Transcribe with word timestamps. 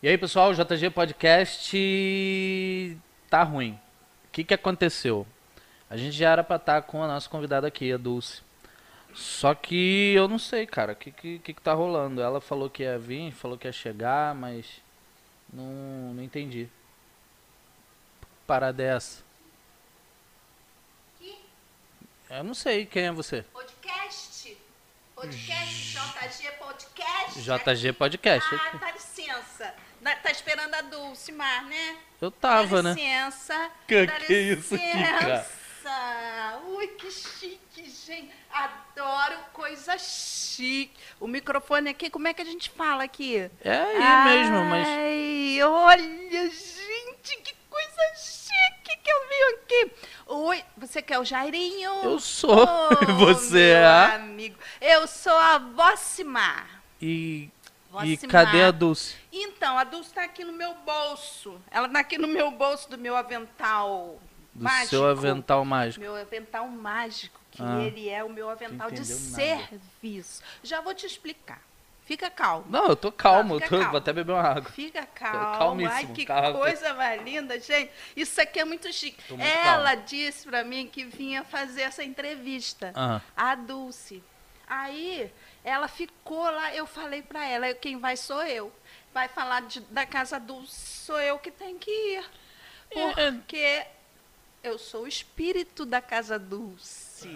E 0.00 0.06
aí, 0.06 0.16
pessoal, 0.16 0.50
o 0.50 0.54
JG 0.54 0.90
Podcast 0.90 1.76
tá 3.28 3.42
ruim. 3.42 3.72
O 3.72 4.30
que, 4.30 4.44
que 4.44 4.54
aconteceu? 4.54 5.26
A 5.90 5.96
gente 5.96 6.12
já 6.12 6.30
era 6.30 6.44
pra 6.44 6.54
estar 6.54 6.82
com 6.82 7.02
a 7.02 7.08
nossa 7.08 7.28
convidada 7.28 7.66
aqui, 7.66 7.92
a 7.92 7.96
Dulce. 7.96 8.40
Só 9.12 9.56
que 9.56 10.14
eu 10.14 10.28
não 10.28 10.38
sei, 10.38 10.66
cara, 10.68 10.92
o 10.92 10.96
que, 10.96 11.10
que, 11.10 11.40
que, 11.40 11.52
que 11.52 11.60
tá 11.60 11.72
rolando. 11.72 12.22
Ela 12.22 12.40
falou 12.40 12.70
que 12.70 12.84
ia 12.84 12.96
vir, 12.96 13.32
falou 13.32 13.58
que 13.58 13.66
ia 13.66 13.72
chegar, 13.72 14.36
mas 14.36 14.80
não, 15.52 16.14
não 16.14 16.22
entendi. 16.22 16.68
Parada 18.46 18.80
é 18.80 18.94
essa? 18.94 19.24
Eu 22.30 22.44
não 22.44 22.54
sei 22.54 22.86
quem 22.86 23.06
é 23.06 23.10
você. 23.12 23.42
Podcast? 23.52 24.56
Podcast, 25.16 25.98
JG 25.98 26.52
Podcast? 26.52 27.42
JG 27.42 27.92
Podcast. 27.94 28.54
Ah, 28.54 28.76
dá 28.76 28.92
licença. 28.92 29.74
Dá- 30.00 30.16
Tá 30.16 30.30
esperando 30.30 30.74
a 30.74 30.80
Dulcimar, 30.82 31.64
né? 31.66 31.96
Eu 32.20 32.30
tava, 32.30 32.82
dá 32.82 32.90
né? 32.90 32.94
licença. 32.94 33.70
Que- 33.86 34.06
dá 34.06 34.12
que 34.20 34.32
isso 34.34 34.74
aqui, 34.74 34.92
cara? 34.92 35.36
licença. 35.38 35.58
Ui, 36.68 36.86
que 36.88 37.10
chique, 37.10 37.88
gente. 37.90 38.30
Adoro 38.52 39.36
coisa 39.52 39.96
chique. 39.98 40.92
O 41.20 41.26
microfone 41.26 41.90
aqui, 41.90 42.10
como 42.10 42.28
é 42.28 42.34
que 42.34 42.42
a 42.42 42.44
gente 42.44 42.70
fala 42.70 43.04
aqui? 43.04 43.50
É 43.64 43.72
aí 43.72 44.24
mesmo, 44.24 44.64
mas. 44.64 44.86
Ai, 44.86 45.62
olha, 45.62 46.50
gente, 46.50 47.36
que 47.42 47.54
coisa 47.70 48.14
chique 48.16 48.96
que 49.02 49.10
eu 49.10 49.28
vi 49.28 49.54
aqui. 49.54 49.92
Oi, 50.26 50.64
você 50.76 51.00
quer 51.00 51.18
o 51.18 51.24
Jairinho? 51.24 51.90
Eu 52.04 52.18
sou. 52.20 52.66
Oh, 52.68 53.12
Você 53.24 53.70
é 53.70 53.86
a- 53.86 54.14
amigo. 54.16 54.58
Eu 54.80 55.06
sou 55.06 55.32
a 55.36 55.58
Vocimar. 55.58 56.82
E. 57.00 57.48
E 58.04 58.16
cadê 58.18 58.62
a 58.64 58.70
Dulce? 58.70 59.16
Então, 59.32 59.78
a 59.78 59.84
Dulce 59.84 60.10
está 60.10 60.24
aqui 60.24 60.44
no 60.44 60.52
meu 60.52 60.74
bolso. 60.74 61.60
Ela 61.70 61.86
está 61.86 62.00
aqui 62.00 62.18
no 62.18 62.28
meu 62.28 62.50
bolso 62.50 62.88
do 62.90 62.98
meu 62.98 63.16
avental 63.16 64.18
Do 64.54 64.64
mágico. 64.64 64.90
seu 64.90 65.06
avental 65.06 65.64
mágico. 65.64 66.00
Meu 66.00 66.14
avental 66.16 66.68
mágico, 66.68 67.40
que 67.50 67.62
Ah. 67.62 67.80
ele 67.82 68.08
é 68.08 68.22
o 68.22 68.28
meu 68.28 68.50
avental 68.50 68.90
de 68.90 68.98
nada. 69.00 69.04
serviço. 69.04 70.42
Já 70.62 70.80
vou 70.80 70.94
te 70.94 71.06
explicar. 71.06 71.60
Fica 72.04 72.30
calmo. 72.30 72.64
Não, 72.70 72.86
eu 72.86 72.96
tô 72.96 73.12
calmo, 73.12 73.54
Não, 73.56 73.60
eu 73.60 73.68
tô, 73.68 73.76
calmo. 73.76 73.90
vou 73.90 73.98
até 73.98 74.12
beber 74.14 74.32
uma 74.32 74.42
água. 74.42 74.70
Fica 74.70 75.04
calmo. 75.06 75.58
calmíssimo, 75.58 75.94
Ai, 76.08 76.14
que 76.14 76.24
calmo. 76.24 76.58
coisa 76.58 76.94
mais 76.94 77.22
linda, 77.22 77.60
gente. 77.60 77.90
Isso 78.16 78.40
aqui 78.40 78.58
é 78.60 78.64
muito 78.64 78.90
chique. 78.92 79.18
Muito 79.30 79.42
Ela 79.42 79.94
disse 79.94 80.46
pra 80.48 80.64
mim 80.64 80.86
que 80.86 81.04
vinha 81.04 81.44
fazer 81.44 81.82
essa 81.82 82.02
entrevista. 82.02 82.92
Ah. 82.94 83.20
A 83.36 83.54
Dulce. 83.54 84.22
Aí, 84.66 85.30
ela 85.68 85.88
ficou 85.88 86.42
lá, 86.50 86.74
eu 86.74 86.86
falei 86.86 87.22
pra 87.22 87.46
ela, 87.46 87.72
quem 87.74 87.98
vai 87.98 88.16
sou 88.16 88.42
eu. 88.44 88.72
Vai 89.12 89.28
falar 89.28 89.62
de- 89.62 89.80
da 89.80 90.04
casa 90.06 90.38
Dulce, 90.38 91.04
sou 91.04 91.20
eu 91.20 91.38
que 91.38 91.50
tenho 91.50 91.78
que 91.78 91.90
ir. 91.90 92.24
Porque 92.92 93.84
eu 94.62 94.78
sou 94.78 95.02
o 95.02 95.08
espírito 95.08 95.84
da 95.84 96.00
casa 96.00 96.38
Dulce. 96.38 97.28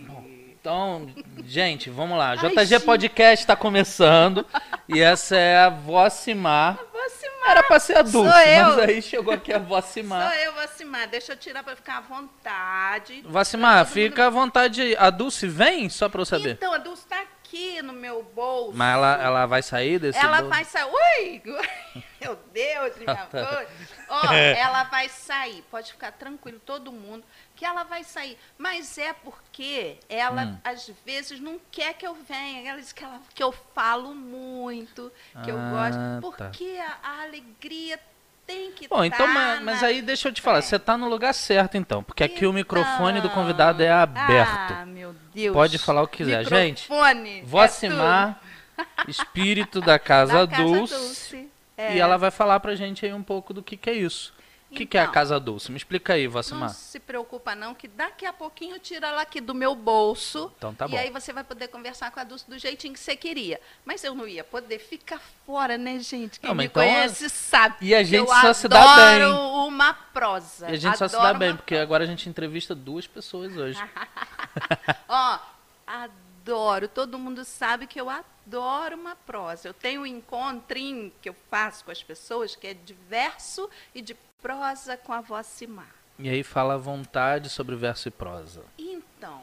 Então, 0.51 1.13
gente, 1.45 1.91
vamos 1.91 2.17
lá. 2.17 2.31
Ai, 2.31 2.37
JG 2.39 2.65
gente. 2.67 2.85
Podcast 2.85 3.47
tá 3.47 3.57
começando. 3.57 4.47
e 4.89 5.01
essa 5.01 5.37
é 5.37 5.59
a 5.59 5.69
Vocimar. 5.69 6.79
Vocimar. 6.93 7.51
Era 7.51 7.63
pra 7.65 7.81
ser 7.81 7.97
a 7.99 8.03
Dulce, 8.03 8.31
Sou 8.31 8.41
eu. 8.41 8.65
mas 8.67 8.79
aí 8.79 9.03
chegou 9.03 9.35
aqui 9.35 9.53
a 9.53 9.59
Sou 9.59 9.67
Vocimar. 9.67 10.33
eu, 10.39 10.53
Vocimar. 10.53 11.09
Deixa 11.09 11.33
eu 11.33 11.37
tirar 11.37 11.65
pra 11.65 11.75
ficar 11.75 11.99
à 11.99 12.01
vontade. 12.01 13.23
Vocimar, 13.27 13.85
mundo- 13.85 13.93
fica 13.93 14.27
à 14.27 14.31
vontade. 14.31 14.95
A 14.97 15.11
Dulce 15.11 15.49
vem, 15.49 15.89
só 15.89 16.09
pra 16.09 16.21
eu 16.21 16.25
saber. 16.27 16.53
Então, 16.53 16.73
a 16.73 16.79
Dulce 16.79 17.05
tá 17.07 17.25
aqui 17.53 17.83
no 17.83 17.93
meu 17.93 18.23
bolso. 18.23 18.77
Mas 18.77 18.95
ela, 18.95 19.23
ela 19.23 19.47
vai 19.47 19.63
sair 19.63 19.99
desse 19.99 20.19
Ela 20.19 20.39
bolso? 20.39 20.49
vai 20.51 20.65
sair. 20.65 20.91
Ui! 20.91 22.03
Meu 22.23 22.37
Deus, 22.53 22.97
minha 22.99 23.15
Tá. 23.27 23.43
voz. 23.45 23.69
Ó, 24.09 24.33
ela 24.33 24.85
vai 24.85 25.09
sair. 25.09 25.63
Pode 25.71 25.91
ficar 25.93 26.13
tranquilo, 26.13 26.61
todo 26.65 26.93
mundo, 26.93 27.25
que 27.57 27.65
ela 27.65 27.83
vai 27.83 28.05
sair. 28.05 28.39
Mas 28.57 28.97
é 28.97 29.13
porque 29.13 29.99
ela, 30.09 30.45
Hum. 30.45 30.59
às 30.65 30.89
vezes, 31.05 31.41
não 31.41 31.61
quer 31.71 31.95
que 31.95 32.07
eu 32.07 32.15
venha. 32.15 32.71
Ela 32.71 32.81
diz 32.81 32.93
que, 32.93 33.03
ela, 33.05 33.21
que 33.35 33.43
eu 33.43 33.51
falo 33.75 34.15
muito, 34.15 35.13
que 35.45 35.51
eu 35.51 35.59
Ah, 35.59 35.71
gosto. 35.71 35.99
tá. 35.99 36.47
Porque 36.47 36.79
a, 36.81 36.99
a 37.03 37.23
alegria 37.23 37.99
tem 38.47 38.73
que 38.73 38.89
Bom, 38.89 39.05
então, 39.05 39.27
tá 39.27 39.33
mas, 39.33 39.63
mas 39.63 39.83
aí 39.83 40.03
deixa 40.03 40.29
eu 40.29 40.33
te 40.33 40.41
falar, 40.43 40.59
É. 40.59 40.63
você 40.63 40.79
tá 40.79 40.97
no 40.97 41.09
lugar 41.09 41.33
certo 41.33 41.77
então, 41.77 42.03
porque 42.03 42.23
aqui 42.25 42.47
o 42.47 42.53
microfone 42.53 43.21
do 43.21 43.27
Então, 43.27 43.31
convidado 43.31 43.83
é 43.83 43.91
aberto. 43.91 44.73
Ah, 44.75 44.85
meu 44.87 45.15
Deus. 45.35 45.55
Pode 45.55 45.79
falar 45.79 46.03
o 46.03 46.09
que 46.09 46.19
quiser. 46.19 46.45
Gente, 46.45 46.83
Microfone 46.83 47.41
é 47.41 47.43
Vocimar, 47.45 48.41
espírito 49.09 49.81
da 49.81 49.99
Casa, 50.01 50.47
Da 50.47 50.57
Casa 50.57 50.63
Dulce. 50.63 50.95
Dulce. 50.95 51.49
É. 51.77 51.97
E 51.97 52.01
ela 52.01 52.17
vai 52.17 52.31
falar 52.31 52.61
pra 52.61 52.75
gente 52.75 53.05
aí 53.07 53.13
um 53.13 53.23
pouco 53.23 53.55
do 53.55 53.63
que, 53.63 53.77
que 53.77 53.89
é 53.91 53.95
isso. 53.95 54.33
O 54.73 54.75
que, 54.75 54.87
que 54.87 54.97
é 54.97 55.01
a 55.01 55.05
Então. 55.05 55.13
Casa 55.15 55.39
Dulce? 55.39 55.71
Me 55.71 55.77
explica 55.77 56.15
aí, 56.15 56.25
Não 56.25 56.33
Vocimar. 56.33 56.71
se 56.71 56.99
preocupa 56.99 57.55
não, 57.55 57.75
que 57.75 57.87
daqui 57.87 58.25
a 58.25 58.33
pouquinho 58.33 58.79
tira 58.79 59.09
ela 59.09 59.21
aqui 59.23 59.41
do 59.41 59.55
meu 59.55 59.75
bolso. 59.75 60.51
Então 60.57 60.75
tá 60.75 60.87
e 60.87 60.89
bom. 60.89 60.97
aí 60.97 61.11
você 61.11 61.33
vai 61.33 61.45
poder 61.45 61.69
conversar 61.69 62.11
com 62.11 62.19
a 62.19 62.25
Dulce 62.25 62.49
do 62.49 62.59
jeitinho 62.59 62.95
que 62.95 63.01
você 63.01 63.15
queria. 63.15 63.61
Mas 63.85 64.03
eu 64.03 64.15
não 64.15 64.27
ia 64.27 64.43
poder 64.43 64.79
ficar 64.79 65.21
fora, 65.47 65.77
né, 65.77 65.99
gente? 65.99 66.41
Quem 66.41 66.49
Não, 66.49 66.55
me 66.57 66.65
então- 66.65 66.83
conhece 66.83 67.29
sabe. 67.29 67.77
E 67.83 67.95
a 67.95 68.03
gente 68.03 68.29
só 68.29 68.53
se 68.53 68.67
dá 68.67 68.81
adoro 68.83 69.35
bem. 69.37 69.69
uma 69.69 69.93
prosa. 69.93 70.71
E 70.71 70.73
a 70.73 70.77
gente 70.77 70.97
só 70.97 71.07
se 71.07 71.15
Adoro 71.17 71.33
dá 71.35 71.39
bem, 71.39 71.55
porque 71.57 71.77
agora 71.77 72.05
a 72.05 72.07
gente 72.07 72.29
entrevista 72.29 72.75
duas 72.75 73.07
pessoas 73.07 73.57
hoje. 73.57 73.79
Ó, 75.09 75.39
adoro. 75.87 76.89
Todo 76.89 77.19
mundo 77.19 77.45
sabe 77.45 77.87
que 77.87 78.01
eu 78.01 78.09
adoro 78.09 78.97
uma 78.97 79.15
prosa. 79.15 79.69
Eu 79.69 79.75
tenho 79.75 80.03
um 80.03 80.07
encontrinho 80.07 81.13
que 81.21 81.29
eu 81.29 81.37
faço 81.51 81.85
com 81.85 81.91
as 81.91 82.03
pessoas 82.03 82.57
que 82.57 82.67
é 82.67 82.75
de 82.75 82.95
verso 83.09 83.69
e 83.95 84.01
de 84.03 84.17
prosa 84.43 84.97
com 84.97 85.13
a 85.13 85.21
Vocimar. 85.21 85.95
E 86.19 86.29
aí 86.29 86.43
fala 86.43 86.75
à 86.75 86.77
vontade 86.77 87.49
sobre 87.49 87.77
verso 87.77 88.09
e 88.09 88.11
prosa. 88.11 88.65
Então, 88.77 89.43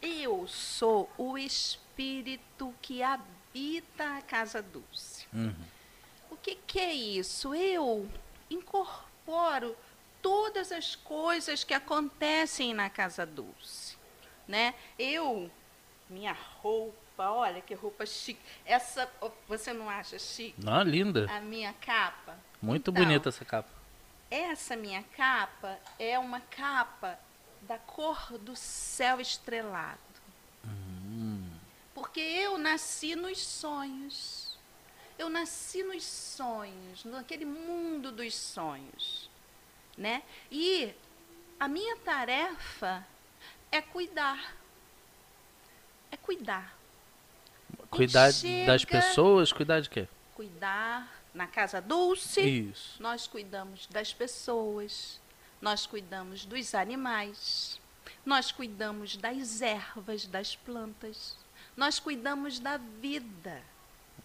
eu 0.00 0.46
sou 0.46 1.10
o 1.18 1.36
espírito 1.36 2.72
que 2.80 3.02
habita 3.02 4.18
a 4.18 4.22
casa 4.22 4.62
Dulce. 4.62 5.26
Uhum. 5.32 5.54
O 6.30 6.36
que, 6.36 6.54
que 6.54 6.78
é 6.78 6.92
isso? 6.92 7.54
Eu 7.54 8.08
incorporo 8.48 9.76
todas 10.22 10.70
as 10.70 10.94
coisas 10.94 11.64
que 11.64 11.74
acontecem 11.74 12.72
na 12.72 12.88
casa 12.88 13.26
Dulce, 13.26 13.96
né? 14.46 14.74
Eu, 14.98 15.50
minha 16.08 16.36
roupa, 16.62 17.30
olha 17.30 17.60
que 17.60 17.74
roupa 17.74 18.06
chique. 18.06 18.40
Essa, 18.64 19.10
ó, 19.20 19.30
você 19.48 19.72
não 19.72 19.88
acha 19.90 20.18
chique? 20.18 20.54
Não, 20.62 20.82
linda. 20.82 21.26
A 21.30 21.40
minha 21.40 21.72
capa? 21.72 22.38
Muito 22.60 22.90
Então, 22.90 23.02
bonita 23.04 23.28
essa 23.28 23.44
capa. 23.44 23.68
Essa 24.30 24.76
minha 24.76 25.02
capa 25.16 25.78
é 25.98 26.18
uma 26.18 26.40
capa 26.40 27.18
da 27.62 27.78
cor 27.78 28.38
do 28.38 28.54
céu 28.56 29.20
estrelado. 29.20 29.98
Porque 31.94 32.20
eu 32.20 32.56
nasci 32.58 33.14
nos 33.16 33.38
sonhos. 33.38 34.56
Eu 35.18 35.28
nasci 35.28 35.82
nos 35.82 36.02
sonhos, 36.04 37.04
naquele 37.04 37.44
mundo 37.44 38.10
dos 38.10 38.34
sonhos, 38.34 39.28
né? 39.98 40.22
E 40.50 40.94
a 41.58 41.68
minha 41.68 41.94
tarefa 41.98 43.06
é 43.70 43.82
cuidar. 43.82 44.54
É 46.10 46.16
cuidar. 46.16 46.74
Cuidar 47.90 48.32
chega- 48.32 48.66
das 48.72 48.84
pessoas, 48.84 49.52
cuidar 49.52 49.80
de 49.80 49.90
quê? 49.90 50.08
Cuidar 50.34 51.19
na 51.34 51.46
casa 51.46 51.80
Dulce. 51.80 52.40
Isso. 52.70 53.02
Nós 53.02 53.26
cuidamos 53.26 53.86
das 53.86 54.12
pessoas, 54.12 55.20
nós 55.60 55.86
cuidamos 55.86 56.44
dos 56.44 56.74
animais, 56.74 57.80
nós 58.24 58.50
cuidamos 58.52 59.16
das 59.16 59.60
ervas, 59.62 60.26
das 60.26 60.56
plantas, 60.56 61.36
nós 61.76 61.98
cuidamos 61.98 62.58
da 62.58 62.76
vida. 62.76 63.62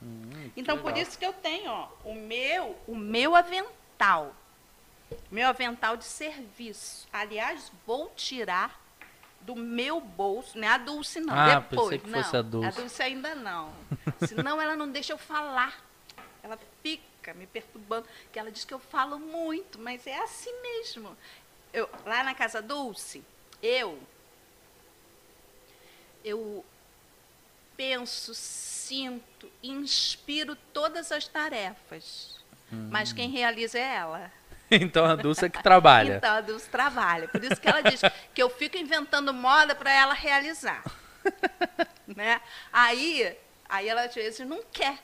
Hum, 0.01 0.51
Então 0.57 0.77
por 0.77 0.87
legal. 0.87 1.03
isso 1.03 1.17
que 1.17 1.25
eu 1.25 1.33
tenho, 1.33 1.69
ó, 1.71 1.89
o 2.03 2.13
meu, 2.13 2.77
o 2.87 2.95
meu 2.95 3.35
avental. 3.35 4.35
Meu 5.31 5.47
avental 5.47 5.95
de 5.95 6.03
serviço. 6.03 7.07
Aliás, 7.13 7.71
vou 7.85 8.09
tirar 8.15 8.81
do 9.41 9.55
meu 9.55 10.01
bolso, 10.01 10.57
não 10.57 10.67
é 10.67 10.71
a 10.71 10.77
Dulce 10.79 11.19
não, 11.19 11.31
Ah, 11.33 11.59
depois. 11.59 11.81
pensei 11.91 11.99
que 11.99 12.09
não, 12.09 12.23
fosse 12.23 12.35
a 12.37 12.41
Dulce. 12.41 12.67
A 12.67 12.71
Dulce 12.71 13.03
ainda 13.03 13.35
não. 13.35 13.71
Senão 14.27 14.59
ela 14.59 14.75
não 14.75 14.89
deixa 14.89 15.13
eu 15.13 15.17
falar. 15.19 15.84
Ela 16.45 16.59
fica 16.83 17.33
me 17.33 17.47
perturbando, 17.47 18.07
que 18.31 18.37
ela 18.37 18.51
diz 18.51 18.63
que 18.63 18.73
eu 18.73 18.77
falo 18.77 19.17
muito, 19.17 19.79
mas 19.79 20.05
é 20.05 20.15
assim 20.21 20.53
mesmo. 20.61 21.17
Eu, 21.73 21.89
lá 22.05 22.23
na 22.23 22.35
casa 22.35 22.61
Dulce, 22.61 23.23
eu 23.63 23.99
eu 26.23 26.63
penso, 27.75 28.33
sinto, 28.35 29.51
inspiro 29.61 30.55
todas 30.71 31.11
as 31.11 31.27
tarefas. 31.27 32.39
Mas 32.71 33.11
quem 33.11 33.29
realiza 33.29 33.79
é 33.79 33.95
ela. 33.95 34.31
Então 34.71 35.05
a 35.05 35.15
Dulce 35.15 35.45
é 35.45 35.49
que 35.49 35.61
trabalha. 35.61 36.15
Então, 36.17 36.33
a 36.33 36.41
Dulce 36.41 36.67
trabalha. 36.67 37.27
Por 37.27 37.43
isso 37.43 37.61
que 37.61 37.67
ela 37.67 37.81
diz 37.81 38.01
que 38.33 38.41
eu 38.41 38.49
fico 38.49 38.75
inventando 38.75 39.31
moda 39.31 39.75
para 39.75 39.93
ela 39.93 40.13
realizar. 40.15 40.83
né? 42.07 42.41
Aí, 42.73 43.37
aí 43.69 43.87
ela 43.87 44.05
às 44.05 44.15
vezes 44.15 44.45
não 44.45 44.63
quer. 44.73 44.97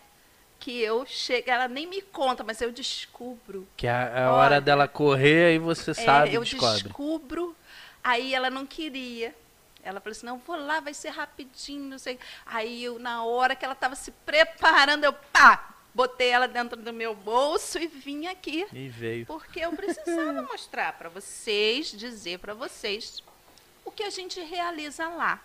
Que 0.61 0.79
eu 0.79 1.05
chego, 1.07 1.49
ela 1.49 1.67
nem 1.67 1.87
me 1.87 2.01
conta, 2.01 2.43
mas 2.43 2.61
eu 2.61 2.71
descubro. 2.71 3.67
Que 3.75 3.87
é 3.87 3.91
a, 3.91 4.27
a 4.27 4.31
hora 4.33 4.61
dela 4.61 4.87
correr, 4.87 5.47
aí 5.47 5.57
você 5.59 5.91
É, 5.91 5.93
sabe, 5.95 6.33
eu 6.35 6.43
descobre. 6.43 6.83
descubro. 6.83 7.55
Aí 8.03 8.33
ela 8.33 8.49
não 8.49 8.65
queria. 8.65 9.35
Ela 9.83 9.99
falou 9.99 10.11
assim, 10.11 10.25
não, 10.25 10.37
vou 10.37 10.55
lá, 10.55 10.79
vai 10.79 10.93
ser 10.93 11.09
rapidinho, 11.09 11.83
não 11.89 11.97
sei. 11.97 12.19
Aí 12.45 12.83
eu, 12.83 12.99
na 12.99 13.23
hora 13.25 13.55
que 13.55 13.65
ela 13.65 13.73
estava 13.73 13.95
se 13.95 14.11
preparando, 14.11 15.03
eu 15.03 15.13
pá, 15.13 15.73
botei 15.93 16.29
ela 16.29 16.47
dentro 16.47 16.79
do 16.79 16.93
meu 16.93 17.15
bolso 17.15 17.79
e 17.79 17.87
vim 17.87 18.27
aqui. 18.27 18.67
E 18.71 18.87
veio. 18.87 19.25
Porque 19.25 19.59
eu 19.59 19.71
precisava 19.73 20.41
mostrar 20.49 20.93
para 20.93 21.09
vocês, 21.09 21.87
dizer 21.91 22.37
para 22.37 22.53
vocês 22.53 23.23
o 23.83 23.91
que 23.91 24.03
a 24.03 24.11
gente 24.11 24.39
realiza 24.39 25.07
lá. 25.09 25.41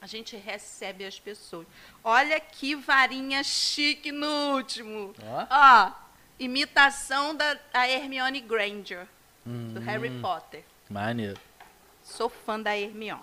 A 0.00 0.06
gente 0.06 0.36
recebe 0.36 1.04
as 1.04 1.18
pessoas. 1.18 1.66
Olha 2.02 2.38
que 2.38 2.74
varinha 2.74 3.42
chique 3.42 4.12
no 4.12 4.54
último. 4.54 5.14
Ó. 5.22 5.46
Ó, 5.50 5.92
imitação 6.38 7.34
da 7.34 7.58
Hermione 7.88 8.40
Granger, 8.40 9.06
do 9.44 9.80
Hum, 9.80 9.84
Harry 9.84 10.10
Potter. 10.20 10.64
Maneiro. 10.90 11.40
Sou 12.02 12.28
fã 12.28 12.60
da 12.60 12.76
Hermione. 12.76 13.22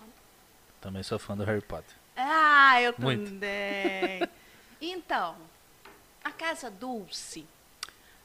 Também 0.80 1.02
sou 1.04 1.18
fã 1.18 1.36
do 1.36 1.44
Harry 1.44 1.62
Potter. 1.62 1.94
Ah, 2.16 2.80
eu 2.82 2.94
Muito. 2.98 3.30
também. 3.30 4.28
então, 4.80 5.36
a 6.24 6.30
Casa 6.32 6.68
Dulce, 6.70 7.46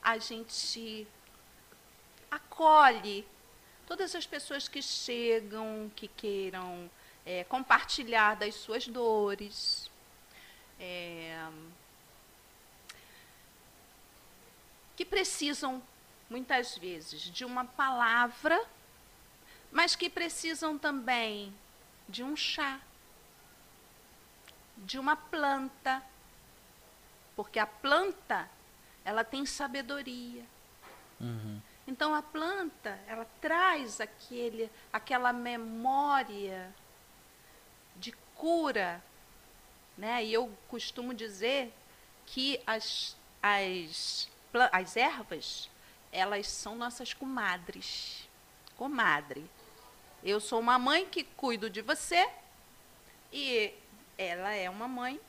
a 0.02 0.18
gente 0.18 1.08
acolhe 2.30 3.26
todas 3.86 4.16
as 4.16 4.26
pessoas 4.26 4.68
que 4.68 4.82
chegam, 4.82 5.92
que 5.96 6.08
queiram 6.08 6.90
é, 7.28 7.44
compartilhar 7.44 8.38
das 8.38 8.56
suas 8.56 8.88
dores. 8.88 9.92
É, 10.80 11.46
que 14.96 15.04
precisam, 15.04 15.84
muitas 16.30 16.78
vezes, 16.78 17.22
de 17.24 17.44
uma 17.44 17.66
palavra, 17.66 18.58
mas 19.70 19.94
que 19.94 20.10
precisam 20.10 20.78
também 20.78 21.54
de 22.08 22.24
um 22.24 22.36
chá, 22.36 22.80
de 24.78 24.98
uma 24.98 25.18
planta, 25.18 26.02
porque 27.36 27.60
a 27.60 27.68
planta, 27.68 28.50
ela 29.04 29.26
tem 29.26 29.46
sabedoria. 29.46 30.46
Uhum. 31.20 31.62
Então 31.86 32.16
a 32.16 32.22
planta, 32.22 32.98
ela 33.06 33.26
traz 33.42 34.00
aquele, 34.00 34.72
aquela 34.94 35.34
memória 35.34 36.74
cura, 38.38 39.04
né? 39.98 40.24
E 40.24 40.34
eu 40.34 40.52
costumo 40.68 41.14
dizer 41.14 41.74
que 42.26 42.62
as, 42.66 43.16
as, 43.42 44.30
as 44.72 44.96
ervas, 44.98 45.70
elas 46.12 46.48
são 46.48 46.76
nossas 46.76 47.14
comadres. 47.14 48.28
Comadre. 48.76 49.44
Eu 50.24 50.40
sou 50.40 50.60
uma 50.60 50.78
mãe 50.78 51.06
que 51.06 51.24
cuido 51.24 51.70
de 51.70 51.82
você 51.82 52.30
e 53.32 53.74
ela 54.18 54.52
é 54.54 54.70
uma 54.70 54.88
mãe 54.88 55.20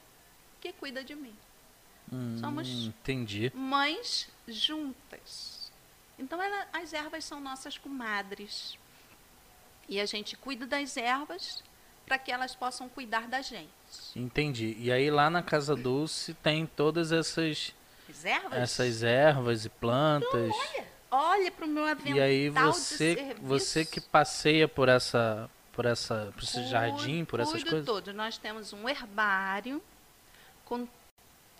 que 0.60 0.72
cuida 0.72 1.02
de 1.04 1.14
mim. 1.14 1.36
Somos- 2.40 2.68
Hum, 2.68 2.86
Entendi. 2.86 3.52
mães 3.54 4.28
juntas. 4.46 5.70
Então, 6.18 6.42
ela- 6.42 6.66
as 6.72 6.92
ervas 6.94 7.24
são 7.24 7.38
nossas 7.40 7.76
comadres. 7.78 8.78
E 9.88 10.00
a 10.00 10.06
gente 10.06 10.36
cuida 10.36 10.66
das 10.66 10.96
ervas 10.96 11.62
para 12.08 12.18
que 12.18 12.32
elas 12.32 12.54
possam 12.54 12.88
cuidar 12.88 13.26
da 13.28 13.40
gente. 13.42 13.68
Entendi. 14.16 14.76
E 14.78 14.90
aí 14.92 15.10
lá 15.10 15.28
na 15.30 15.42
Casa 15.42 15.76
Dulce 15.76 16.34
tem 16.34 16.66
todas 16.66 17.12
essas, 17.12 17.74
As 18.08 18.24
ervas? 18.24 18.52
essas 18.54 19.02
ervas 19.02 19.64
e 19.64 19.68
plantas. 19.68 20.54
Olha 21.10 21.50
para 21.50 21.64
o 21.64 21.68
meu 21.68 21.84
avental 21.86 22.16
E 22.16 22.20
aí 22.20 22.48
você, 22.50 23.34
você 23.40 23.84
que 23.84 24.00
passeia 24.00 24.68
por 24.68 24.88
essa, 24.90 25.48
por 25.72 25.86
essa, 25.86 26.30
por 26.34 26.42
esse 26.42 26.52
Cuido- 26.54 26.68
jardim, 26.68 27.24
por 27.24 27.40
essas 27.40 27.62
coisas. 27.62 27.86
todo. 27.86 28.12
Nós 28.12 28.36
temos 28.36 28.72
um 28.74 28.86
herbário 28.88 29.82
com 30.66 30.86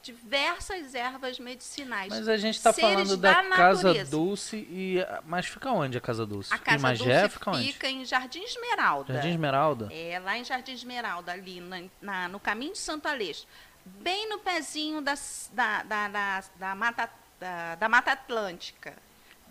diversas 0.03 0.95
ervas 0.95 1.39
medicinais. 1.39 2.09
Mas 2.11 2.29
a 2.29 2.37
gente 2.37 2.57
está 2.57 2.73
falando 2.73 3.17
da, 3.17 3.43
da 3.43 3.57
Casa. 3.57 4.05
Dulce 4.05 4.57
e 4.71 4.99
mas 5.27 5.47
fica 5.47 5.71
onde 5.73 5.99
a 5.99 6.01
Casa 6.01 6.25
Dulce? 6.27 6.53
A 6.53 6.59
Casa 6.59 6.77
em 6.77 6.81
Magé 6.81 7.21
Dulce 7.23 7.35
fica 7.35 7.51
onde? 7.51 7.73
fica 7.73 7.89
em 7.89 8.05
Jardim 8.05 8.43
Esmeralda. 8.43 9.15
Jardim 9.15 9.31
Esmeralda. 9.31 9.89
É, 9.93 10.19
lá 10.19 10.39
em 10.39 10.45
Jardim 10.45 10.73
Esmeralda, 10.73 11.33
ali 11.33 11.61
na- 11.61 11.83
na- 12.01 12.29
no 12.29 12.41
caminho 12.41 12.73
de 12.73 12.79
Santo 12.79 13.07
Aleixo. 13.09 13.47
Bem 13.85 14.29
no 14.29 14.39
pezinho 14.39 15.01
das- 15.01 15.51
da, 15.53 15.83
da, 15.83 16.09
da, 16.09 16.45
da 16.57 16.75
Mata, 16.75 17.11
da, 17.41 17.75
da 17.77 17.89
Mata 17.89 18.13
Atlântica. 18.13 18.95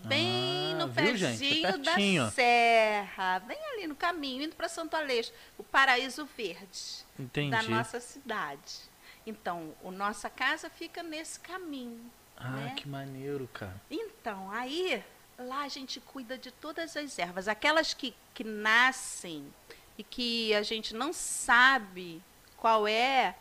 Bem 0.04 0.74
Ah, 0.74 0.78
no 0.78 0.88
viu, 0.88 1.16
gente? 1.16 1.44
É 1.44 1.48
pezinho 1.48 1.78
da 1.78 1.92
pertinho. 1.92 2.30
serra. 2.30 3.40
Bem 3.40 3.58
ali 3.72 3.86
no 3.88 3.96
caminho, 3.96 4.44
indo 4.44 4.54
para 4.54 4.68
Santo 4.68 4.94
Aleixo. 4.94 5.32
O 5.58 5.64
Paraíso 5.64 6.24
Verde 6.36 7.04
Entendi. 7.18 7.50
da 7.50 7.62
nossa 7.64 7.98
cidade. 7.98 8.87
Então, 9.28 9.74
o 9.82 9.90
nossa 9.90 10.30
casa 10.30 10.70
fica 10.70 11.02
nesse 11.02 11.38
caminho. 11.40 12.10
Ah, 12.36 12.50
né? 12.50 12.74
que 12.76 12.88
maneiro, 12.88 13.48
cara. 13.52 13.74
Então, 13.90 14.50
aí, 14.50 15.04
lá 15.38 15.62
a 15.64 15.68
gente 15.68 16.00
cuida 16.00 16.38
de 16.38 16.50
todas 16.50 16.96
as 16.96 17.18
ervas. 17.18 17.46
Aquelas 17.46 17.92
que, 17.92 18.14
que 18.32 18.42
nascem 18.44 19.52
e 19.98 20.02
que 20.02 20.54
a 20.54 20.62
gente 20.62 20.94
não 20.94 21.12
sabe 21.12 22.22
qual 22.56 22.88
é 22.88 23.34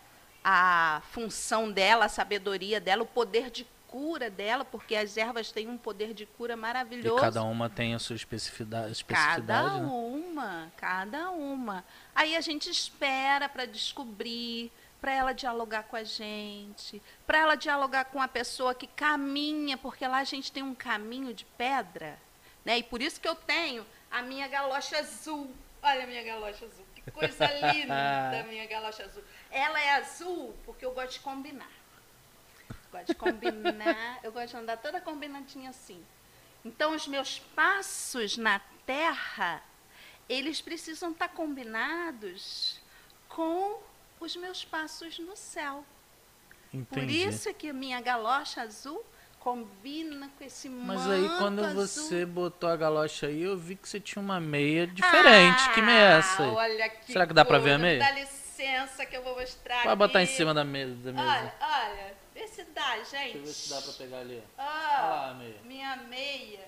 a 0.43 1.01
função 1.11 1.71
dela, 1.71 2.05
a 2.05 2.09
sabedoria 2.09 2.81
dela, 2.81 3.03
o 3.03 3.07
poder 3.07 3.49
de 3.49 3.65
cura 3.87 4.29
dela, 4.29 4.65
porque 4.65 4.95
as 4.95 5.15
ervas 5.15 5.51
têm 5.51 5.67
um 5.67 5.77
poder 5.77 6.13
de 6.13 6.25
cura 6.25 6.53
E 6.53 6.55
maravilhoso. 6.57 7.21
cada 7.21 7.41
uma 7.43 7.69
tem 7.69 7.95
a 7.95 7.99
sua 7.99 8.15
especificidade, 8.17 9.05
Cada 9.05 9.79
né? 9.79 9.85
uma, 9.85 10.71
cada 10.75 11.29
uma. 11.31 11.85
Aí 12.13 12.35
a 12.35 12.41
gente 12.41 12.69
espera 12.69 13.47
para 13.47 13.65
descobrir, 13.65 14.71
para 15.07 15.15
ela 15.15 15.31
dialogar 15.31 15.83
com 15.83 15.95
a 15.95 16.03
gente, 16.03 17.01
para 17.25 17.37
ela 17.37 17.55
dialogar 17.55 18.03
com 18.03 18.21
a 18.21 18.27
pessoa 18.27 18.75
que 18.75 18.87
caminha, 18.87 19.77
porque 19.77 20.05
lá 20.05 20.17
a 20.17 20.25
gente 20.25 20.51
tem 20.51 20.61
um 20.61 20.75
caminho 20.75 21.33
de 21.33 21.45
pedra, 21.45 22.19
né? 22.65 22.79
E 22.79 22.83
por 22.83 23.01
isso 23.01 23.21
que 23.21 23.25
eu 23.25 23.33
tenho 23.33 23.85
a 24.11 24.21
minha 24.21 24.49
galocha 24.49 24.99
azul. 24.99 25.49
Olha 25.81 26.03
a 26.03 26.07
minha 26.07 26.21
galocha 26.25 26.65
azul, 26.65 26.85
que 26.93 27.09
coisa 27.09 27.45
linda, 27.45 28.43
minha 28.51 28.67
galocha 28.67 29.05
azul. 29.05 29.23
Ela 29.49 29.79
é 29.81 29.91
azul 29.91 30.53
porque 30.65 30.85
eu 30.85 30.91
gosto 30.91 31.13
de 31.13 31.19
combinar. 31.21 31.71
Gosto 32.91 33.07
de 33.07 33.15
combinar, 33.15 34.19
eu 34.21 34.33
gosto 34.33 34.49
de 34.49 34.57
andar 34.57 34.75
toda 34.75 34.99
combinadinha 34.99 35.69
assim. 35.69 36.05
Então, 36.65 36.93
os 36.93 37.07
meus 37.07 37.39
passos 37.39 38.35
na 38.35 38.59
terra, 38.85 39.63
eles 40.27 40.59
precisam 40.59 41.11
estar 41.11 41.29
combinados 41.29 42.81
com 43.29 43.86
os 44.19 44.35
meus 44.35 44.63
passos 44.65 45.19
no 45.19 45.35
céu. 45.35 45.83
Por 46.71 46.77
Entendi. 46.79 47.23
isso 47.27 47.47
é 47.49 47.53
que 47.53 47.69
a 47.69 47.73
minha 47.73 47.99
galocha 48.01 48.61
azul 48.61 49.03
combina 49.39 50.29
com 50.37 50.43
esse 50.43 50.67
Mas 50.67 50.99
manto 50.99 51.11
aí 51.11 51.29
quando 51.37 51.63
azul. 51.63 51.87
você 51.87 52.25
botou 52.25 52.69
a 52.69 52.75
galocha 52.75 53.27
aí, 53.27 53.43
eu 53.43 53.57
vi 53.57 53.75
que 53.75 53.87
você 53.87 53.99
tinha 53.99 54.21
uma 54.21 54.39
meia 54.39 54.85
diferente. 54.85 55.69
que 55.73 55.81
meia 55.81 55.97
é 56.15 56.17
essa? 56.19 56.43
Ah, 56.43 56.45
aí? 56.45 56.51
Olha 56.51 56.89
que 56.89 57.11
Será 57.13 57.25
que 57.25 57.33
dá 57.33 57.45
pra 57.45 57.57
ver 57.57 57.73
a 57.73 57.77
meia? 57.77 57.99
Dá 57.99 58.11
licença 58.11 59.05
que 59.05 59.15
eu 59.15 59.23
vou 59.23 59.35
mostrar 59.39 59.83
Pode 59.83 59.95
botar 59.95 60.19
em 60.21 60.25
aqui. 60.25 60.33
cima 60.33 60.53
da 60.53 60.63
mesa. 60.65 60.93
Da 60.95 61.11
mesa. 61.13 61.23
Olha, 61.29 61.53
olha, 61.61 62.13
vê 62.33 62.47
se 62.47 62.63
dá, 62.65 62.97
gente. 63.03 63.13
Deixa 63.13 63.37
eu 63.37 63.41
ver 63.43 63.53
se 63.53 63.69
dá 63.69 63.81
pra 63.81 63.93
pegar 63.93 64.17
ali. 64.19 64.43
Ah, 64.57 64.63
Olha 64.99 65.09
lá 65.09 65.29
a 65.29 65.33
meia. 65.35 65.55
minha 65.63 65.95
meia. 66.09 66.67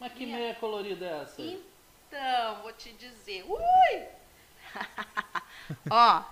Mas 0.00 0.12
que 0.12 0.24
Minha- 0.24 0.38
meia 0.38 0.54
colorida 0.54 1.04
é 1.04 1.22
essa? 1.22 1.42
Então, 1.42 2.62
vou 2.62 2.72
te 2.72 2.92
dizer. 2.94 3.44
Ui! 3.46 4.02
Ó, 5.90 6.22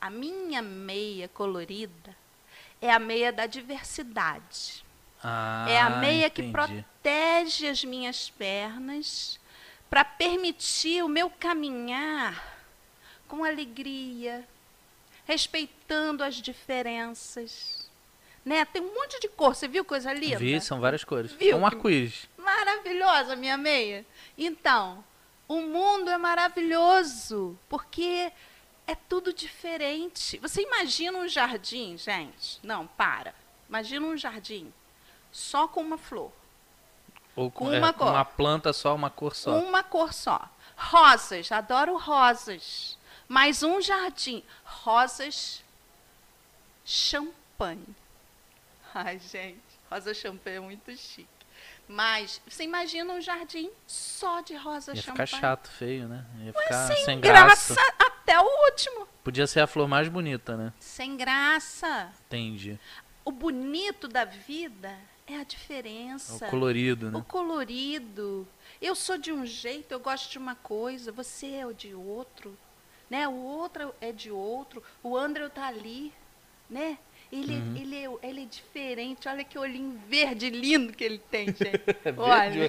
a 0.00 0.10
minha 0.10 0.62
meia 0.62 1.28
colorida 1.28 2.16
é 2.80 2.90
a 2.90 2.98
meia 2.98 3.32
da 3.32 3.46
diversidade. 3.46 4.84
Ah, 5.22 5.66
é 5.68 5.80
a 5.80 5.90
meia 5.90 6.30
que 6.30 6.42
entendi. 6.42 6.52
protege 6.52 7.66
as 7.68 7.82
minhas 7.84 8.30
pernas 8.30 9.38
para 9.90 10.04
permitir 10.04 11.02
o 11.02 11.08
meu 11.08 11.28
caminhar 11.28 12.56
com 13.26 13.42
alegria, 13.42 14.46
respeitando 15.26 16.22
as 16.22 16.36
diferenças. 16.36 17.88
Né? 18.44 18.64
Tem 18.64 18.80
um 18.80 18.94
monte 18.94 19.18
de 19.20 19.28
cor, 19.28 19.54
você 19.54 19.66
viu 19.68 19.84
coisa 19.84 20.12
linda? 20.12 20.38
Vi, 20.38 20.60
são 20.60 20.80
várias 20.80 21.04
cores. 21.04 21.32
Viu 21.32 21.52
É 21.52 21.56
um 21.56 21.58
que- 21.60 21.64
arco-íris. 21.74 22.28
Maravilhosa, 22.38 23.34
minha 23.36 23.56
meia. 23.58 24.06
Então, 24.38 25.04
o 25.46 25.60
mundo 25.60 26.08
é 26.10 26.16
maravilhoso, 26.16 27.58
porque 27.68 28.32
é 28.88 28.94
tudo 28.94 29.34
diferente. 29.34 30.38
Você 30.38 30.62
imagina 30.62 31.18
um 31.18 31.28
jardim, 31.28 31.96
gente? 31.98 32.58
Não, 32.62 32.86
para. 32.86 33.34
Imagina 33.68 34.06
um 34.06 34.16
jardim 34.16 34.72
só 35.30 35.68
com 35.68 35.82
uma 35.82 35.98
flor, 35.98 36.32
Ou 37.36 37.50
Com 37.50 37.72
é, 37.72 37.78
uma 37.78 37.92
cor. 37.92 38.08
Uma 38.08 38.24
planta 38.24 38.72
só, 38.72 38.94
uma 38.94 39.10
cor 39.10 39.36
só. 39.36 39.58
uma 39.58 39.82
cor 39.82 40.14
só. 40.14 40.48
Rosas, 40.74 41.52
adoro 41.52 41.98
rosas. 41.98 42.96
Mas 43.28 43.62
um 43.62 43.78
jardim, 43.80 44.42
rosas 44.64 45.62
champanhe. 46.82 47.94
Ai, 48.94 49.18
gente, 49.18 49.60
rosa 49.90 50.14
champanhe 50.14 50.56
é 50.56 50.60
muito 50.60 50.96
chique. 50.96 51.28
Mas 51.88 52.40
você 52.46 52.64
imagina 52.64 53.12
um 53.14 53.20
jardim 53.20 53.70
só 53.86 54.42
de 54.42 54.54
rosa 54.54 54.94
Ia 54.94 55.00
champanhe. 55.02 55.26
ficar 55.26 55.40
chato, 55.40 55.70
feio, 55.70 56.06
né? 56.06 56.24
Ia 56.40 56.52
ficar 56.52 56.86
sem, 56.86 57.04
sem, 57.04 57.20
graça. 57.20 57.74
graça. 57.74 57.94
até 57.98 58.38
o 58.38 58.64
último. 58.66 59.08
Podia 59.24 59.46
ser 59.46 59.60
a 59.60 59.66
flor 59.66 59.88
mais 59.88 60.06
bonita, 60.08 60.56
né? 60.56 60.72
Sem 60.78 61.16
graça. 61.16 62.12
Entendi. 62.26 62.78
O 63.24 63.32
bonito 63.32 64.06
da 64.06 64.24
vida 64.26 64.94
é 65.26 65.36
a 65.36 65.44
diferença. 65.44 66.46
O 66.46 66.50
colorido, 66.50 67.08
O 67.08 67.10
né? 67.10 67.24
colorido. 67.26 68.46
Eu 68.80 68.94
sou 68.94 69.16
de 69.16 69.32
um 69.32 69.44
jeito, 69.46 69.92
eu 69.92 70.00
gosto 70.00 70.30
de 70.30 70.38
uma 70.38 70.54
coisa, 70.54 71.10
você 71.10 71.46
é 71.54 71.66
o 71.66 71.72
de 71.72 71.94
outro, 71.94 72.56
né? 73.08 73.26
O 73.26 73.34
outro 73.34 73.94
é 74.00 74.12
de 74.12 74.30
outro, 74.30 74.82
o 75.02 75.16
André 75.16 75.48
tá 75.48 75.66
ali, 75.66 76.12
né? 76.68 76.98
Ele, 77.30 77.56
Uhum. 77.56 77.76
ele, 77.76 77.96
é, 77.96 78.28
ele 78.28 78.42
é 78.42 78.44
diferente, 78.46 79.28
olha 79.28 79.44
que 79.44 79.58
olhinho 79.58 80.00
verde 80.08 80.48
lindo 80.48 80.94
que 80.94 81.04
ele 81.04 81.18
tem, 81.18 81.46
gente. 81.52 81.60
Olha, 82.16 82.64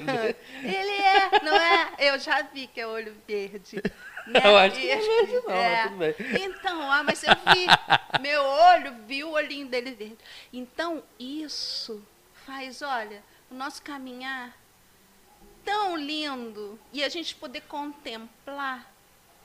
ele 0.62 0.92
é, 0.92 1.44
não 1.44 1.56
é? 1.56 1.96
Eu 2.00 2.20
já 2.20 2.42
vi 2.42 2.68
que 2.68 2.82
é 2.82 2.86
olho 2.88 3.16
verde. 3.26 3.82
né? 4.28 4.42
Eu 4.44 4.58
acho 4.58 4.76
que 4.76 4.86
não 4.86 4.94
é 4.94 4.98
verde, 4.98 5.48
não, 5.48 5.54
é. 5.54 5.84
tudo 5.84 5.98
bem. 5.98 6.16
Então, 6.44 6.92
ah, 6.92 7.04
mas 7.04 7.24
eu 7.24 7.34
vi, 7.36 7.68
meu 8.22 8.44
olho 8.44 8.96
viu 9.08 9.30
o 9.30 9.32
olhinho 9.32 9.68
dele 9.68 9.92
verde. 9.92 10.18
Então, 10.52 11.02
isso 11.18 12.06
faz, 12.46 12.82
olha, 12.82 13.24
o 13.50 13.56
nosso 13.56 13.82
caminhar 13.82 14.58
tão 15.64 15.96
lindo 15.96 16.78
e 16.92 17.04
a 17.04 17.08
gente 17.10 17.34
poder 17.36 17.62
contemplar 17.62 18.92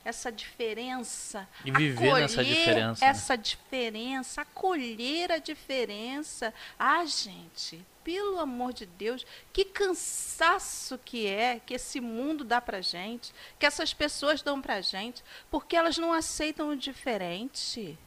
essa 0.05 0.31
diferença, 0.31 1.49
E 1.65 1.71
viver 1.71 2.13
nessa 2.13 2.41
acolher 2.41 2.55
diferença, 2.55 3.03
né? 3.05 3.11
essa 3.11 3.35
diferença, 3.35 4.41
acolher 4.41 5.31
a 5.31 5.37
diferença. 5.39 6.53
Ah, 6.77 7.03
gente, 7.05 7.83
pelo 8.03 8.39
amor 8.39 8.71
de 8.71 8.85
Deus, 8.85 9.25
que 9.51 9.65
cansaço 9.65 10.99
que 11.03 11.25
é 11.25 11.59
que 11.65 11.73
esse 11.73 11.99
mundo 11.99 12.43
dá 12.43 12.61
pra 12.61 12.79
gente, 12.81 13.33
que 13.57 13.65
essas 13.65 13.93
pessoas 13.95 14.43
dão 14.43 14.61
pra 14.61 14.79
gente, 14.79 15.23
porque 15.49 15.75
elas 15.75 15.97
não 15.97 16.13
aceitam 16.13 16.69
o 16.69 16.75
diferente. 16.77 17.97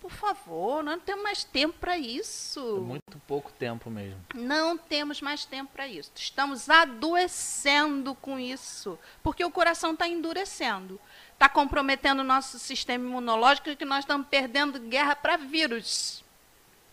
Por 0.00 0.10
favor, 0.10 0.82
nós 0.82 0.96
não 0.96 1.00
temos 1.04 1.22
mais 1.22 1.44
tempo 1.44 1.78
para 1.78 1.96
isso. 1.96 2.76
É 2.76 2.80
muito 2.80 3.18
pouco 3.24 3.52
tempo 3.52 3.88
mesmo. 3.88 4.20
Não 4.34 4.76
temos 4.76 5.20
mais 5.20 5.44
tempo 5.44 5.70
para 5.72 5.86
isso. 5.86 6.10
Estamos 6.16 6.68
adoecendo 6.68 8.12
com 8.16 8.36
isso, 8.36 8.98
porque 9.22 9.44
o 9.44 9.50
coração 9.50 9.92
está 9.92 10.08
endurecendo. 10.08 11.00
Está 11.42 11.52
comprometendo 11.52 12.20
o 12.20 12.24
nosso 12.24 12.56
sistema 12.56 13.04
imunológico 13.04 13.74
que 13.74 13.84
nós 13.84 14.04
estamos 14.04 14.28
perdendo 14.28 14.78
guerra 14.78 15.16
para 15.16 15.36
vírus. 15.36 16.22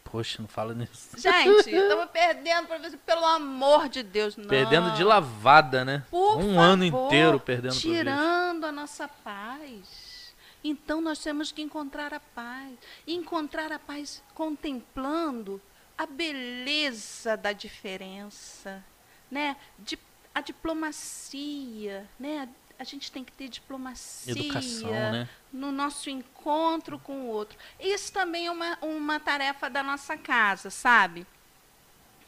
Poxa, 0.04 0.42
não 0.42 0.50
fala 0.50 0.74
nisso. 0.74 1.10
Gente, 1.20 1.70
estamos 1.70 2.10
perdendo 2.10 2.68
pelo 3.06 3.26
amor 3.26 3.88
de 3.88 4.02
Deus. 4.02 4.36
Não. 4.36 4.48
Perdendo 4.48 4.90
de 4.96 5.04
lavada, 5.04 5.86
né? 5.86 6.04
Por 6.10 6.40
um 6.40 6.60
ano 6.60 6.84
favor, 6.84 7.06
inteiro 7.06 7.40
perdendo. 7.40 7.76
Tirando 7.76 8.66
a 8.66 8.72
nossa 8.72 9.08
paz. 9.08 10.34
Então 10.64 11.00
nós 11.00 11.20
temos 11.20 11.52
que 11.52 11.62
encontrar 11.62 12.12
a 12.12 12.20
paz. 12.20 12.74
E 13.06 13.14
encontrar 13.14 13.72
a 13.72 13.78
paz 13.78 14.24
contemplando 14.34 15.62
a 15.96 16.08
beleza 16.08 17.38
da 17.38 17.54
diferença, 17.54 18.84
né? 19.30 19.56
De, 19.78 20.00
a 20.34 20.42
diplomacia, 20.42 22.10
né? 22.20 22.50
A 22.80 22.86
gente 22.86 23.12
tem 23.12 23.26
que 23.26 23.32
ter 23.34 23.50
diplomacia 23.50 24.32
Educação, 24.32 24.90
né? 24.90 25.30
no 25.52 25.70
nosso 25.70 26.10
encontro 26.10 26.98
com 26.98 27.24
o 27.24 27.28
outro. 27.28 27.58
Isso 27.78 28.12
também 28.14 28.48
é 28.48 28.52
uma, 28.52 28.78
uma 28.82 29.20
tarefa 29.20 29.70
da 29.70 29.84
nossa 29.84 30.18
casa, 30.18 30.70
sabe? 30.70 31.28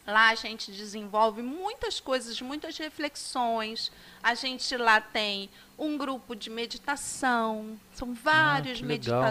Lá 0.06 0.30
a 0.30 0.36
gente 0.36 0.72
desenvolve 0.72 1.42
muitas 1.42 2.00
coisas, 2.00 2.42
muitas 2.42 2.78
reflexões. 2.78 3.92
A 4.22 4.34
gente 4.34 4.76
lá 4.76 5.00
tem 5.00 5.50
um 5.78 5.98
grupo 5.98 6.36
de 6.36 6.50
meditação, 6.50 7.80
são 7.94 8.14
vários 8.14 8.80
que 8.80 8.86
legal. 8.86 9.24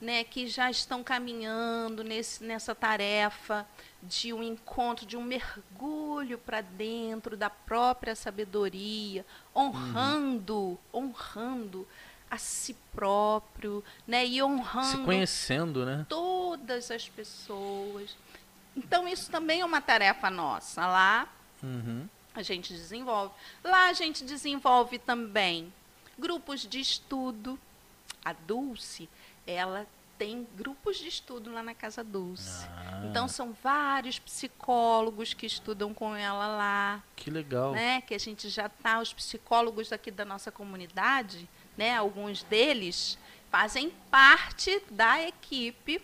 Né, 0.00 0.24
que 0.24 0.46
já 0.46 0.70
estão 0.70 1.02
caminhando 1.02 2.02
nesse, 2.04 2.44
nessa 2.44 2.74
tarefa 2.74 3.66
de 4.02 4.32
um 4.32 4.42
encontro, 4.42 5.06
de 5.06 5.16
um 5.16 5.22
mergulho 5.22 6.36
para 6.38 6.60
dentro 6.60 7.36
da 7.36 7.48
própria 7.48 8.14
sabedoria, 8.14 9.24
honrando, 9.56 10.78
honrando 10.92 11.86
a 12.30 12.36
si 12.38 12.74
próprio, 12.94 13.82
né, 14.06 14.26
e 14.26 14.34
Se 14.34 14.42
honrando 14.42 15.04
conhecendo, 15.04 15.86
né? 15.86 16.04
todas 16.08 16.90
as 16.90 17.08
pessoas. 17.08 18.16
Então, 18.76 19.06
isso 19.06 19.30
também 19.30 19.60
é 19.60 19.64
uma 19.64 19.80
tarefa 19.80 20.30
nossa. 20.30 20.86
Lá 20.86 21.28
Uhum. 21.62 22.06
a 22.34 22.42
gente 22.42 22.72
desenvolve. 22.74 23.32
Lá 23.62 23.88
a 23.88 23.92
gente 23.92 24.24
desenvolve 24.24 24.98
também 24.98 25.72
grupos 26.18 26.60
de 26.66 26.80
estudo. 26.80 27.58
A 28.24 28.32
Dulce, 28.32 29.08
ela 29.46 29.86
tem 30.16 30.46
grupos 30.56 30.96
de 30.98 31.08
estudo 31.08 31.52
lá 31.52 31.62
na 31.62 31.74
Casa 31.74 32.04
Dulce. 32.04 32.66
Ah, 32.70 33.02
Então, 33.10 33.26
são 33.26 33.52
vários 33.62 34.18
psicólogos 34.18 35.34
que 35.34 35.44
estudam 35.44 35.92
com 35.92 36.14
ela 36.14 36.46
lá 36.46 37.02
que 37.16 37.30
legal. 37.30 37.72
né, 37.72 38.00
que 38.00 38.14
a 38.14 38.18
gente 38.18 38.48
já 38.48 38.68
tá 38.68 39.00
os 39.00 39.12
psicólogos 39.12 39.92
aqui 39.92 40.10
da 40.10 40.24
nossa 40.24 40.52
comunidade, 40.52 41.48
né, 41.76 41.96
alguns 41.96 42.42
deles 42.44 43.18
fazem 43.50 43.92
parte 44.10 44.80
da 44.90 45.20
equipe 45.20 46.00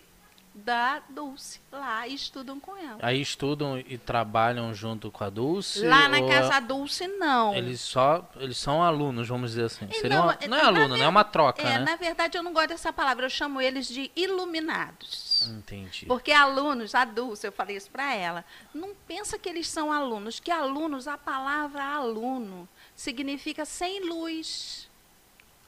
da 0.53 1.01
Dulce 1.09 1.61
lá 1.71 2.05
e 2.07 2.13
estudam 2.13 2.59
com 2.59 2.75
ela. 2.75 2.99
Aí 3.01 3.21
estudam 3.21 3.77
e 3.79 3.97
trabalham 3.97 4.73
junto 4.73 5.09
com 5.09 5.23
a 5.23 5.29
Dulce? 5.29 5.85
Lá 5.85 6.09
na 6.09 6.21
Casa 6.27 6.59
Dulce 6.59 7.07
não. 7.07 7.55
Eles 7.55 7.79
só 7.79 8.29
eles 8.35 8.57
são 8.57 8.83
alunos, 8.83 9.27
vamos 9.27 9.51
dizer 9.51 9.65
assim. 9.65 9.87
E 9.89 9.99
Seriam, 9.99 10.25
não, 10.25 10.49
não, 10.49 10.57
é 10.57 10.61
aluno, 10.61 10.97
né? 10.97 11.03
É 11.03 11.07
uma 11.07 11.23
troca, 11.23 11.61
É, 11.61 11.79
né? 11.79 11.79
na 11.79 11.95
verdade 11.95 12.37
eu 12.37 12.43
não 12.43 12.51
gosto 12.51 12.69
dessa 12.69 12.91
palavra, 12.91 13.25
eu 13.25 13.29
chamo 13.29 13.61
eles 13.61 13.87
de 13.87 14.11
iluminados. 14.15 15.49
Entendi. 15.49 16.05
Porque 16.05 16.31
alunos, 16.31 16.93
a 16.93 17.05
Dulce, 17.05 17.47
eu 17.47 17.51
falei 17.51 17.77
isso 17.77 17.89
para 17.89 18.13
ela, 18.13 18.43
não 18.73 18.93
pensa 19.07 19.39
que 19.39 19.47
eles 19.47 19.67
são 19.67 19.91
alunos, 19.91 20.39
que 20.39 20.51
alunos, 20.51 21.07
a 21.07 21.17
palavra 21.17 21.83
aluno 21.83 22.67
significa 22.93 23.63
sem 23.63 24.05
luz. 24.05 24.89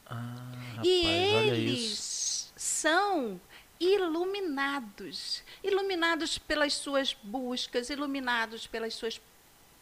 Ah, 0.06 0.36
rapaz, 0.72 0.86
E 0.86 1.06
eles 1.06 2.52
são 2.56 3.40
iluminados. 3.84 5.44
Iluminados 5.63 6.38
pelas 6.38 6.74
suas 6.74 7.16
buscas, 7.24 7.90
iluminados 7.90 8.68
pelas 8.68 8.94
suas 8.94 9.20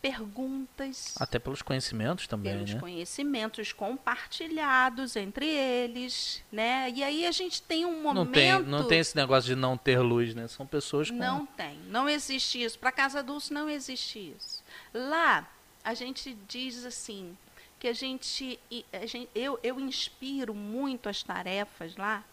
perguntas, 0.01 1.13
Até 1.20 1.38
pelos 1.38 1.62
conhecimentos 1.62 2.25
também, 2.25 2.53
pelos 2.53 2.74
né? 2.74 2.79
conhecimentos 2.79 3.72
compartilhados 3.72 5.15
entre 5.15 5.46
eles, 5.48 6.43
né? 6.51 6.91
E 6.96 7.03
aí 7.03 7.25
a 7.25 7.31
gente 7.31 7.62
tem 7.62 7.86
um 7.86 8.01
momento 8.01 8.25
Não 8.25 8.31
tem, 8.31 8.60
não 8.63 8.88
tem 8.88 9.00
esse 9.00 9.15
negócio 9.15 9.48
de 9.48 9.55
não 9.55 9.77
ter 9.77 10.00
luz, 10.00 10.34
né? 10.34 10.48
São 10.48 10.65
pessoas 10.65 11.12
com... 11.12 11.17
Não 11.17 11.46
tem, 11.46 11.77
não 11.88 12.10
existe 12.10 12.63
isso. 12.63 12.79
Para 12.79 12.91
Casa 12.91 13.22
Dulce 13.22 13.53
não 13.53 13.70
existe 13.70 14.34
isso. 14.36 14.63
Lá 14.91 15.48
a 15.84 15.93
gente 15.93 16.36
diz 16.48 16.84
assim 16.84 17.38
que 17.79 17.88
a 17.88 17.93
gente, 17.93 18.60
a 18.93 19.05
gente- 19.05 19.29
eu, 19.36 19.60
eu 19.62 19.79
inspiro 19.79 20.53
muito 20.53 21.10
as 21.10 21.22
tarefas 21.24 21.96
lá 21.96 22.24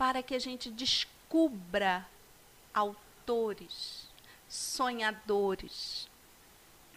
para 0.00 0.22
que 0.22 0.34
a 0.34 0.38
gente 0.38 0.70
descubra 0.70 2.06
autores, 2.72 4.06
sonhadores, 4.48 6.08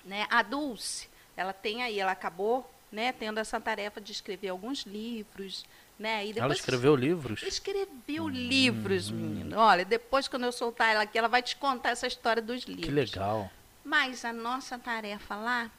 né? 0.05 0.25
A 0.29 0.41
Dulce, 0.41 1.10
ela 1.36 1.51
tem 1.51 1.83
aí, 1.83 2.00
ela 2.00 2.13
acabou, 2.13 2.65
né, 2.89 3.12
tendo 3.12 3.41
essa 3.41 3.60
tarefa 3.60 4.00
de 4.00 4.13
escrever 4.13 4.48
alguns 4.48 4.83
livros, 4.83 5.65
né? 6.00 6.25
E 6.25 6.29
Ela 6.29 6.33
depois 6.36 6.60
escreveu 6.60 6.95
livros? 6.95 7.43
Escreveu 7.43 8.24
Hum. 8.24 8.29
livros, 8.29 9.12
menino. 9.12 9.57
Olha, 9.57 9.83
depois 9.83 10.29
quando 10.29 10.45
eu 10.45 10.53
soltar 10.53 10.93
ela 10.93 11.03
aqui, 11.03 11.17
ela 11.17 11.27
vai 11.27 11.43
te 11.43 11.57
contar 11.57 11.89
essa 11.89 12.07
história 12.07 12.41
dos 12.41 12.63
livros. 12.63 12.86
Que 12.86 12.91
legal. 12.91 13.51
Mas 13.83 14.24
a 14.24 14.31
nossa 14.31 14.79
tarefa 14.79 15.36
lá 15.36 15.69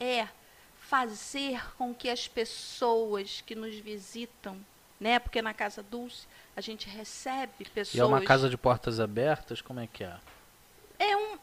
é 0.00 0.26
fazer 0.80 1.64
com 1.76 1.94
que 1.94 2.10
as 2.10 2.26
pessoas 2.26 3.40
que 3.40 3.54
nos 3.54 3.76
visitam, 3.76 4.58
né? 4.98 5.20
Porque 5.20 5.40
na 5.40 5.54
Casa 5.54 5.80
Dulce 5.80 6.26
a 6.56 6.60
gente 6.60 6.88
recebe 6.88 7.64
pessoas. 7.74 7.94
E 7.94 8.00
é 8.00 8.04
uma 8.04 8.20
casa 8.22 8.48
de 8.48 8.56
portas 8.56 9.00
abertas? 9.00 9.60
Como 9.60 9.80
é 9.80 9.86
que 9.86 10.04
é? 10.04 10.16
É 10.98 11.16
um 11.16 11.38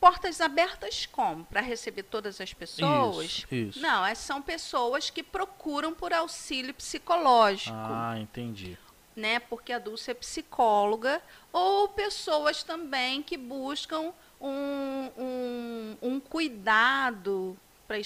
portas 0.00 0.38
abertas 0.40 1.06
como 1.06 1.44
para 1.46 1.62
receber 1.62 2.02
todas 2.02 2.38
as 2.40 2.52
pessoas? 2.52 3.24
Isso, 3.24 3.54
isso. 3.54 3.80
Não, 3.80 4.04
é- 4.04 4.14
são 4.14 4.42
pessoas 4.42 5.08
que 5.08 5.22
procuram 5.22 5.94
por 5.94 6.12
auxílio 6.12 6.74
psicológico. 6.74 7.74
Ah, 7.74 8.16
entendi. 8.18 8.76
né? 9.16 9.38
Porque 9.38 9.72
a 9.72 9.78
Dulce 9.78 10.10
é 10.10 10.14
psicóloga, 10.14 11.22
ou 11.52 11.88
pessoas 11.88 12.62
também 12.64 13.22
que 13.22 13.36
buscam 13.36 14.12
um, 14.40 15.10
um, 15.16 15.96
um 16.02 16.20
cuidado 16.20 17.56
para 17.86 17.96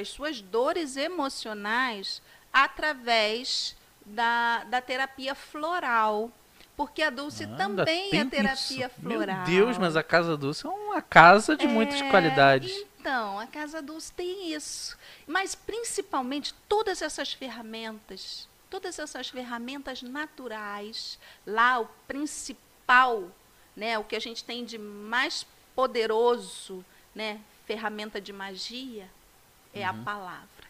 as 0.00 0.08
suas 0.08 0.40
dores 0.40 0.96
emocionais 0.96 2.22
através 2.52 3.76
da, 4.10 4.64
da 4.64 4.80
terapia 4.80 5.34
floral. 5.34 6.30
Porque 6.76 7.02
a 7.02 7.10
Dulce 7.10 7.42
Ah, 7.44 7.56
também 7.56 8.20
é 8.20 8.24
terapia 8.24 8.86
isso. 8.86 9.00
floral. 9.00 9.36
Meu 9.38 9.44
Deus, 9.44 9.78
mas 9.78 9.96
a 9.96 10.02
Casa 10.02 10.36
Dulce 10.36 10.64
é 10.64 10.70
uma 10.70 11.02
casa 11.02 11.56
de 11.56 11.66
muitas 11.66 12.00
É, 12.00 12.08
qualidades. 12.08 12.70
Então, 13.00 13.38
a 13.40 13.46
Casa 13.48 13.82
Dulce 13.82 14.12
tem 14.12 14.52
isso. 14.52 14.96
Mas 15.26 15.56
principalmente 15.56 16.54
todas 16.68 17.02
essas 17.02 17.32
ferramentas, 17.32 18.48
todas 18.70 18.96
essas 18.98 19.28
ferramentas 19.28 20.02
naturais, 20.02 21.18
lá 21.44 21.80
o 21.80 21.86
principal, 22.06 23.28
né, 23.76 23.98
o 23.98 24.04
que 24.04 24.14
a 24.14 24.20
gente 24.20 24.44
tem 24.44 24.64
de 24.64 24.78
mais 24.78 25.44
poderoso, 25.74 26.84
né, 27.12 27.40
ferramenta 27.66 28.20
de 28.20 28.32
magia 28.32 29.08
é 29.74 29.82
Uhum. 29.82 29.88
a 30.00 30.04
palavra. 30.04 30.67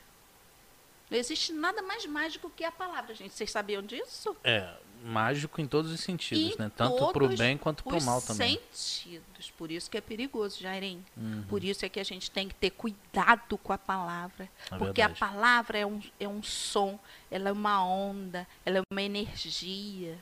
Não 1.10 1.18
existe 1.18 1.52
nada 1.52 1.82
mais 1.82 2.04
mágico 2.06 2.50
que 2.54 2.64
a 2.64 2.72
palavra, 2.72 3.14
gente. 3.14 3.32
Vocês 3.34 3.50
sabiam 3.50 3.82
disso? 3.82 4.36
É, 4.44 4.70
mágico 5.02 5.60
em 5.60 5.66
todos 5.66 5.90
os 5.90 6.00
sentidos, 6.00 6.54
Em 6.54 6.58
né? 6.58 6.70
Tanto 6.76 6.96
pro 7.12 7.26
todos 7.26 7.38
bem 7.38 7.56
quanto 7.56 7.82
pro 7.82 7.96
os 7.96 8.04
mal 8.04 8.20
também. 8.20 8.60
sentidos. 8.72 9.50
Por 9.56 9.70
isso 9.70 9.90
que 9.90 9.96
é 9.96 10.00
perigoso, 10.00 10.60
Jairim. 10.60 11.04
Uhum. 11.16 11.44
Por 11.48 11.64
isso 11.64 11.84
é 11.84 11.88
que 11.88 12.00
a 12.00 12.04
gente 12.04 12.30
tem 12.30 12.48
que 12.48 12.54
ter 12.54 12.70
cuidado 12.70 13.56
com 13.58 13.72
a 13.72 13.78
palavra. 13.78 14.48
É 14.70 14.76
porque 14.76 15.00
verdade. 15.00 15.12
a 15.12 15.28
palavra 15.28 15.78
é 15.78 15.86
um, 15.86 16.02
é 16.20 16.28
um 16.28 16.42
som, 16.42 16.98
ela 17.30 17.48
é 17.48 17.52
uma 17.52 17.84
onda, 17.84 18.46
ela 18.64 18.78
é 18.78 18.82
uma 18.92 19.02
energia. 19.02 20.18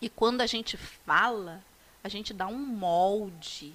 E 0.00 0.08
quando 0.08 0.40
a 0.40 0.46
gente 0.46 0.76
fala, 0.76 1.62
a 2.02 2.08
gente 2.08 2.34
dá 2.34 2.46
um 2.46 2.58
molde 2.58 3.72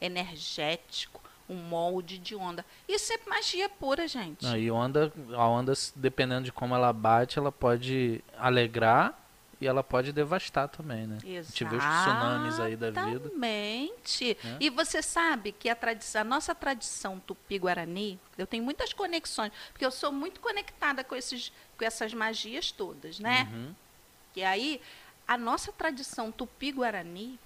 energético, 0.00 1.21
um 1.48 1.56
molde 1.56 2.18
de 2.18 2.34
onda. 2.34 2.64
Isso 2.88 3.12
é 3.12 3.18
magia 3.28 3.68
pura, 3.68 4.06
gente. 4.08 4.44
Não, 4.44 4.56
e 4.56 4.70
onda, 4.70 5.12
a 5.34 5.46
onda, 5.46 5.72
dependendo 5.94 6.44
de 6.44 6.52
como 6.52 6.74
ela 6.74 6.92
bate, 6.92 7.38
ela 7.38 7.52
pode 7.52 8.22
alegrar 8.38 9.18
e 9.62 9.66
ela 9.66 9.84
pode 9.84 10.12
devastar 10.12 10.68
também, 10.68 11.06
né? 11.06 11.18
Gente 11.22 11.64
vê 11.64 11.76
os 11.76 11.84
tsunamis 11.84 12.58
aí 12.58 12.74
da 12.74 12.90
vida. 12.90 13.28
Exatamente. 13.28 14.36
né? 14.42 14.56
E 14.58 14.68
você 14.68 15.00
sabe 15.00 15.52
que 15.52 15.68
a, 15.68 15.76
tradição, 15.76 16.20
a 16.22 16.24
nossa 16.24 16.52
tradição 16.52 17.20
tupi-guarani, 17.20 18.18
eu 18.36 18.44
tenho 18.44 18.64
muitas 18.64 18.92
conexões, 18.92 19.52
porque 19.70 19.86
eu 19.86 19.92
sou 19.92 20.10
muito 20.10 20.40
conectada 20.40 21.04
com, 21.04 21.14
esses, 21.14 21.52
com 21.78 21.84
essas 21.84 22.12
magias 22.12 22.72
todas, 22.72 23.20
né? 23.20 23.48
Uhum. 23.52 23.74
E 24.34 24.42
aí, 24.42 24.80
a 25.28 25.38
nossa 25.38 25.70
tradição 25.70 26.32
tupi-guarani, 26.32 27.38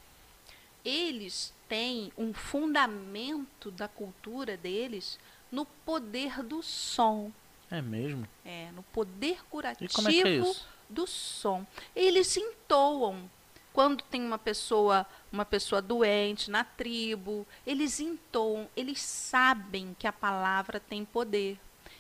eles 0.83 1.53
têm 1.69 2.13
um 2.17 2.33
fundamento 2.33 3.71
da 3.71 3.89
cultura 3.89 4.57
deles 4.57 5.19
no 5.51 5.65
poder 5.65 6.43
do 6.43 6.63
som, 6.63 7.33
É 7.71 7.81
mesmo? 7.83 8.27
é, 8.45 8.71
no 8.73 8.83
poder 8.85 9.45
curativo 9.49 9.93
como 9.93 10.09
é 10.09 10.13
que 10.13 10.23
é 10.23 10.37
isso? 10.37 10.67
do 10.89 11.07
som. 11.07 11.67
Eles 11.95 12.37
entoam. 12.37 13.29
Quando 13.73 14.03
tem 14.05 14.23
uma 14.23 14.39
pessoa, 14.39 15.05
uma 15.31 15.45
pessoa 15.45 15.83
doente 15.83 16.51
na 16.51 16.65
tribo, 16.65 17.47
eles 17.67 18.01
entoam, 18.01 18.69
eles 18.75 19.03
sabem 19.03 19.95
que 19.99 20.07
a 20.07 20.13
palavra 20.13 20.81
tem 20.81 21.05
poder. 21.05 21.59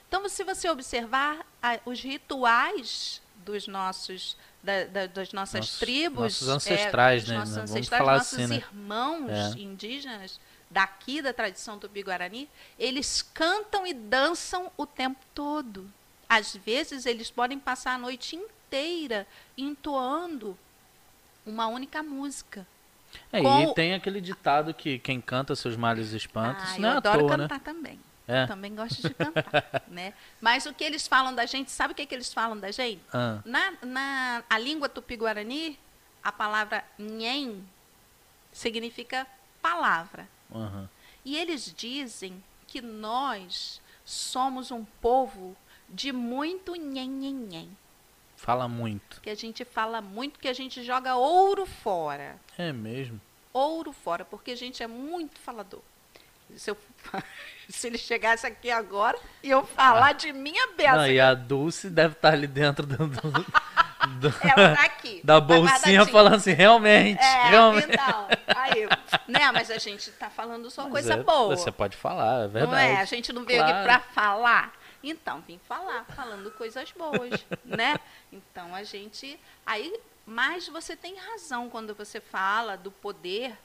Então, 0.08 0.26
se 0.28 0.42
você 0.44 0.70
observar 0.70 1.44
os 1.84 2.00
rituais 2.00 3.20
dos 3.44 3.66
nossos, 3.66 4.36
da- 4.66 4.84
da- 4.84 5.06
das 5.06 5.32
nossas 5.32 5.78
tribos, 5.78 6.40
nossos 6.42 6.48
é, 6.48 6.52
ancestrais, 6.52 7.22
dos 7.22 7.30
né? 7.32 7.38
nossos 7.38 7.54
Vamos 7.54 7.70
ancestrais, 7.70 8.04
falar 8.04 8.18
nossos 8.18 8.34
assim, 8.38 8.46
né? 8.48 8.56
irmãos 8.56 9.30
É. 9.30 9.58
indígenas 9.60 10.40
daqui 10.68 11.22
da 11.22 11.32
tradição 11.32 11.78
tupi-guarani, 11.78 12.48
eles 12.78 13.22
cantam 13.32 13.86
e 13.86 13.94
dançam 13.94 14.70
o 14.76 14.84
tempo 14.84 15.20
todo. 15.34 15.88
Às 16.28 16.56
vezes 16.56 17.06
eles 17.06 17.30
podem 17.30 17.58
passar 17.58 17.94
a 17.94 17.98
noite 17.98 18.34
inteira 18.34 19.24
entoando 19.56 20.58
uma 21.46 21.68
única 21.68 22.02
música. 22.02 22.66
É, 23.32 23.40
Com 23.40 23.62
e 23.62 23.74
tem 23.74 23.94
aquele 23.94 24.20
ditado 24.20 24.74
que 24.74 24.98
quem 24.98 25.20
canta 25.20 25.54
seus 25.54 25.76
males 25.76 26.12
espanta, 26.12 26.62
Ah, 26.66 26.74
eu 26.76 26.80
não 26.82 26.88
é 26.88 26.92
à 26.92 26.96
adoro 26.96 27.18
toa, 27.20 27.36
né? 27.36 27.44
cantar 27.48 27.60
também. 27.60 28.00
É. 28.28 28.46
Também 28.46 28.74
gosto 28.74 29.00
de 29.06 29.14
cantar, 29.14 29.82
né? 29.88 30.12
Mas 30.40 30.66
o 30.66 30.74
que 30.74 30.82
eles 30.82 31.06
falam 31.06 31.34
da 31.34 31.46
gente, 31.46 31.70
sabe 31.70 31.92
o 31.92 31.94
que, 31.96 32.04
que 32.06 32.14
eles 32.14 32.32
falam 32.34 32.58
da 32.58 32.70
gente? 32.72 33.00
Ah, 33.12 33.40
Na, 33.44 33.72
na 33.82 34.44
a 34.50 34.58
língua 34.58 34.88
tupi-guarani, 34.88 35.78
a 36.24 36.32
palavra 36.32 36.84
nhen 36.98 37.64
significa 38.52 39.26
palavra. 39.62 40.28
aham. 40.54 40.88
E 41.24 41.36
eles 41.36 41.72
dizem 41.76 42.42
que 42.66 42.80
nós 42.80 43.80
somos 44.04 44.70
um 44.70 44.84
povo 44.84 45.56
de 45.88 46.12
muito 46.12 46.74
nhen, 46.74 47.08
nhen, 47.08 47.34
nhen. 47.34 47.76
Fala 48.36 48.68
muito. 48.68 49.20
Que 49.20 49.30
a 49.30 49.34
gente 49.34 49.64
fala 49.64 50.00
muito, 50.00 50.38
que 50.38 50.46
a 50.48 50.52
gente 50.52 50.82
joga 50.84 51.16
ouro 51.16 51.64
fora. 51.66 52.38
É 52.58 52.72
mesmo? 52.72 53.20
Ouro 53.52 53.92
fora, 53.92 54.24
porque 54.24 54.50
a 54.52 54.56
gente 54.56 54.82
é 54.82 54.86
muito 54.86 55.38
falador. 55.38 55.80
Se, 56.54 56.70
eu- 56.70 56.78
se 57.68 57.86
ele 57.86 57.98
chegasse 57.98 58.46
aqui 58.46 58.70
agora 58.70 59.18
e 59.42 59.50
eu 59.50 59.64
falar 59.66 60.12
de 60.12 60.32
minha 60.32 60.68
beça, 60.76 60.96
Não, 60.96 61.06
e 61.08 61.20
a 61.20 61.34
Dulce 61.34 61.90
deve 61.90 62.14
estar 62.14 62.32
ali 62.32 62.46
dentro 62.46 62.86
do, 62.86 63.06
do- 63.08 63.30
do- 64.20 64.32
tá 64.32 64.82
aqui. 64.84 65.20
da 65.24 65.34
tá 65.34 65.40
bolsinha 65.40 65.68
guardadinha. 65.72 66.06
falando 66.06 66.34
assim, 66.36 66.52
realmente, 66.52 67.20
É, 67.22 67.48
realmente. 67.50 67.88
então, 67.92 68.28
aí, 68.54 68.88
né, 69.26 69.50
mas 69.52 69.70
a 69.70 69.78
gente 69.78 70.10
tá 70.12 70.30
falando 70.30 70.70
só 70.70 70.84
Mas 70.84 70.92
coisa 70.92 71.14
é, 71.14 71.22
boa. 71.22 71.56
Você 71.56 71.72
pode 71.72 71.96
falar, 71.96 72.44
é 72.44 72.48
verdade. 72.48 72.70
Não 72.72 72.78
é? 72.78 73.00
A 73.00 73.04
gente 73.04 73.32
não 73.32 73.44
veio 73.44 73.58
Claro. 73.58 73.74
aqui 73.74 73.84
para 73.84 74.00
falar. 74.00 74.72
Então, 75.02 75.40
vim 75.46 75.60
falar, 75.68 76.04
falando 76.16 76.50
coisas 76.52 76.90
boas, 76.92 77.44
né? 77.64 77.96
Então, 78.32 78.74
a 78.74 78.82
gente... 78.82 79.38
Aí, 79.64 79.92
mas 80.24 80.66
você 80.68 80.96
tem 80.96 81.16
razão 81.16 81.68
quando 81.70 81.94
você 81.94 82.20
fala 82.20 82.76
do 82.76 82.90
poder 82.90 83.56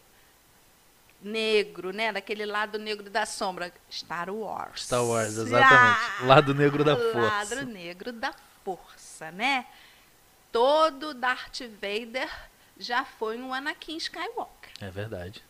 negro, 1.22 1.92
né? 1.92 2.12
Daquele 2.12 2.46
lado 2.46 2.78
negro 2.80 3.10
da 3.10 3.26
sombra. 3.26 3.72
Star 3.92 4.30
Wars. 4.30 4.84
Star 4.86 5.04
Wars, 5.04 5.38
exatamente. 5.38 6.24
Lado 6.26 6.54
negro 6.54 6.84
da 6.84 6.96
força. 6.96 7.20
Lado 7.56 7.66
negro 7.66 8.12
da 8.12 8.34
força, 8.64 9.32
né? 9.32 9.66
Todo 10.52 11.14
Darth 11.14 11.62
Vader 11.82 12.30
já 12.78 13.06
foi 13.06 13.38
um 13.40 13.54
Anakin 13.54 13.98
Skywalker. 13.98 14.72
É 14.82 14.90
verdade. 14.90 15.44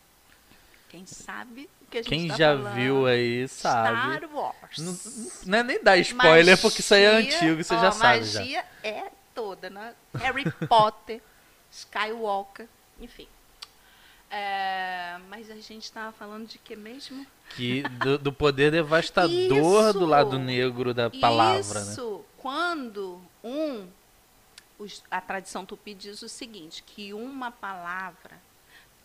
Quem 0.88 1.06
sabe 1.06 1.68
o 1.80 1.86
que 1.86 1.98
a 1.98 2.02
gente 2.02 2.08
Quem 2.10 2.28
tá 2.28 2.36
já 2.36 2.56
falando? 2.56 2.74
viu 2.74 3.06
aí 3.06 3.48
sabe. 3.48 3.88
Star 4.20 4.30
Wars. 4.34 4.78
Não, 4.78 4.98
não 5.46 5.58
é 5.58 5.62
nem 5.62 5.82
dar 5.82 5.96
spoiler, 5.98 6.60
porque 6.60 6.80
isso 6.80 6.94
aí 6.94 7.02
é 7.02 7.12
Magia- 7.14 7.34
antigo, 7.36 7.64
você 7.64 7.74
ó, 7.74 7.80
já 7.80 7.92
sabe 7.92 8.24
já. 8.24 8.40
magia 8.40 8.64
é 8.84 9.04
toda, 9.34 9.70
né? 9.70 9.94
Harry 10.18 10.44
Potter, 10.68 11.20
Skywalker, 11.72 12.68
enfim. 13.00 13.26
É, 14.34 15.18
mas 15.28 15.50
a 15.50 15.56
gente 15.56 15.84
estava 15.84 16.10
falando 16.10 16.46
de 16.48 16.56
que 16.58 16.74
mesmo? 16.74 17.26
Que 17.54 17.82
do, 17.82 18.16
do 18.16 18.32
poder 18.32 18.70
devastador 18.72 19.90
Isso! 19.90 19.98
do 19.98 20.06
lado 20.06 20.38
negro 20.38 20.94
da 20.94 21.10
palavra, 21.10 21.84
né? 21.84 21.92
Isso, 21.92 22.24
quando 22.38 23.20
um, 23.44 23.86
os- 24.78 25.02
a 25.10 25.20
tradição 25.20 25.66
tupi 25.66 25.92
diz 25.92 26.22
o 26.22 26.30
seguinte, 26.30 26.82
que 26.82 27.12
uma 27.12 27.50
palavra 27.50 28.40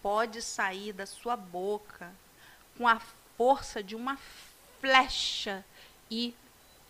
pode 0.02 0.42
sair 0.42 0.94
da 0.94 1.06
sua 1.06 1.36
boca 1.36 2.10
com 2.78 2.88
a 2.88 3.02
força 3.38 3.84
de 3.84 3.96
uma 3.98 4.18
flecha 4.80 5.66
e 6.10 6.34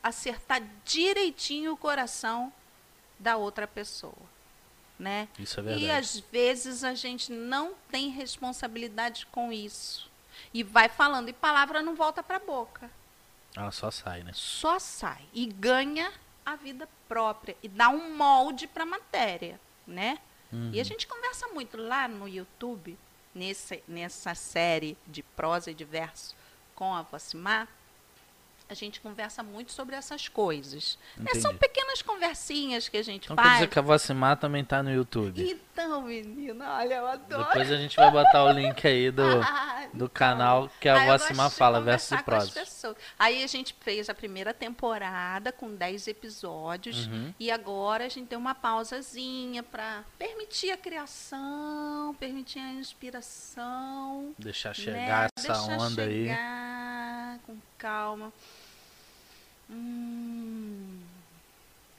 acertar 0.03 0.61
direitinho 0.85 1.73
o 1.73 1.77
coração 1.77 2.53
da 3.17 3.35
outra 3.35 3.67
pessoa, 3.67 4.13
né? 4.99 5.27
Isso 5.37 5.59
é 5.59 5.63
E 5.63 5.65
verdade. 5.65 5.91
às 5.91 6.19
vezes 6.19 6.83
a 6.83 6.93
gente 6.93 7.31
não 7.31 7.73
tem 7.91 8.09
responsabilidade 8.09 9.25
com 9.27 9.51
isso. 9.51 10.09
E 10.53 10.63
vai 10.63 10.87
falando, 10.89 11.29
e 11.29 11.33
palavra 11.33 11.81
não 11.81 11.95
volta 11.95 12.21
para 12.23 12.37
a 12.37 12.39
boca. 12.39 12.89
Ela 13.55 13.71
só 13.71 13.89
sai, 13.89 14.23
né? 14.23 14.31
Só 14.33 14.77
sai 14.79 15.23
e 15.33 15.45
ganha 15.47 16.11
a 16.45 16.55
vida 16.55 16.87
própria 17.07 17.55
e 17.61 17.67
dá 17.67 17.89
um 17.89 18.15
molde 18.15 18.67
para 18.67 18.83
a 18.83 18.85
matéria, 18.85 19.59
né? 19.85 20.19
Uhum. 20.51 20.71
E 20.73 20.79
a 20.79 20.83
gente 20.83 21.07
conversa 21.07 21.47
muito 21.49 21.75
lá 21.77 22.07
no 22.07 22.27
YouTube, 22.27 22.97
nesse, 23.33 23.83
nessa 23.87 24.33
série 24.35 24.97
de 25.05 25.21
prosa 25.23 25.71
e 25.71 25.73
de 25.73 25.83
verso 25.83 26.35
com 26.75 26.93
a 26.93 27.01
Vocimar, 27.01 27.67
a 28.69 28.73
gente 28.73 28.99
conversa 28.99 29.41
muito 29.43 29.71
sobre 29.71 29.95
essas 29.95 30.27
coisas. 30.27 30.97
Né? 31.15 31.33
São 31.35 31.55
pequenas 31.55 32.01
conversinhas 32.01 32.89
que 32.89 32.97
a 32.97 33.03
gente 33.03 33.25
Então 33.25 33.35
quer 33.35 33.41
faz. 33.43 33.53
dizer 33.55 33.67
que 33.69 33.79
a 33.79 33.81
Vocimar 33.81 34.37
também 34.37 34.63
tá 34.63 34.83
no 34.83 34.91
YouTube. 34.93 35.41
Então, 35.77 36.01
menina, 36.01 36.75
olha, 36.77 36.95
eu 36.95 37.07
adoro. 37.07 37.45
Depois 37.45 37.71
a 37.71 37.77
gente 37.77 37.95
vai 37.95 38.09
botar 38.11 38.43
o 38.43 38.51
link 38.51 38.85
aí 38.85 39.11
do, 39.11 39.21
Ah, 39.41 39.87
do 39.93 40.09
canal 40.09 40.69
que 40.81 40.89
a 40.89 40.95
Aí 40.99 41.07
eu 41.07 41.17
Vocimar 41.19 41.49
fala, 41.51 41.79
versos 41.79 42.19
e 42.19 42.23
pessoas. 42.23 42.97
Aí 43.17 43.43
a 43.43 43.47
gente 43.47 43.75
fez 43.79 44.09
a 44.09 44.13
primeira 44.13 44.53
temporada 44.53 45.51
com 45.51 45.73
10 45.73 46.07
episódios 46.07 47.07
Uhum. 47.07 47.33
e 47.39 47.51
agora 47.51 48.05
a 48.05 48.09
gente 48.09 48.27
tem 48.27 48.37
uma 48.37 48.55
pausazinha 48.55 49.61
para 49.63 50.03
permitir 50.17 50.71
a 50.71 50.77
criação, 50.77 52.15
permitir 52.19 52.59
a 52.59 52.73
inspiração. 52.73 54.33
Deixar 54.37 54.69
né? 54.69 54.73
chegar 54.75 55.29
essa 55.37 55.53
Deixar 55.53 55.77
onda 55.79 56.01
aí. 56.03 56.27
chegar 56.27 57.39
com 57.45 57.55
calma. 57.77 58.33
Hum, 59.69 60.99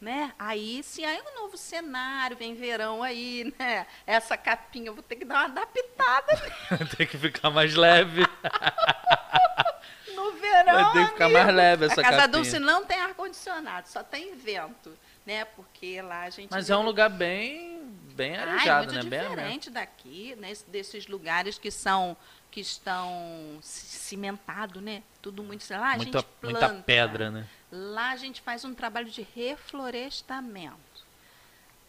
né? 0.00 0.32
Aí 0.38 0.82
sim, 0.82 1.04
aí 1.04 1.20
um 1.20 1.40
novo 1.42 1.56
cenário, 1.56 2.36
vem 2.36 2.54
verão 2.54 3.02
aí, 3.02 3.52
né? 3.58 3.86
Essa 4.06 4.36
capinha 4.36 4.86
eu 4.88 4.94
vou 4.94 5.02
ter 5.02 5.16
que 5.16 5.24
dar 5.24 5.34
uma 5.36 5.44
adaptada 5.44 6.36
Tem 6.96 7.06
que 7.06 7.18
ficar 7.18 7.50
mais 7.50 7.74
leve. 7.74 8.22
no 10.14 10.32
verão. 10.32 10.74
Vai 10.74 10.92
ter 10.92 11.04
que 11.06 11.12
ficar 11.12 11.24
amigo. 11.26 11.42
mais 11.42 11.54
leve 11.54 11.84
essa 11.86 12.00
A 12.00 12.04
Casa 12.04 12.16
capinha. 12.16 12.28
Dulce 12.28 12.58
não 12.58 12.84
tem 12.84 13.00
ar-condicionado, 13.00 13.88
só 13.88 14.02
tem 14.02 14.34
vento, 14.36 14.96
né? 15.26 15.44
Porque 15.44 16.00
lá 16.02 16.22
a 16.22 16.30
gente. 16.30 16.50
Mas 16.50 16.70
é 16.70 16.76
um 16.76 16.82
lugar 16.82 17.10
bem, 17.10 17.82
bem 18.14 18.36
Ah, 18.36 18.40
é 18.40 18.42
arejado, 18.42 18.92
muito 18.92 19.04
né? 19.04 19.10
Bem 19.10 19.18
aberto. 19.20 19.30
diferente 19.36 19.70
daqui, 19.70 20.36
né? 20.38 20.52
desses 20.68 21.06
lugares 21.06 21.58
que 21.58 21.70
são 21.70 22.16
que 22.50 22.60
estão 22.60 23.58
ci- 23.62 23.86
cimentado, 23.86 24.80
né? 24.80 25.02
Tudo 25.20 25.42
muito, 25.42 25.62
sei 25.64 25.76
lá, 25.78 25.92
a 25.92 25.96
Muita, 25.96 26.18
gente 26.20 26.28
planta. 26.40 26.68
muita 26.68 26.82
pedra, 26.82 27.30
né? 27.30 27.46
Lá 27.70 28.10
a 28.10 28.16
gente 28.16 28.40
faz 28.40 28.64
um 28.64 28.74
trabalho 28.74 29.10
de 29.10 29.26
reflorestamento. 29.34 30.78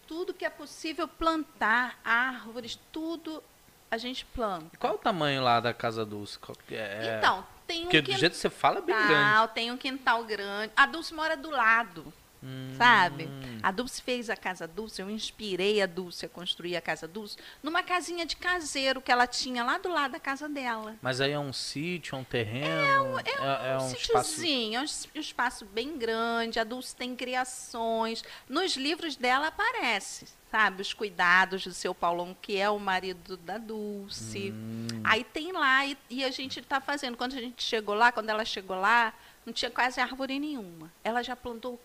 Tudo 0.08 0.34
que 0.34 0.44
é 0.44 0.50
possível 0.50 1.08
plantar, 1.08 2.00
árvores, 2.04 2.80
tudo 2.92 3.44
a 3.92 3.98
gente 3.98 4.26
planta. 4.26 4.70
E 4.74 4.78
Qual 4.78 4.94
é 4.94 4.96
o 4.96 5.00
tamanho 5.00 5.44
lá 5.44 5.60
da 5.60 5.74
Casa 5.74 6.06
Dulce? 6.06 6.38
É? 6.72 7.18
Então, 7.18 7.46
tem 7.68 7.82
um 7.82 7.84
Porque 7.84 8.02
do 8.02 8.06
quintal, 8.06 8.20
jeito 8.20 8.34
que 8.34 8.40
você 8.40 8.50
fala 8.50 8.80
é 8.80 8.82
bem 8.82 8.96
grande. 8.96 9.54
tem 9.54 9.72
um 9.72 9.78
quintal 9.78 10.24
grande. 10.26 10.74
A 10.76 10.86
Dulce 10.86 11.14
mora 11.14 11.38
do 11.38 11.50
lado. 11.50 12.12
Hum, 12.42 12.74
Sabe? 12.78 13.30
A 13.62 13.72
Dulce 13.72 14.02
fez 14.02 14.30
a 14.30 14.36
Casa 14.38 14.66
Dulce, 14.68 15.02
eu 15.02 15.10
inspirei 15.10 15.82
a 15.82 15.86
Dulce 15.86 16.26
a 16.26 16.30
construir 16.30 16.78
a 16.78 16.82
Casa 16.82 17.08
Dulce 17.08 17.36
numa 17.62 17.84
casinha 17.84 18.26
de 18.26 18.36
caseiro 18.38 19.02
que 19.02 19.12
ela 19.12 19.28
tinha 19.28 19.64
lá 19.64 19.78
do 19.78 19.90
lado 19.90 20.12
da 20.12 20.20
casa 20.20 20.48
dela. 20.48 20.96
Mas 21.02 21.20
aí 21.20 21.32
é 21.32 21.40
um 21.40 21.52
sítio, 21.52 22.16
é 22.16 22.20
um 22.20 22.24
terreno? 22.24 23.20
É, 23.20 23.72
é 23.74 23.78
um 23.78 23.84
um 23.84 23.92
espaço... 23.92 24.30
sítiozinho, 24.32 24.78
é 24.78 24.82
um 24.82 24.84
es- 24.86 25.10
um 25.14 25.20
espaço 25.20 25.66
bem 25.66 25.98
grande, 25.98 26.60
a 26.60 26.64
Dulce 26.64 26.96
tem 26.96 27.14
criações. 27.16 28.24
Nos 28.48 28.76
livros 28.78 29.16
dela 29.16 29.48
aparece, 29.48 30.26
sabe, 30.50 30.82
os 30.82 30.94
cuidados 30.94 31.64
do 31.66 31.74
seu 31.74 31.94
Paulão, 31.94 32.36
que 32.42 32.56
é 32.58 32.70
o 32.70 32.80
marido 32.80 33.36
da 33.38 33.58
Dulce. 33.58 34.52
Hum, 34.52 34.88
Aí 35.04 35.24
tem 35.24 35.52
lá, 35.52 35.86
e, 35.86 35.98
e 36.10 36.24
a 36.24 36.32
gente 36.32 36.60
está 36.60 36.80
fazendo. 36.80 37.18
Quando 37.18 37.34
a 37.36 37.42
gente 37.42 37.62
chegou 37.64 37.96
lá, 37.96 38.12
quando 38.12 38.30
ela 38.30 38.46
chegou 38.46 38.80
lá, 38.80 39.14
não 39.46 39.52
tinha 39.54 39.72
quase 39.72 40.00
árvore 40.00 40.38
nenhuma. 40.40 40.92
Ela 41.04 41.24
já 41.24 41.36
plantou 41.36 41.80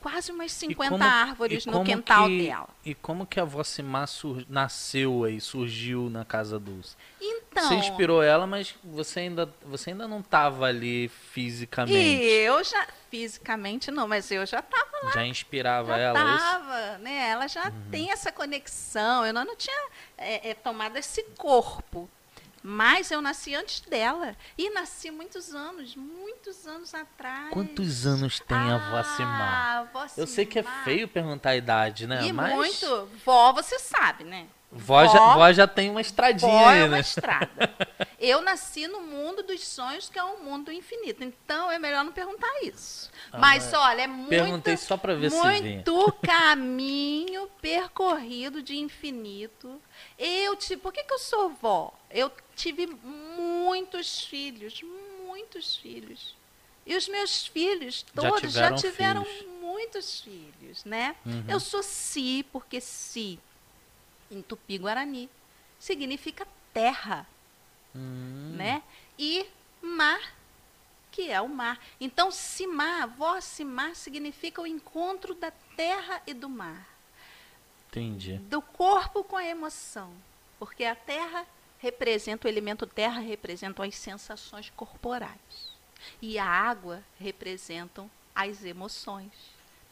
quase 0.00 0.30
umas 0.32 0.52
50 0.52 0.90
como- 0.90 1.04
árvores 1.04 1.64
e 1.66 1.70
no 1.70 1.84
quintal 1.84 2.26
que- 2.26 2.46
dela. 2.46 2.68
E 2.84 2.94
como 2.94 3.26
que 3.26 3.38
a 3.40 3.44
Vocimar 3.44 4.06
sur- 4.08 4.44
nasceu 4.48 5.24
aí, 5.24 5.40
surgiu 5.40 6.08
na 6.08 6.24
Casa 6.24 6.58
Dulce? 6.58 6.96
Então, 7.20 7.68
Você 7.68 7.74
inspirou 7.74 8.22
ela, 8.22 8.46
mas 8.46 8.74
você 8.84 9.20
ainda, 9.20 9.52
você 9.64 9.90
ainda 9.90 10.06
não 10.06 10.20
estava 10.20 10.66
ali 10.66 11.06
e 11.06 11.08
fisicamente. 11.08 11.96
eu 12.22 12.62
já, 12.62 12.86
fisicamente 13.10 13.90
não, 13.90 14.06
mas 14.06 14.30
eu 14.30 14.46
já 14.46 14.60
estava 14.60 15.10
Já 15.12 15.26
inspirava 15.26 15.92
já 15.94 15.98
ela? 15.98 16.18
é 16.20 16.34
isso? 16.36 16.44
tava, 16.44 16.98
né? 16.98 17.28
Ela 17.30 17.46
já 17.48 17.64
Uhum. 17.68 17.90
tem 17.90 18.10
essa 18.12 18.30
conexão. 18.32 19.26
Eu 19.26 19.32
não, 19.34 19.44
não 19.44 19.56
tinha 19.56 19.76
é, 20.16 20.50
é, 20.50 20.54
tomado 20.54 20.96
esse 20.96 21.22
corpo. 21.36 22.08
Mas 22.68 23.10
eu 23.10 23.22
nasci 23.22 23.54
antes 23.54 23.80
dela. 23.80 24.36
E 24.58 24.68
nasci 24.68 25.10
muitos 25.10 25.54
anos, 25.54 25.96
muitos 25.96 26.66
anos 26.66 26.92
atrás. 26.92 27.48
Quantos 27.50 28.06
anos 28.06 28.40
tem 28.40 28.58
a? 28.58 28.76
Ah, 28.76 29.88
Vocimar. 29.90 30.10
Eu 30.18 30.26
sei 30.26 30.44
que 30.44 30.58
é 30.58 30.62
feio 30.84 31.08
perguntar 31.08 31.50
a 31.50 31.56
idade, 31.56 32.06
né? 32.06 32.26
E 32.26 32.30
mas 32.30 32.54
muito. 32.54 33.08
Vó, 33.24 33.54
você 33.54 33.78
sabe, 33.78 34.24
né? 34.24 34.46
Vó 34.70 35.02
já, 35.06 35.12
Vó- 35.18 35.34
vó 35.36 35.52
já 35.52 35.66
tem 35.66 35.88
uma 35.90 36.00
estradinha 36.00 36.50
Vó 36.52 36.68
aí, 36.68 36.80
é 36.80 36.84
uma 36.84 36.88
né? 36.96 37.00
estrada. 37.00 37.74
Eu 38.20 38.42
nasci 38.42 38.86
no 38.86 39.00
mundo 39.00 39.42
dos 39.42 39.66
sonhos, 39.66 40.10
que 40.10 40.18
é 40.18 40.24
um 40.24 40.42
mundo 40.42 40.70
infinito. 40.70 41.24
Então 41.24 41.70
é 41.70 41.78
melhor 41.78 42.04
não 42.04 42.12
perguntar 42.12 42.50
isso. 42.62 43.10
Ah, 43.32 43.38
mas 43.38 43.72
olha, 43.72 44.02
é 44.02 44.06
muito. 44.06 44.28
Perguntei 44.28 44.76
só 44.76 44.96
pra 44.96 45.14
ver 45.14 45.30
se 45.30 45.40
vinha. 45.40 45.62
muito 45.74 46.12
caminho 46.22 47.48
percorrido 47.62 48.60
de 48.62 48.76
infinito. 48.76 49.80
Eu 50.18 50.54
tive. 50.56 50.76
Por 50.80 50.92
que, 50.92 51.02
que 51.02 51.14
eu 51.14 51.18
sou 51.18 51.48
vó? 51.50 51.92
Eu 52.10 52.30
tive 52.54 52.86
muitos 52.86 54.20
filhos, 54.24 54.82
muitos 55.24 55.76
filhos. 55.76 56.36
E 56.84 56.96
os 56.96 57.06
meus 57.08 57.46
filhos 57.46 58.04
Já 58.14 58.22
todos 58.22 58.52
já 58.52 58.72
tiveram 58.72 58.76
tiveram, 58.76 59.24
filhos. 59.24 59.46
muitos 59.60 60.20
filhos, 60.20 60.84
né? 60.84 61.14
Uhum. 61.24 61.44
Eu 61.46 61.60
sou 61.60 61.82
Si, 61.82 62.44
porque 62.50 62.80
Si, 62.80 63.38
em 64.30 64.42
Tupi-Guarani, 64.42 65.28
significa 65.78 66.46
terra 66.72 67.26
Hum, 67.94 68.54
né? 68.56 68.82
E 69.18 69.46
mar, 69.82 70.34
que 71.10 71.30
é 71.30 71.40
o 71.40 71.48
mar. 71.48 71.80
Então, 72.00 72.30
Simar, 72.30 73.08
voz 73.08 73.44
Simar 73.44 73.94
significa 73.94 74.60
o 74.60 74.66
encontro 74.66 75.34
da 75.34 75.50
terra 75.76 76.22
e 76.26 76.34
do 76.34 76.48
mar, 76.48 76.86
Entendi. 77.88 78.34
do 78.34 78.60
corpo 78.60 79.24
com 79.24 79.36
a 79.36 79.44
emoção, 79.44 80.12
porque 80.58 80.84
a 80.84 80.94
terra 80.94 81.46
representa 81.78 82.46
o 82.46 82.50
elemento 82.50 82.86
terra 82.86 83.20
representa 83.20 83.84
as 83.84 83.94
sensações 83.94 84.70
corporais 84.70 85.72
e 86.20 86.38
a 86.38 86.44
água 86.44 87.02
representam 87.18 88.10
as 88.34 88.64
emoções. 88.64 89.32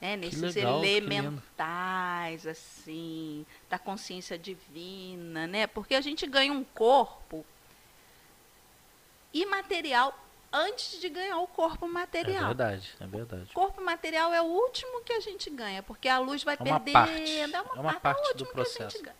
Né, 0.06 0.16
nesses 0.16 0.54
legal, 0.54 0.78
elementais 0.84 2.46
assim 2.46 3.44
da 3.68 3.76
consciência 3.76 4.38
divina, 4.38 5.48
né? 5.48 5.66
Porque 5.66 5.96
a 5.96 6.00
gente 6.00 6.24
ganha 6.28 6.52
um 6.52 6.62
corpo 6.62 7.44
imaterial 9.34 10.16
antes 10.52 11.00
de 11.00 11.08
ganhar 11.08 11.38
o 11.38 11.46
corpo 11.48 11.86
É 11.86 11.88
material. 11.88 12.46
verdade, 12.46 12.94
é 13.00 13.06
verdade. 13.06 13.50
O 13.50 13.52
corpo 13.52 13.82
material 13.82 14.32
é 14.32 14.40
o 14.40 14.44
último 14.44 15.02
que 15.02 15.12
a 15.12 15.20
gente 15.20 15.50
ganha, 15.50 15.82
porque 15.82 16.08
a 16.08 16.18
luz 16.20 16.44
vai 16.44 16.56
É 16.58 16.62
uma 16.62 16.78
perdendo. 16.78 16.92
parte, 16.92 17.38
é 17.38 17.46
uma, 17.46 17.56
é 17.58 17.80
uma 17.80 17.82
parte, 17.94 18.00
parte 18.02 18.28
é 18.28 18.30
o 18.30 18.36
do 18.36 18.44
último 18.44 18.52
que 18.54 18.60
a 18.60 18.64
gente 18.64 18.76
processo. 18.78 19.02
ganha. 19.02 19.16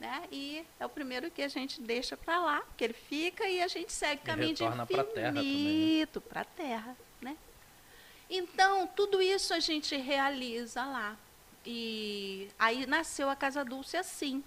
Né? 0.00 0.22
E 0.32 0.64
é 0.80 0.86
o 0.86 0.88
primeiro 0.88 1.30
que 1.30 1.42
a 1.42 1.48
gente 1.48 1.80
deixa 1.80 2.16
para 2.16 2.38
lá, 2.38 2.60
porque 2.62 2.84
ele 2.84 2.94
fica 2.94 3.46
e 3.48 3.62
a 3.62 3.68
gente 3.68 3.92
segue 3.92 4.22
o 4.22 4.24
caminho 4.24 4.54
de 4.54 4.64
né? 4.64 4.86
infinito 5.30 6.20
para 6.22 6.40
a 6.40 6.44
terra? 6.44 6.96
Então, 8.28 8.86
tudo 8.88 9.22
isso 9.22 9.54
a 9.54 9.60
gente 9.60 9.96
realiza 9.96 10.84
lá. 10.84 11.16
E 11.64 12.48
aí 12.58 12.86
nasceu 12.86 13.28
a 13.28 13.36
Casa 13.36 13.64
Dulce 13.64 13.96
assim, 13.96 14.42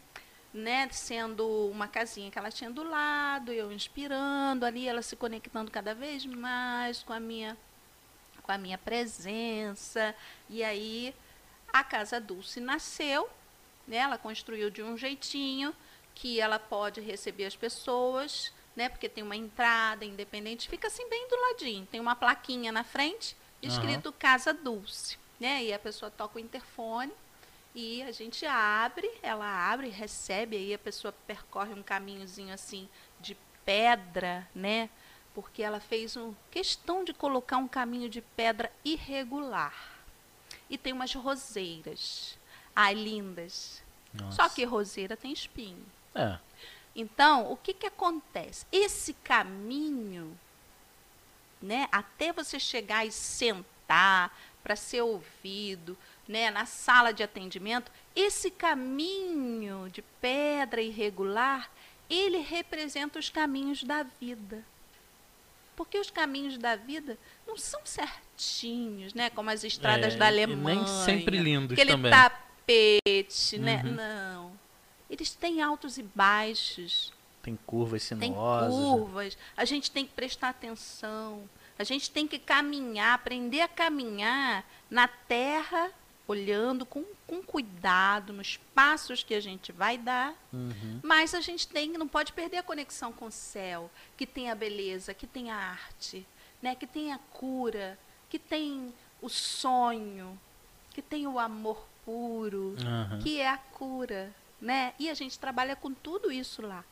né? 0.53 0.87
Sendo 0.89 1.45
uma 1.69 1.87
casinha 1.87 2.31
que 2.31 2.37
ela 2.37 2.51
tinha 2.51 2.69
do 2.69 2.83
lado, 2.83 3.51
eu 3.51 3.71
inspirando 3.71 4.65
ali, 4.65 4.87
ela 4.87 5.01
se 5.01 5.15
conectando 5.15 5.71
cada 5.71 5.93
vez 5.93 6.25
mais 6.25 7.03
com 7.03 7.13
a 7.13 7.19
minha 7.19 7.57
com 8.41 8.53
a 8.53 8.57
minha 8.57 8.77
presença. 8.77 10.15
E 10.49 10.63
aí 10.63 11.13
a 11.71 11.83
Casa 11.83 12.19
Dulce 12.19 12.59
nasceu, 12.59 13.29
né? 13.87 13.97
Ela 13.97 14.17
construiu 14.17 14.69
de 14.69 14.81
um 14.81 14.97
jeitinho 14.97 15.75
que 16.15 16.39
ela 16.39 16.57
pode 16.57 16.99
receber 16.99 17.45
as 17.45 17.55
pessoas, 17.55 18.51
né? 18.75 18.89
Porque 18.89 19.07
tem 19.07 19.23
uma 19.23 19.35
entrada 19.35 20.03
independente, 20.03 20.67
fica 20.67 20.87
assim 20.87 21.07
bem 21.09 21.27
do 21.27 21.35
ladinho. 21.35 21.85
Tem 21.85 21.99
uma 21.99 22.15
plaquinha 22.15 22.71
na 22.71 22.83
frente 22.83 23.35
escrito 23.61 24.11
Casa 24.11 24.53
Dulce, 24.53 25.17
né? 25.39 25.63
E 25.63 25.73
a 25.73 25.79
pessoa 25.79 26.09
toca 26.09 26.37
o 26.37 26.41
interfone 26.41 27.11
e 27.73 28.01
a 28.03 28.11
gente 28.11 28.45
abre, 28.45 29.09
ela 29.21 29.71
abre, 29.71 29.89
recebe, 29.89 30.57
aí 30.57 30.73
a 30.73 30.79
pessoa 30.79 31.13
percorre 31.27 31.73
um 31.73 31.83
caminhozinho 31.83 32.53
assim 32.53 32.89
de 33.19 33.37
pedra, 33.63 34.47
né? 34.55 34.89
Porque 35.35 35.61
ela 35.61 35.79
fez 35.79 36.17
um, 36.17 36.33
questão 36.49 37.03
de 37.03 37.13
colocar 37.13 37.57
um 37.57 37.67
caminho 37.67 38.09
de 38.09 38.21
pedra 38.21 38.71
irregular. 38.83 39.73
E 40.69 40.77
tem 40.77 40.93
umas 40.93 41.13
roseiras. 41.13 42.37
Ai, 42.75 42.93
lindas. 42.93 43.81
Nossa. 44.13 44.37
Só 44.37 44.49
que 44.49 44.63
roseira 44.63 45.15
tem 45.15 45.31
espinho. 45.31 45.85
É. 46.15 46.37
Então, 46.95 47.51
o 47.51 47.57
que, 47.57 47.73
que 47.73 47.85
acontece? 47.85 48.65
Esse 48.71 49.13
caminho, 49.13 50.37
né, 51.61 51.87
até 51.91 52.31
você 52.31 52.59
chegar 52.59 53.05
e 53.05 53.11
sentar 53.11 54.35
para 54.63 54.75
ser 54.75 55.01
ouvido, 55.01 55.97
né, 56.27 56.51
na 56.51 56.65
sala 56.65 57.11
de 57.11 57.23
atendimento, 57.23 57.91
esse 58.15 58.51
caminho 58.51 59.89
de 59.91 60.01
pedra 60.21 60.81
irregular, 60.81 61.69
ele 62.09 62.37
representa 62.39 63.17
os 63.19 63.29
caminhos 63.29 63.83
da 63.83 64.03
vida. 64.03 64.63
Porque 65.75 65.97
os 65.97 66.11
caminhos 66.11 66.57
da 66.57 66.75
vida 66.75 67.17
não 67.47 67.57
são 67.57 67.79
certinhos, 67.85 69.13
né, 69.13 69.29
como 69.29 69.49
as 69.49 69.63
estradas 69.63 70.13
É, 70.13 70.17
da 70.17 70.27
Alemanha. 70.27 70.81
nem 70.83 70.87
sempre 71.05 71.37
lindos 71.37 71.73
Aquele 71.73 71.91
também. 71.91 72.11
tapete, 72.11 73.57
né? 73.57 73.81
Uhum. 73.85 73.91
Não. 73.93 74.59
Eles 75.09 75.33
têm 75.33 75.61
altos 75.61 75.97
e 75.97 76.03
baixos, 76.03 77.11
Tem 77.49 77.59
curvas 77.65 78.07
tem 78.07 78.19
sinuosas. 78.19 78.73
né? 78.73 78.83
curvas. 78.83 79.37
A 79.57 79.65
gente 79.65 79.89
tem 79.89 80.05
que 80.05 80.13
prestar 80.13 80.49
atenção. 80.49 81.49
A 81.77 81.83
gente 81.83 82.11
tem 82.11 82.27
que 82.27 82.37
caminhar, 82.37 83.13
aprender 83.13 83.61
a 83.61 83.67
caminhar 83.67 84.65
na 84.89 85.07
terra, 85.07 85.91
olhando 86.27 86.85
com, 86.85 87.03
com 87.25 87.41
cuidado 87.41 88.33
nos 88.33 88.57
passos 88.75 89.23
que 89.23 89.33
a 89.33 89.39
gente 89.39 89.71
vai 89.71 89.97
dar. 89.97 90.35
Uhum. 90.53 90.99
Mas 91.01 91.33
a 91.33 91.41
gente 91.41 91.67
tem, 91.67 91.89
não 91.93 92.07
pode 92.07 92.33
perder 92.33 92.57
a 92.57 92.63
conexão 92.63 93.11
com 93.11 93.27
o 93.27 93.31
céu, 93.31 93.89
que 94.15 94.27
tem 94.27 94.51
a 94.51 94.55
beleza, 94.55 95.13
que 95.13 95.25
tem 95.25 95.49
a 95.49 95.55
arte, 95.55 96.25
né? 96.61 96.75
que 96.75 96.85
tem 96.85 97.13
a 97.13 97.17
cura, 97.31 97.97
que 98.29 98.37
tem 98.37 98.93
o 99.21 99.29
sonho. 99.29 100.37
que 100.93 101.01
tem 101.01 101.27
o 101.27 101.39
amor 101.39 101.87
puro, 102.03 102.75
Aham. 102.81 103.19
que 103.19 103.39
é 103.39 103.47
a 103.47 103.57
cura, 103.57 104.33
né? 104.59 104.93
E 104.99 105.09
a 105.09 105.13
gente 105.13 105.39
trabalha 105.39 105.75
com 105.75 105.93
tudo 105.93 106.31
isso 106.31 106.61
lá. 106.61 106.83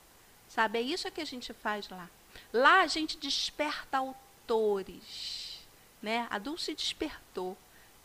Sabe? 0.48 0.80
É 0.80 0.82
isso 0.82 1.12
que 1.12 1.22
a 1.22 1.26
gente 1.26 1.54
faz 1.54 1.90
lá. 1.90 2.10
Lá 2.54 2.82
a 2.82 2.88
gente 2.88 3.18
desperta 3.18 3.98
autores, 3.98 5.60
né? 6.02 6.28
A 6.30 6.38
Dulce 6.38 6.74
despertou 6.74 7.58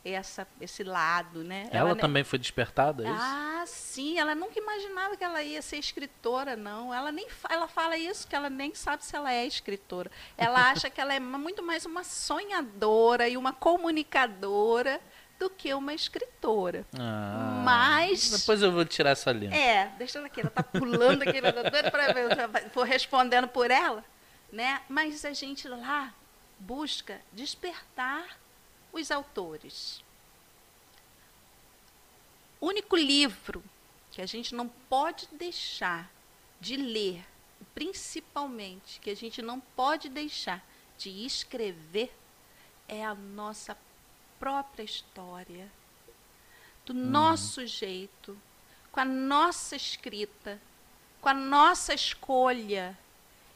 essa, 0.04 0.46
esse 0.60 0.82
lado, 0.82 1.44
né? 1.44 1.68
Ela 1.70 1.94
né- 1.94 2.00
também 2.00 2.24
foi 2.24 2.38
despertada, 2.38 3.04
é 3.06 3.10
isso? 3.10 3.22
Ah, 3.22 3.64
sim. 3.66 4.18
Ela 4.18 4.34
nunca 4.34 4.58
imaginava 4.58 5.16
que 5.16 5.22
ela 5.22 5.42
ia 5.42 5.62
ser 5.62 5.76
escritora, 5.76 6.56
não. 6.56 6.92
Ela 6.92 7.12
nem 7.12 7.26
ela 7.48 7.68
fala 7.68 7.96
isso 7.96 8.26
que 8.26 8.34
ela 8.34 8.50
nem 8.50 8.74
sabe 8.74 9.04
se 9.04 9.14
ela 9.14 9.32
é 9.32 9.46
escritora. 9.46 10.10
Ela 10.36 10.58
acha 10.70 10.90
que 10.90 11.00
ela 11.00 11.14
é 11.14 11.20
muito 11.20 11.62
mais 11.62 11.86
uma 11.86 12.02
sonhadora 12.02 13.28
e 13.28 13.36
uma 13.36 13.52
comunicadora 13.52 15.00
do 15.42 15.50
que 15.50 15.74
uma 15.74 15.92
escritora. 15.92 16.86
Ah, 16.96 17.62
Mas- 17.64 18.30
Depois 18.30 18.62
eu 18.62 18.70
vou 18.70 18.84
tirar 18.84 19.10
essa 19.10 19.32
linha. 19.32 19.52
É, 19.52 19.88
deixa 19.98 20.18
ela 20.18 20.28
aqui, 20.28 20.40
ela 20.40 20.50
tá 20.50 20.62
pulando 20.62 21.22
aqui, 21.22 21.36
ela 21.38 21.50
doida 21.50 21.90
pra 21.90 22.12
ver, 22.12 22.24
eu 22.30 22.70
vou 22.72 22.84
respondendo 22.84 23.48
por 23.48 23.68
ela, 23.70 24.04
né? 24.52 24.80
Mas 24.88 25.24
a 25.24 25.32
gente 25.32 25.66
lá 25.66 26.14
busca 26.60 27.20
despertar 27.32 28.38
os 28.92 29.10
autores. 29.10 30.04
O 32.60 32.66
único 32.68 32.96
livro 32.96 33.64
que 34.12 34.22
a 34.22 34.26
gente 34.26 34.54
não 34.54 34.68
pode 34.68 35.26
deixar 35.32 36.08
de 36.60 36.76
ler, 36.76 37.24
principalmente 37.74 39.00
que 39.00 39.10
a 39.10 39.16
gente 39.16 39.42
não 39.42 39.58
pode 39.58 40.08
deixar 40.08 40.64
de 40.96 41.10
escrever, 41.26 42.14
é 42.86 43.04
a 43.04 43.14
nossa 43.14 43.76
própria 44.42 44.82
história, 44.82 45.70
do 46.84 46.92
nosso 46.92 47.64
jeito, 47.64 48.36
com 48.90 48.98
a 48.98 49.04
nossa 49.04 49.76
escrita, 49.76 50.58
com 51.20 51.28
a 51.28 51.34
nossa 51.34 51.94
escolha. 51.94 52.98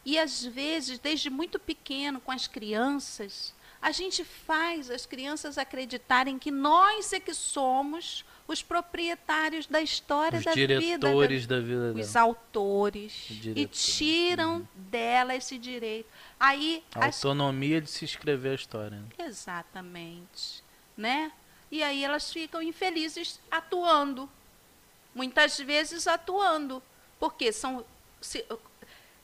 E 0.05 0.17
às 0.17 0.45
vezes, 0.45 1.01
desde 1.01 1.29
muito 1.29 1.59
pequeno, 1.59 2.21
com 2.21 2.31
as 2.31 2.47
crianças, 2.47 3.53
a 3.83 3.91
gente 3.91 4.25
faz 4.25 4.89
as 4.89 5.05
crianças 5.07 5.59
acreditarem 5.59 6.39
que 6.39 6.53
nós 6.53 7.13
é 7.13 7.19
que 7.19 7.35
somos 7.35 8.25
os 8.47 8.63
proprietários 8.63 9.67
da 9.67 9.81
história 9.83 10.39
Os 10.39 10.45
da 10.45 10.53
vida. 10.55 10.79
diretores 10.79 11.47
da 11.49 11.59
vida 11.59 11.93
da- 11.95 12.01
os 12.01 12.13
dela. 12.13 12.25
autores. 12.27 13.29
Os 13.29 13.45
E 13.57 13.67
tiram 13.67 14.67
dela 14.77 15.35
esse 15.35 15.59
direito. 15.59 16.09
Aí 16.39 16.85
A 16.95 17.07
as 17.07 17.17
autonomia 17.17 17.81
de 17.81 17.91
se 17.91 18.05
escrever 18.05 18.51
a 18.51 18.55
história. 18.55 18.99
né? 19.01 19.09
Exatamente, 19.27 20.63
né? 20.97 21.31
E 21.71 21.83
aí 21.83 22.05
elas 22.05 22.33
ficam 22.33 22.63
infelizes 22.63 23.41
atuando, 23.51 24.29
muitas 25.15 25.59
vezes 25.59 26.07
atuando, 26.07 26.83
porque 27.19 27.53
são 27.53 27.85
se- 28.21 28.45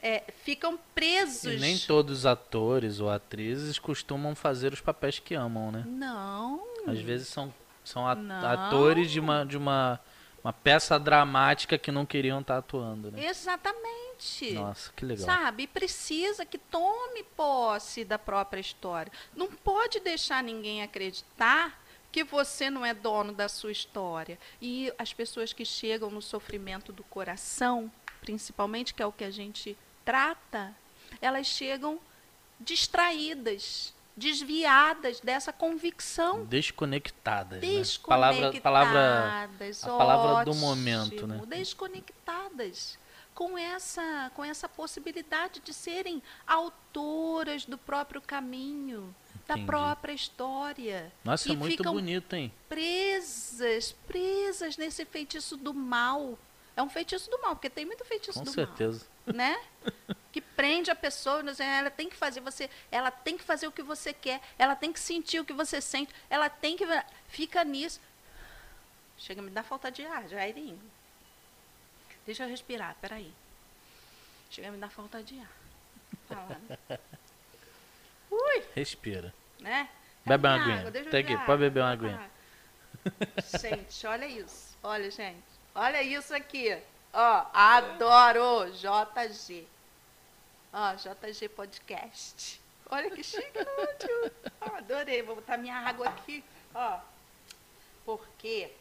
é, 0.01 0.25
ficam 0.45 0.79
presos. 0.95 1.53
E 1.55 1.57
nem 1.59 1.79
todos 1.79 2.19
os 2.21 2.27
atores 2.27 2.99
ou 3.01 3.09
atrizes 3.11 3.79
costumam 3.79 4.35
fazer 4.35 4.73
os 4.73 4.81
papéis 4.81 5.19
que 5.19 5.35
amam, 5.35 5.71
né? 5.71 5.85
Não. 5.87 6.63
Às 6.87 6.99
vezes 7.01 7.29
são, 7.29 7.55
são 7.85 8.03
Não. 8.17 8.49
atores 8.49 9.11
de 9.11 9.21
uma, 9.21 9.45
de 9.47 9.57
uma, 9.57 10.01
uma 10.43 10.53
peça 10.53 10.99
dramática 10.99 11.79
que 11.79 11.93
não 11.93 12.05
queriam 12.05 12.41
estar 12.41 12.59
atuando, 12.59 13.11
né? 13.13 13.25
Exatamente. 13.25 14.53
Nossa, 14.55 14.93
que 14.95 15.05
legal. 15.05 15.25
Sabe? 15.25 15.67
Precisa 15.67 16.45
que 16.45 16.59
tome 16.59 17.23
posse 17.37 18.05
da 18.05 18.19
própria 18.19 18.61
história. 18.61 19.13
Não 19.35 19.49
pode 19.49 20.01
deixar 20.01 20.43
ninguém 20.43 20.83
acreditar 20.83 21.81
que 22.11 22.23
você 22.23 22.69
não 22.69 22.85
é 22.85 22.93
dono 22.93 23.33
da 23.33 23.49
sua 23.49 23.73
história. 23.73 24.39
E 24.61 24.93
as 24.99 25.13
pessoas 25.13 25.53
que 25.53 25.65
chegam 25.65 26.11
no 26.11 26.21
sofrimento 26.21 26.93
do 26.93 27.03
coração, 27.05 27.91
principalmente, 28.21 28.93
que 28.93 29.03
é 29.03 29.07
o 29.07 29.13
que 29.13 29.25
a 29.25 29.31
gente 29.31 29.79
trata, 30.05 30.75
elas 31.21 31.47
chegam 31.47 31.99
distraídas, 32.61 33.95
desviadas 34.17 35.21
dessa 35.21 35.53
convicção. 35.53 36.45
Desconectadas, 36.45 37.63
né? 37.63 37.83
Palavra, 38.07 38.51
Desconectadas. 38.51 38.61
palavra, 38.61 39.51
a 39.83 39.99
palavra 39.99 40.45
do 40.45 40.55
momento, 40.55 41.27
né? 41.27 41.41
Desconectadas 41.47 42.99
com 43.35 43.57
essa, 43.57 44.31
com 44.35 44.45
essa 44.45 44.69
possibilidade 44.69 45.61
de 45.61 45.73
serem 45.73 46.23
autoras 46.47 47.65
do 47.65 47.79
próprio 47.79 48.21
caminho, 48.21 49.15
da 49.47 49.55
Entendi. 49.55 49.67
própria 49.67 50.13
história. 50.13 51.13
Nossa, 51.25 51.49
e 51.49 51.53
é 51.53 51.57
muito 51.57 51.83
bonito, 51.83 52.35
hein? 52.35 52.53
presas, 52.69 53.93
presas 54.07 54.77
nesse 54.77 55.05
feitiço 55.05 55.57
do 55.57 55.73
mal. 55.73 56.39
É 56.77 56.83
um 56.83 56.89
feitiço 56.89 57.31
do 57.31 57.41
mal, 57.41 57.55
porque 57.57 57.69
tem 57.71 57.85
muito 57.85 58.05
feitiço 58.05 58.39
Com 58.39 58.45
do 58.45 58.51
certeza. 58.51 59.07
mal, 59.27 59.35
né? 59.35 59.61
que 60.63 60.69
prende 60.69 60.91
a 60.93 60.95
pessoa, 60.95 61.43
ela 61.59 61.91
tem 61.91 62.09
que 62.09 62.15
fazer 62.15 62.41
você, 62.41 62.71
ela 62.91 63.11
tem 63.11 63.37
que 63.37 63.43
fazer 63.43 63.67
o 63.67 63.73
que 63.73 63.83
você 63.83 64.13
quer, 64.13 64.41
ela 64.57 64.77
tem 64.77 64.93
que 64.93 65.01
sentir 65.01 65.41
o 65.41 65.45
que 65.45 65.53
você 65.53 65.81
sente, 65.81 66.15
ela 66.31 66.49
tem 66.49 66.77
que 66.77 66.85
fica 67.27 67.65
nisso. 67.65 68.01
Chega 69.19 69.41
a 69.41 69.45
me 69.45 69.51
dar 69.51 69.65
falta 69.65 69.91
de 69.91 70.07
ar, 70.07 70.29
Jairinho. 70.29 70.81
Deixa 72.25 72.45
eu 72.45 72.49
respirar, 72.49 72.97
peraí. 73.01 73.33
Chega 74.51 74.69
a 74.69 74.71
me 74.71 74.79
dar 74.79 74.89
falta 74.89 75.21
de 75.21 75.41
ar. 75.41 75.51
Falando. 76.29 76.79
Ui, 78.31 78.65
Respira. 78.75 79.35
né? 79.59 79.89
Bebe 80.25 80.47
uma 80.47 80.59
Cadê 80.59 80.71
a 80.71 80.77
aguinha. 80.77 81.11
Tem 81.11 81.25
beber 81.25 81.37
pode 81.39 81.61
beber 81.61 81.81
uma 81.81 81.91
aguinha. 81.93 82.31
Gente, 83.61 84.07
olha 84.07 84.27
isso. 84.27 84.77
Olha, 84.81 85.11
gente. 85.11 85.43
Olha 85.75 86.03
isso 86.03 86.33
aqui. 86.33 86.79
Ó, 87.13 87.47
adoro. 87.53 88.71
JG. 88.73 89.72
Ó, 90.73 90.95
JG 90.95 91.51
Podcast. 91.51 92.59
Olha 92.89 93.11
que 93.11 93.23
chique? 93.23 93.59
Ó, 94.61 94.77
adorei. 94.77 95.23
Vou 95.23 95.37
botar 95.37 95.59
minha 95.59 95.77
água 95.77 96.09
aqui. 96.09 96.43
Ó. 96.75 96.99
Porque 98.07 98.73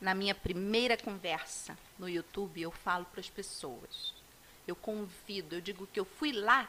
na 0.00 0.14
minha 0.14 0.34
primeira 0.34 0.96
conversa 0.96 1.76
no 1.98 2.08
YouTube, 2.08 2.60
eu 2.62 2.70
falo 2.70 3.04
para 3.04 3.20
as 3.20 3.28
pessoas. 3.28 4.14
Eu 4.66 4.74
convido, 4.74 5.56
eu 5.56 5.60
digo 5.60 5.86
que 5.86 6.00
eu 6.00 6.04
fui 6.04 6.32
lá 6.32 6.68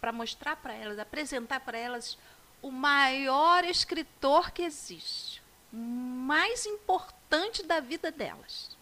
para 0.00 0.12
mostrar 0.12 0.56
para 0.56 0.74
elas, 0.74 0.98
apresentar 0.98 1.60
para 1.60 1.78
elas 1.78 2.18
o 2.60 2.70
maior 2.70 3.64
escritor 3.64 4.50
que 4.52 4.62
existe, 4.62 5.42
mais 5.72 6.66
importante 6.66 7.21
da 7.66 7.80
vida 7.80 8.10
delas. 8.10 8.76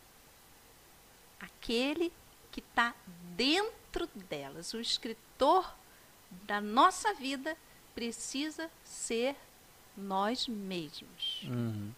Aquele 1.39 2.13
que 2.51 2.61
está 2.61 2.95
dentro 3.37 4.09
delas. 4.29 4.75
O 4.75 4.81
escritor 4.81 5.73
da 6.43 6.61
nossa 6.61 7.15
vida 7.15 7.57
precisa 7.95 8.71
ser 8.85 9.37
nós 9.97 10.49
mesmos 10.49 11.43
Uhum. 11.45 11.93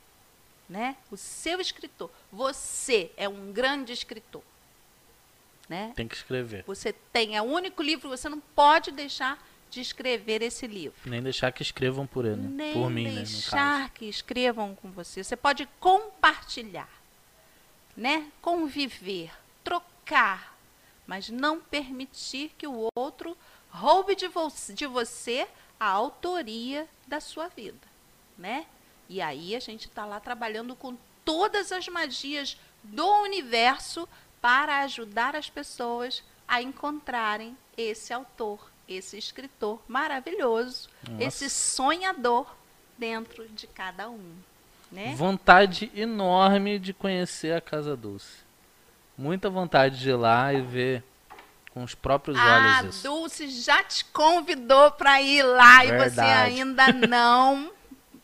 né? 0.68 0.96
O 1.10 1.16
seu 1.16 1.60
escritor. 1.60 2.10
Você 2.30 3.10
é 3.16 3.28
um 3.28 3.52
grande 3.52 3.92
escritor, 3.92 4.42
né? 5.68 5.92
Tem 5.94 6.08
que 6.08 6.14
escrever. 6.14 6.64
Você 6.66 6.92
tem, 6.92 7.36
é 7.36 7.42
o 7.42 7.44
único 7.44 7.82
livro, 7.82 8.08
você 8.08 8.28
não 8.28 8.40
pode 8.40 8.90
deixar 8.90 9.38
de 9.72 9.80
escrever 9.80 10.42
esse 10.42 10.66
livro. 10.66 10.94
Nem 11.06 11.22
deixar 11.22 11.50
que 11.50 11.62
escrevam 11.62 12.06
por 12.06 12.26
ele? 12.26 12.42
Nem 12.42 12.74
por 12.74 12.90
mim, 12.90 13.04
né? 13.04 13.10
No 13.10 13.16
deixar 13.16 13.88
que 13.90 14.04
escrevam 14.04 14.74
com 14.74 14.90
você. 14.90 15.24
Você 15.24 15.34
pode 15.34 15.66
compartilhar, 15.80 16.90
né? 17.96 18.30
Conviver, 18.42 19.32
trocar, 19.64 20.58
mas 21.06 21.30
não 21.30 21.58
permitir 21.58 22.52
que 22.58 22.66
o 22.66 22.88
outro 22.94 23.36
roube 23.70 24.14
de, 24.14 24.28
vo 24.28 24.52
de 24.74 24.86
você 24.86 25.48
a 25.80 25.86
autoria 25.86 26.86
da 27.06 27.18
sua 27.18 27.48
vida, 27.48 27.88
né? 28.36 28.66
E 29.08 29.22
aí 29.22 29.56
a 29.56 29.60
gente 29.60 29.88
está 29.88 30.04
lá 30.04 30.20
trabalhando 30.20 30.76
com 30.76 30.98
todas 31.24 31.72
as 31.72 31.88
magias 31.88 32.58
do 32.82 33.06
universo 33.22 34.06
para 34.38 34.80
ajudar 34.82 35.34
as 35.34 35.48
pessoas 35.48 36.22
a 36.46 36.60
encontrarem 36.60 37.56
esse 37.74 38.12
autor, 38.12 38.71
esse 38.88 39.16
escritor 39.16 39.80
maravilhoso, 39.88 40.88
Nossa. 41.08 41.24
esse 41.24 41.50
sonhador 41.50 42.46
dentro 42.98 43.48
de 43.48 43.66
cada 43.66 44.08
um, 44.10 44.34
né? 44.90 45.14
Vontade 45.16 45.90
enorme 45.94 46.78
de 46.78 46.92
conhecer 46.92 47.54
a 47.54 47.60
Casa 47.60 47.96
Dulce. 47.96 48.42
Muita 49.16 49.48
vontade 49.48 49.98
de 49.98 50.10
ir 50.10 50.14
lá 50.14 50.52
e 50.52 50.60
ver 50.60 51.04
com 51.72 51.82
os 51.82 51.94
próprios 51.94 52.38
A 52.38 52.80
olhos 52.80 52.96
isso. 52.96 53.08
Dulce 53.08 53.48
já 53.48 53.82
te 53.82 54.04
convidou 54.06 54.90
para 54.92 55.20
ir 55.22 55.42
lá 55.42 55.84
e 55.84 55.88
você 55.88 56.16
Verdade. 56.16 56.50
ainda 56.50 56.92
não 56.92 57.72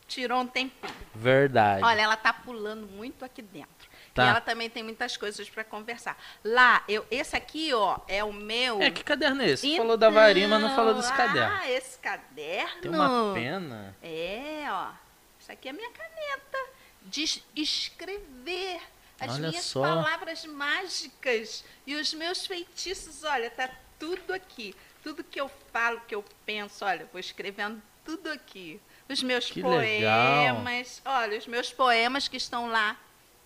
tirou 0.07 0.41
um 0.41 0.47
tempinho. 0.47 0.95
Verdade. 1.15 1.83
Olha, 1.85 2.03
ela 2.03 2.17
tá 2.17 2.33
pulando 2.33 2.87
muito 2.87 3.25
aqui 3.25 3.43
dentro. 3.43 3.78
Tá. 4.19 4.27
E 4.27 4.29
ela 4.31 4.41
também 4.41 4.69
tem 4.69 4.83
muitas 4.83 5.17
coisas 5.17 5.49
para 5.49 5.65
conversar. 5.65 6.17
Lá, 6.45 6.83
eu, 6.89 7.07
esse 7.11 7.35
aqui, 7.37 7.73
ó, 7.73 7.99
é 8.09 8.23
o 8.25 8.33
meu. 8.33 8.81
É, 8.83 8.91
que 8.91 9.03
caderno 9.05 9.43
é 9.43 9.51
esse? 9.51 9.77
falou 9.77 9.97
da 9.97 10.11
varinha, 10.11 10.49
mas 10.49 10.61
não 10.61 10.75
falou 10.75 10.95
desse 10.95 11.13
Então, 11.13 11.27
caderno. 11.27 11.57
Ah, 11.61 11.71
esse 11.71 11.99
caderno. 11.99 12.81
Tem 12.83 12.91
uma 12.91 13.33
pena. 13.35 13.97
É, 14.03 14.65
ó. 14.71 14.89
Isso 15.41 15.53
aqui 15.53 15.69
é 15.69 15.73
minha 15.73 15.91
caneta 15.91 16.59
de 17.03 17.23
es- 17.23 17.43
escrever 17.57 18.81
as 19.21 19.33
Olha 19.33 19.49
minhas 19.49 19.65
só. 19.65 19.81
palavras 19.83 20.45
mágicas 20.45 21.65
e 21.87 21.95
os 21.95 22.13
meus 22.15 22.47
feitiços. 22.47 23.25
Olha, 23.25 23.51
tá 23.51 23.69
tudo 23.99 24.33
aqui. 24.33 24.75
Tudo 25.03 25.25
que 25.25 25.41
eu 25.41 25.51
falo, 25.73 26.01
que 26.07 26.15
eu 26.15 26.25
penso, 26.45 26.85
olha, 26.85 27.09
vou 27.13 27.19
escrevendo 27.21 27.81
tudo 28.05 28.31
aqui. 28.31 28.81
Os 29.09 29.23
meus 29.23 29.47
Que 29.51 29.63
legal. 29.63 30.57
poemas. 30.57 31.01
Olha, 31.05 31.39
os 31.39 31.47
meus 31.47 31.73
poemas 31.73 32.29
que 32.29 32.37
estão 32.37 32.69
lá 32.69 32.97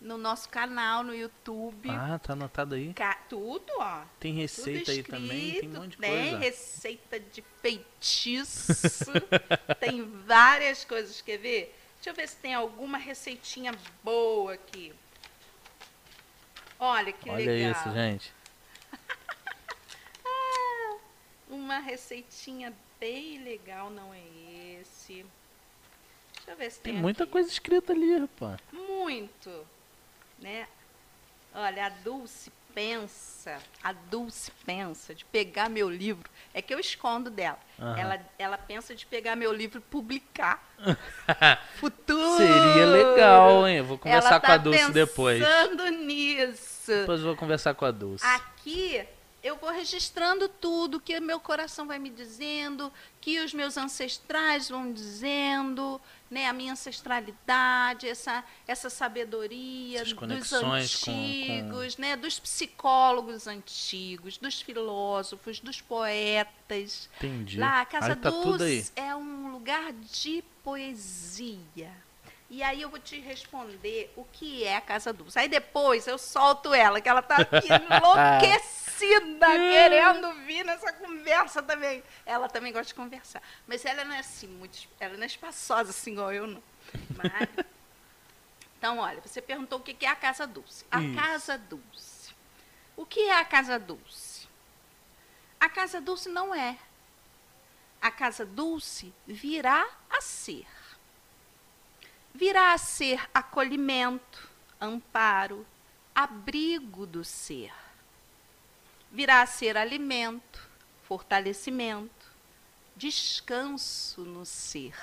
no 0.03 0.19
nosso 0.19 0.49
canal 0.49 1.03
no 1.05 1.15
YouTube. 1.15 1.88
Ah, 1.91 2.19
tá 2.19 2.33
anotado 2.35 2.75
aí. 2.75 2.93
Ca- 2.95 3.15
Tudo, 3.29 3.65
ó. 3.79 4.03
Tem 4.21 4.35
receita 4.35 4.81
Tudo 4.87 4.91
aí 4.91 5.03
também, 5.03 5.61
tem 5.61 5.69
um 5.69 5.73
monte 5.73 5.91
de 5.93 5.97
tem 5.99 6.11
coisa. 6.31 6.38
receita 6.38 7.21
de 7.21 7.43
feitiço. 7.62 9.12
tem 9.81 10.03
várias 10.27 10.85
coisas. 10.85 11.21
Quer 11.23 11.38
ver? 11.38 11.79
Deixa 11.97 12.11
eu 12.11 12.15
ver 12.15 12.29
se 12.29 12.37
tem 12.37 12.53
alguma 12.55 12.99
receitinha 12.99 13.73
boa 14.03 14.55
aqui. 14.55 14.93
Olha 16.79 17.12
que 17.12 17.31
Olha 17.31 17.45
legal. 17.47 17.71
isso, 17.73 17.93
gente. 17.95 18.33
Uma 21.49 21.79
receitinha 21.79 22.73
bem 22.99 23.43
legal, 23.45 23.91
não 23.91 24.12
é 24.12 24.21
esse. 24.81 25.25
Deixa 26.35 26.51
eu 26.51 26.57
ver 26.57 26.71
se 26.71 26.81
tem. 26.81 26.95
Tem 26.95 27.03
muita 27.03 27.23
aqui. 27.25 27.33
coisa 27.33 27.49
escrita 27.49 27.93
ali, 27.93 28.17
rapaz. 28.19 28.59
Muito, 28.73 29.67
né? 30.42 30.66
Olha, 31.55 31.87
a 31.87 31.88
Dulce 31.88 32.50
pensa, 32.74 33.59
a 33.83 33.92
Dulce 33.92 34.50
pensa 34.64 35.14
de 35.14 35.24
pegar 35.26 35.68
meu 35.68 35.90
livro, 35.90 36.31
é 36.55 36.62
que 36.62 36.72
eu 36.72 36.78
escondo 36.81 37.31
dela. 37.31 37.59
Aham. 37.78 37.98
Ela, 37.98 38.20
ela 38.38 38.59
pensa 38.59 38.94
de 38.94 39.05
pegar 39.05 39.37
meu 39.37 39.52
livro 39.52 39.78
e 39.78 39.83
publicar. 39.83 40.62
Futuro. 41.76 42.37
Seria 42.38 42.87
legal, 42.87 43.68
hein? 43.68 43.76
Eu 43.78 43.85
vou 43.85 43.98
conversar 43.98 44.31
Ela 44.31 44.40
com 44.40 44.46
tá 44.46 44.55
a 44.55 44.57
Dulce 44.57 44.92
depois. 44.92 45.42
pensando 45.44 45.88
nisso. 45.90 46.92
Depois 46.92 47.20
eu 47.20 47.26
vou 47.26 47.37
conversar 47.37 47.74
com 47.74 47.85
a 47.85 47.90
Dulce. 47.90 48.24
Aqui 48.24 49.07
eu 49.42 49.57
vou 49.57 49.70
registrando 49.72 50.48
tudo 50.48 51.00
que 51.00 51.18
meu 51.20 51.40
coração 51.40 51.87
vai 51.87 51.98
me 51.98 52.09
dizendo, 52.11 52.92
que 53.20 53.40
os 53.40 53.52
meus 53.52 53.76
ancestrais 53.76 54.68
vão 54.68 54.92
dizendo, 54.92 56.00
né, 56.31 56.46
a 56.46 56.52
minha 56.52 56.72
ancestralidade, 56.72 58.09
essa, 58.09 58.44
essa 58.66 58.88
sabedoria 58.88 60.02
dos 60.05 60.12
conexões 60.12 60.96
com- 61.05 61.11
antigos, 61.11 61.96
né, 61.96 62.16
dos 62.16 62.38
psicólogos 62.38 63.46
antigos, 63.46 64.38
dos 64.38 64.61
filósofos, 64.62 65.59
dos 65.61 65.81
poetas. 65.81 67.09
Entendi. 67.18 67.59
Lá, 67.59 67.81
a 67.81 67.85
Casa 67.87 68.09
aí 68.11 68.16
tá. 68.16 68.31
Dulce 68.31 68.92
é 68.96 69.14
um 69.14 69.50
lugar 69.52 69.92
de 69.92 70.42
poesia. 70.62 71.90
E 72.53 72.62
aí 72.62 72.83
eu 72.83 72.91
vou 72.91 72.99
te 73.01 73.19
responder 73.19 74.12
o 74.15 74.27
que 74.27 74.62
é 74.62 74.77
a 74.77 74.81
Casa 74.83 75.11
Dulce. 75.11 75.38
Aí 75.38 75.49
depois 75.49 76.07
eu 76.07 76.19
solto 76.19 76.75
ela, 76.75 77.01
que 77.01 77.09
ela 77.09 77.23
tá 77.23 77.37
aqui 77.37 77.67
enlouquecida, 77.73 79.47
querendo 79.57 80.35
vir 80.45 80.62
nessa 80.62 80.93
conversa 80.93 81.62
também. 81.62 82.05
Ela 82.27 82.51
também 82.51 82.71
gosta 82.71 82.88
de 82.88 82.95
conversar. 82.95 83.43
Mas 83.67 83.87
ela 83.87 84.05
não 84.05 84.15
é 84.15 84.19
assim, 84.19 84.49
muito, 84.49 84.87
ela 85.01 85.15
não 85.17 85.23
é 85.23 85.27
espaçosa 85.27 85.88
assim 85.88 86.12
igual 86.12 86.31
eu, 86.31 86.47
não. 86.47 86.62
Mas- 87.17 87.65
Então, 88.77 88.99
olha, 88.99 89.21
você 89.25 89.41
perguntou 89.41 89.79
o 89.79 89.83
que 89.83 90.05
é 90.05 90.09
a 90.09 90.17
Casa 90.17 90.47
Dulce. 90.47 90.85
A 90.91 91.01
Isso. 91.01 91.15
Casa 91.15 91.57
Dulce. 91.57 92.35
O 92.97 93.07
que 93.07 93.21
é 93.21 93.38
a 93.38 93.45
Casa 93.47 93.79
Dulce? 93.79 94.47
A 95.59 95.69
Casa 95.71 96.01
Dulce 96.03 96.29
não 96.29 96.55
é. 96.55 96.77
A 98.01 98.11
Casa 98.11 98.45
Dulce 98.45 99.15
virá 99.27 99.88
a 100.11 100.21
ser. 100.21 100.67
Virá 102.35 102.73
a 102.73 102.79
ser 102.79 103.29
acolhimento, 103.35 104.49
amparo, 104.81 105.66
abrigo 106.14 107.07
do 107.07 107.25
ser. 107.25 107.73
Virá 109.11 109.42
a 109.42 109.47
ser 109.47 109.77
alimento, 109.77 110.66
fortalecimento, 111.03 112.33
descanso 112.97 114.23
no 114.23 114.47
ser. 114.47 114.95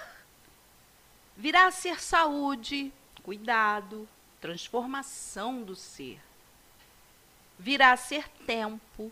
Virá 1.37 1.67
a 1.67 1.71
ser 1.71 2.01
saúde, 2.01 2.91
cuidado, 3.21 4.09
transformação 4.41 5.61
do 5.61 5.75
ser. 5.75 6.19
Virá 7.57 7.91
a 7.91 7.97
ser 7.97 8.27
tempo, 8.47 9.11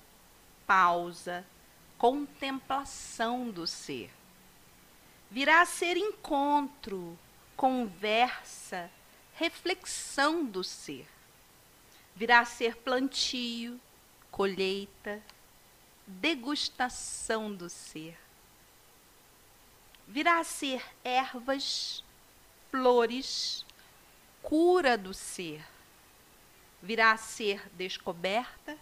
pausa, 0.66 1.46
contemplação 1.98 3.52
do 3.52 3.68
ser. 3.68 4.12
Virá 5.30 5.62
a 5.62 5.66
ser 5.66 5.98
encontro, 5.98 7.18
conversa, 7.58 8.90
reflexão 9.34 10.46
do 10.46 10.64
ser. 10.64 11.08
Virá 12.16 12.40
a 12.40 12.46
ser 12.46 12.78
plantio, 12.78 13.80
colheita, 14.32 15.22
degustação 16.06 17.54
do 17.54 17.70
ser. 17.70 18.18
Virá 20.08 20.40
a 20.40 20.44
ser 20.44 20.84
ervas, 21.04 22.04
flores, 22.72 23.66
cura 24.42 24.98
do 24.98 25.14
ser. 25.14 25.66
Virá 26.82 27.12
a 27.12 27.18
ser 27.18 27.68
descoberta, 27.74 28.78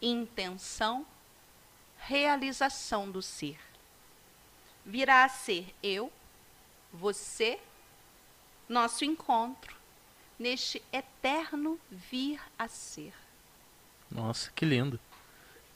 intenção, 0.00 1.06
realização 1.98 3.10
do 3.10 3.20
ser. 3.20 3.60
Virá 4.84 5.24
a 5.24 5.28
ser 5.28 5.72
eu, 5.82 6.10
você, 6.92 7.60
nosso 8.70 9.04
encontro 9.04 9.74
neste 10.38 10.82
eterno 10.92 11.78
vir 11.90 12.40
a 12.58 12.68
ser. 12.68 13.12
Nossa, 14.10 14.50
que 14.54 14.64
lindo. 14.64 14.98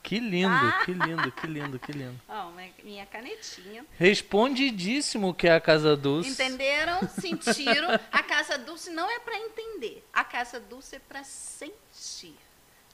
Que 0.01 0.19
lindo, 0.19 0.53
Ah! 0.53 0.81
que 0.85 0.93
lindo, 0.93 1.31
que 1.31 1.47
lindo, 1.47 1.79
que 1.79 1.91
lindo. 1.91 2.19
Ó, 2.29 2.49
uma- 2.49 2.61
minha 2.83 3.05
canetinha. 3.07 3.85
Respondidíssimo 3.97 5.33
que 5.33 5.47
é 5.47 5.53
a 5.55 5.59
Casa 5.61 5.95
Dulce. 5.97 6.29
Entenderam? 6.29 6.99
Sentiram? 7.09 7.89
A 8.11 8.23
casa 8.23 8.57
dulce 8.57 8.91
não 8.91 9.09
é 9.09 9.19
para 9.19 9.37
entender. 9.37 10.07
A 10.13 10.23
casa 10.23 10.59
dulce 10.59 10.95
é 10.97 10.99
para 10.99 11.23
sentir, 11.23 12.35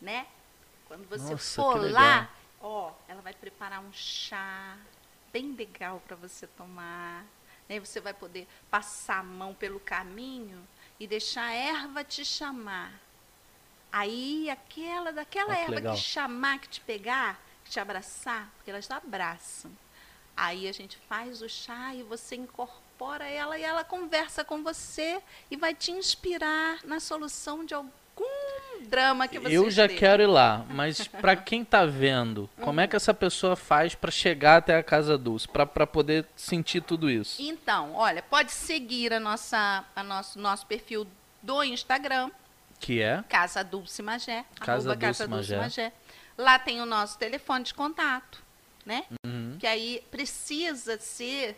né? 0.02 0.26
Quando 0.88 1.08
você 1.10 1.32
Nossa, 1.32 1.62
for 1.62 1.92
lá, 1.92 2.30
ó, 2.62 2.92
ela 3.08 3.22
vai 3.22 3.34
preparar 3.34 3.82
um 3.82 3.92
chá 3.94 4.78
bem 5.34 5.54
legal 5.54 6.02
para 6.08 6.16
você 6.16 6.48
tomar. 6.48 7.26
Né? 7.72 7.80
Você 7.80 8.02
vai 8.02 8.14
poder 8.14 8.46
passar 8.70 9.20
a 9.20 9.24
mão 9.24 9.54
pelo 9.54 9.80
caminho 9.80 10.62
e 11.00 11.08
deixar 11.08 11.46
a 11.46 11.54
erva 11.54 12.04
te 12.04 12.26
chamar. 12.26 12.92
Aí 13.90 14.50
aquela 14.50 15.14
daquela 15.14 15.56
que 15.56 15.62
erva 15.62 15.76
legal. 15.76 15.96
que 15.96 16.02
chamar, 16.02 16.60
que 16.60 16.68
te 16.68 16.82
pegar, 16.82 17.40
que 17.64 17.72
te 17.72 17.80
abraçar, 17.80 18.52
porque 18.58 18.72
elas 18.72 18.92
abraçam. 18.92 19.72
Aí 20.36 20.68
a 20.68 20.74
gente 20.74 20.98
faz 21.08 21.42
o 21.42 21.48
chá 21.48 21.96
e 21.96 22.04
você 22.04 22.36
incorpora 22.36 23.26
ela 23.26 23.58
e 23.58 23.64
ela 23.64 23.86
conversa 23.86 24.44
com 24.44 24.62
você 24.62 25.22
e 25.50 25.56
vai 25.56 25.74
te 25.74 25.92
inspirar 25.92 26.84
na 26.84 27.00
solução 27.00 27.64
de 27.64 27.74
algum 27.74 28.01
drama 28.88 29.28
que 29.28 29.40
você 29.40 29.56
Eu 29.56 29.72
já 29.72 29.86
esteja. 29.86 30.00
quero 30.00 30.24
ir 30.24 30.28
lá, 30.28 30.66
mas 30.70 31.08
pra 31.08 31.36
quem 31.36 31.64
tá 31.64 31.86
vendo, 31.86 32.50
como 32.60 32.82
é 32.82 32.88
que 32.88 32.96
essa 32.96 33.14
pessoa 33.14 33.56
faz 33.56 33.96
pra 33.96 34.12
chegar 34.12 34.58
até 34.58 34.78
a 34.78 34.84
Casa 34.84 35.18
Dulce, 35.18 35.48
pra 35.48 35.66
poder 35.66 36.26
sentir 36.36 36.82
tudo 36.82 37.10
isso? 37.10 37.42
Então, 37.42 37.94
olha, 37.96 38.22
pode 38.22 38.52
seguir 38.52 39.14
a 39.14 39.20
nossa, 39.20 39.86
a 39.96 40.04
nosso, 40.04 40.38
nosso 40.40 40.66
perfil 40.66 41.08
do 41.42 41.64
Instagram, 41.64 42.30
Que 42.80 43.02
é? 43.02 43.24
Casa 43.30 43.64
Dulce 43.64 44.02
Magé, 44.02 44.44
Casa 44.60 44.90
Dulce 44.90 45.00
Casa 45.00 45.28
Dulce 45.28 45.52
Magé. 45.56 45.58
Magé. 45.58 45.94
Lá 46.38 46.60
tem 46.60 46.82
o 46.82 46.86
nosso 46.86 47.18
telefone 47.18 47.64
de 47.64 47.74
contato, 47.74 48.44
né? 48.86 49.06
Uhum. 49.26 49.56
Que 49.60 49.68
aí 49.68 50.04
precisa 50.12 50.98
ser 51.00 51.56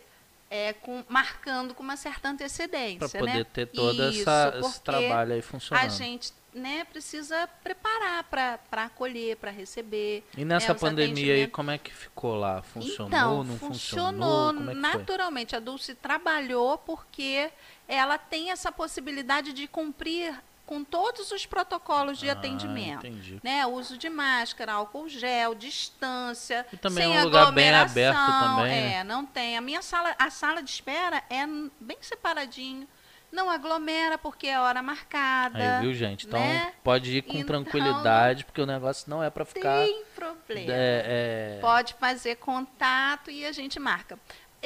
é, 0.54 0.72
com, 0.72 1.02
marcando 1.08 1.74
com 1.74 1.82
uma 1.82 1.96
certa 1.96 2.28
antecedência, 2.28 3.08
Pra 3.08 3.08
poder 3.08 3.38
né? 3.38 3.44
ter 3.52 3.66
todo 3.66 4.08
Isso, 4.08 4.20
essa, 4.20 4.56
esse 4.60 4.80
trabalho 4.82 5.32
aí 5.32 5.40
A 5.40 5.42
funcionando. 5.42 5.90
gente 5.90 6.32
né, 6.54 6.84
precisa 6.84 7.48
preparar 7.64 8.22
para 8.22 8.84
acolher, 8.84 9.36
para 9.36 9.50
receber. 9.50 10.22
E 10.36 10.44
nessa 10.44 10.72
né, 10.72 10.78
pandemia 10.78 11.34
aí, 11.34 11.46
como 11.48 11.72
é 11.72 11.78
que 11.78 11.92
ficou 11.92 12.36
lá? 12.36 12.62
Funcionou, 12.62 13.08
então, 13.08 13.42
não 13.42 13.58
funcionou 13.58 14.12
funcionou? 14.12 14.54
Como 14.54 14.70
é 14.70 14.74
que 14.74 14.80
foi? 14.80 14.90
naturalmente. 14.92 15.56
A 15.56 15.58
Dulce 15.58 15.92
trabalhou 15.96 16.78
porque 16.78 17.50
ela 17.88 18.16
tem 18.16 18.52
essa 18.52 18.70
possibilidade 18.70 19.52
de 19.52 19.66
cumprir 19.66 20.40
com 20.66 20.82
todos 20.82 21.30
os 21.30 21.44
protocolos 21.46 22.18
de 22.18 22.28
Ah, 22.28 22.32
atendimento. 22.32 23.06
entendi. 23.06 23.38
Né? 23.42 23.66
Uso 23.66 23.98
de 23.98 24.08
máscara, 24.08 24.72
álcool 24.72 25.08
gel, 25.08 25.54
distância. 25.54 26.66
E 26.72 26.76
também 26.76 27.04
é 27.04 27.06
sem 27.12 27.20
um 27.20 27.24
lugar 27.24 27.52
bem 27.52 27.74
aberto 27.74 28.16
também, 28.16 28.64
né? 28.66 28.94
É, 28.96 29.04
não 29.04 29.24
tem. 29.26 29.56
A 29.56 29.60
minha 29.60 29.82
sala, 29.82 30.14
a 30.18 30.30
sala 30.30 30.62
de 30.62 30.70
espera 30.70 31.22
é 31.30 31.46
bem 31.80 31.98
separadinho. 32.00 32.86
não 33.32 33.50
aglomera 33.50 34.16
porque 34.16 34.46
é 34.46 34.60
hora 34.60 34.80
marcada. 34.80 35.58
Aí, 35.78 35.80
viu, 35.82 35.92
gente? 35.92 36.24
Então 36.24 36.38
né? 36.38 36.72
pode 36.84 37.16
ir 37.18 37.22
com 37.22 37.32
Então, 37.36 37.46
tranquilidade, 37.64 38.44
porque 38.44 38.60
o 38.60 38.66
negócio 38.66 39.10
não 39.10 39.20
é 39.24 39.28
pra 39.28 39.44
ficar. 39.44 39.84
Tem 39.84 40.04
problema. 40.14 40.72
é, 40.72 41.56
é, 41.56 41.60
Pode 41.60 41.94
fazer 41.94 42.36
contato 42.36 43.32
e 43.32 43.44
a 43.44 43.50
gente 43.50 43.80
marca. 43.80 44.16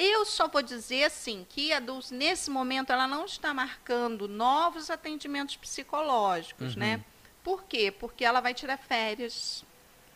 Eu 0.00 0.24
só 0.24 0.46
vou 0.46 0.62
dizer 0.62 1.02
assim 1.04 1.44
que 1.48 1.72
a 1.72 1.80
Dulce, 1.80 2.14
nesse 2.14 2.50
momento, 2.50 2.92
ela 2.92 3.08
não 3.08 3.24
está 3.24 3.52
marcando 3.52 4.28
novos 4.28 4.90
atendimentos 4.90 5.56
psicológicos, 5.56 6.74
Uhum. 6.74 6.78
né? 6.80 7.00
Por 7.42 7.64
quê? 7.64 7.90
Porque 7.90 8.24
ela 8.24 8.40
vai 8.40 8.54
tirar 8.54 8.76
férias. 8.78 9.64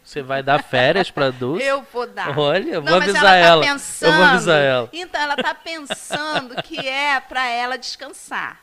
Você 0.04 0.22
vai 0.22 0.40
dar 0.40 0.62
férias 0.62 1.10
pra 1.10 1.30
Dulce? 1.30 1.62
Eu 1.66 1.82
vou 1.92 2.06
dar. 2.06 2.38
Olha, 2.38 2.74
eu 2.74 2.82
vou 2.82 2.94
avisar 2.94 3.24
ela. 3.36 3.36
ela. 3.36 3.62
Tá 3.64 3.72
pensando, 3.72 4.10
Eu 4.12 4.16
vou 4.16 4.24
avisar 4.24 4.60
ela. 4.60 4.88
Então, 4.92 5.20
ela 5.20 5.34
está 5.34 5.54
pensando 5.54 6.62
que 6.62 6.78
é 6.78 7.18
para 7.20 7.48
ela 7.48 7.76
descansar. 7.76 8.60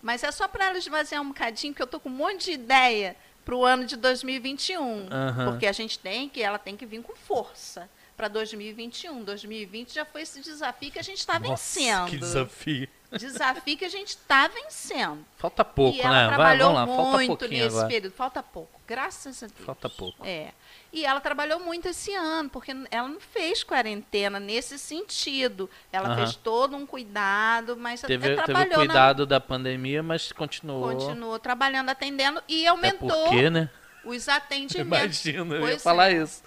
Mas 0.00 0.22
é 0.22 0.30
só 0.30 0.46
para 0.46 0.66
ela 0.66 0.78
esvaziar 0.78 1.22
um 1.22 1.28
bocadinho, 1.28 1.72
porque 1.72 1.82
eu 1.82 1.86
tô 1.88 1.98
com 1.98 2.08
um 2.08 2.12
monte 2.12 2.44
de 2.46 2.52
ideia 2.52 3.16
para 3.44 3.54
o 3.56 3.64
ano 3.64 3.84
de 3.84 3.96
2021. 3.96 5.08
Aham. 5.10 5.50
Porque 5.50 5.66
a 5.66 5.72
gente 5.72 5.98
tem 5.98 6.28
que, 6.28 6.40
ela 6.42 6.58
tem 6.58 6.76
que 6.76 6.86
vir 6.86 7.02
com 7.02 7.14
força 7.16 7.88
para 8.16 8.28
2021. 8.28 9.24
2020 9.24 9.94
já 9.94 10.04
foi 10.04 10.22
esse 10.22 10.40
desafio 10.40 10.90
que 10.90 10.98
a 10.98 11.02
gente 11.02 11.18
está 11.18 11.38
vencendo. 11.38 12.08
que 12.08 12.16
desafio. 12.16 12.88
Desafio 13.18 13.76
que 13.76 13.84
a 13.84 13.90
gente 13.90 14.08
está 14.08 14.48
vencendo. 14.48 15.24
Falta 15.36 15.64
pouco, 15.64 15.98
e 15.98 16.00
ela 16.00 16.10
né? 16.10 16.26
Vai, 16.28 16.34
trabalhou 16.34 16.72
vamos 16.72 16.88
lá, 16.88 16.96
falta 16.96 17.16
muito 17.18 17.38
pouquinho 17.38 17.64
nesse 17.64 17.76
agora. 17.76 17.88
período. 17.88 18.14
Falta 18.14 18.42
pouco, 18.42 18.80
graças 18.86 19.42
a 19.42 19.46
Deus. 19.46 19.60
Falta 19.66 19.88
pouco. 19.90 20.26
É. 20.26 20.52
E 20.92 21.04
ela 21.04 21.20
trabalhou 21.20 21.60
muito 21.60 21.88
esse 21.88 22.14
ano, 22.14 22.48
porque 22.48 22.72
ela 22.90 23.08
não 23.08 23.20
fez 23.20 23.62
quarentena 23.62 24.40
nesse 24.40 24.78
sentido. 24.78 25.68
Ela 25.92 26.14
fez 26.16 26.36
todo 26.36 26.74
um 26.76 26.86
cuidado, 26.86 27.76
mas 27.76 28.00
Teve, 28.00 28.14
até 28.14 28.34
teve 28.34 28.44
trabalhou 28.44 28.72
o 28.72 28.76
cuidado 28.76 29.26
da 29.26 29.40
pandemia, 29.40 30.02
mas 30.02 30.32
continuou. 30.32 30.86
na, 30.86 30.94
continuou 30.94 31.38
trabalhando, 31.38 31.90
atendendo 31.90 32.42
e 32.48 32.66
Até 32.66 32.68
aumentou 32.68 33.08
porque, 33.08 33.50
né? 33.50 33.70
os 34.04 34.28
atendimentos. 34.28 35.24
Imagina, 35.26 35.54
eu 35.56 35.68
ia 35.68 35.78
falar 35.78 36.12
é. 36.12 36.22
isso. 36.22 36.42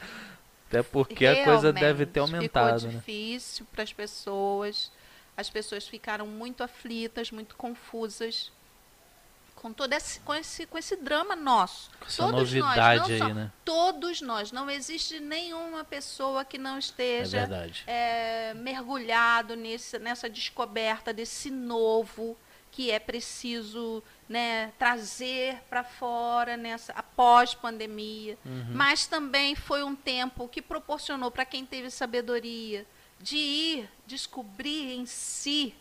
Até 0.67 0.81
porque 0.83 1.25
a 1.25 1.43
coisa 1.43 1.71
deve 1.71 2.05
ter 2.05 2.19
Realmente, 2.19 2.35
aumentado, 2.35 2.79
Ficou 2.79 2.93
né? 2.93 2.99
difícil 2.99 3.65
para 3.71 3.83
as 3.83 3.93
pessoas. 3.93 4.91
As 5.37 5.49
pessoas 5.49 5.87
ficaram 5.87 6.25
muito 6.27 6.63
aflitas, 6.63 7.29
muito 7.31 7.55
confusas 7.55 8.51
com 9.55 9.73
todo 9.73 9.93
esse, 9.93 10.19
com 10.19 10.33
esse, 10.33 10.65
com 10.67 10.77
esse 10.77 10.95
drama 10.95 11.35
nosso. 11.35 11.89
Com 11.99 12.05
essa 12.05 12.23
Todos 12.23 12.53
novidade 12.53 12.99
nós, 12.99 13.09
não 13.09 13.17
só, 13.17 13.25
aí, 13.25 13.33
né? 13.33 13.51
Todos 13.63 14.21
nós. 14.21 14.51
Não 14.51 14.69
existe 14.69 15.19
nenhuma 15.19 15.83
pessoa 15.83 16.45
que 16.45 16.57
não 16.57 16.75
É 16.75 16.79
esteja 16.79 17.39
verdade. 17.39 17.83
é, 17.87 18.53
mergulhado 18.53 19.55
nesse, 19.55 19.97
nessa 19.97 20.29
descoberta 20.29 21.11
desse 21.11 21.49
novo 21.49 22.37
que 22.71 22.91
é 22.91 22.99
preciso 22.99 24.03
né, 24.27 24.71
trazer 24.79 25.61
para 25.69 25.83
fora 25.83 26.57
nessa 26.57 26.91
após 26.93 27.53
pandemia. 27.53 28.37
Uhum. 28.45 28.65
Mas 28.73 29.05
também 29.05 29.55
foi 29.55 29.83
um 29.83 29.95
tempo 29.95 30.47
que 30.47 30.61
proporcionou 30.61 31.29
para 31.31 31.45
quem 31.45 31.65
teve 31.65 31.89
sabedoria 31.91 32.85
de 33.19 33.37
ir 33.37 33.89
descobrir 34.07 34.93
em 34.95 35.05
si 35.05 35.73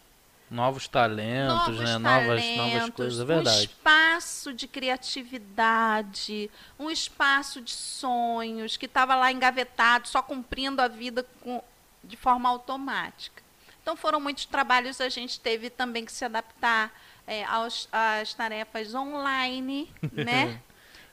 Novos 0.50 0.86
talentos, 0.86 1.56
novos 1.56 1.80
né? 1.80 1.98
Novas, 1.98 2.26
novas 2.28 2.56
talentos, 2.56 2.90
coisas, 2.94 3.18
é 3.18 3.22
um 3.22 3.26
verdade. 3.26 3.64
espaço 3.64 4.52
de 4.52 4.68
criatividade, 4.68 6.50
um 6.78 6.90
espaço 6.90 7.60
de 7.60 7.72
sonhos 7.72 8.76
que 8.76 8.86
estava 8.86 9.14
lá 9.14 9.32
engavetado, 9.32 10.06
só 10.06 10.22
cumprindo 10.22 10.80
a 10.82 10.86
vida 10.86 11.26
com- 11.40 11.62
de 12.04 12.16
forma 12.16 12.48
automática. 12.48 13.42
Então 13.82 13.96
foram 13.96 14.20
muitos 14.20 14.44
trabalhos, 14.46 15.00
a 15.00 15.08
gente 15.08 15.40
teve 15.40 15.70
também 15.70 16.04
que 16.04 16.12
se 16.12 16.24
adaptar 16.24 16.92
é, 17.26 17.44
aos, 17.44 17.88
às 17.92 18.34
tarefas 18.34 18.94
online, 18.94 19.90
né? 20.12 20.60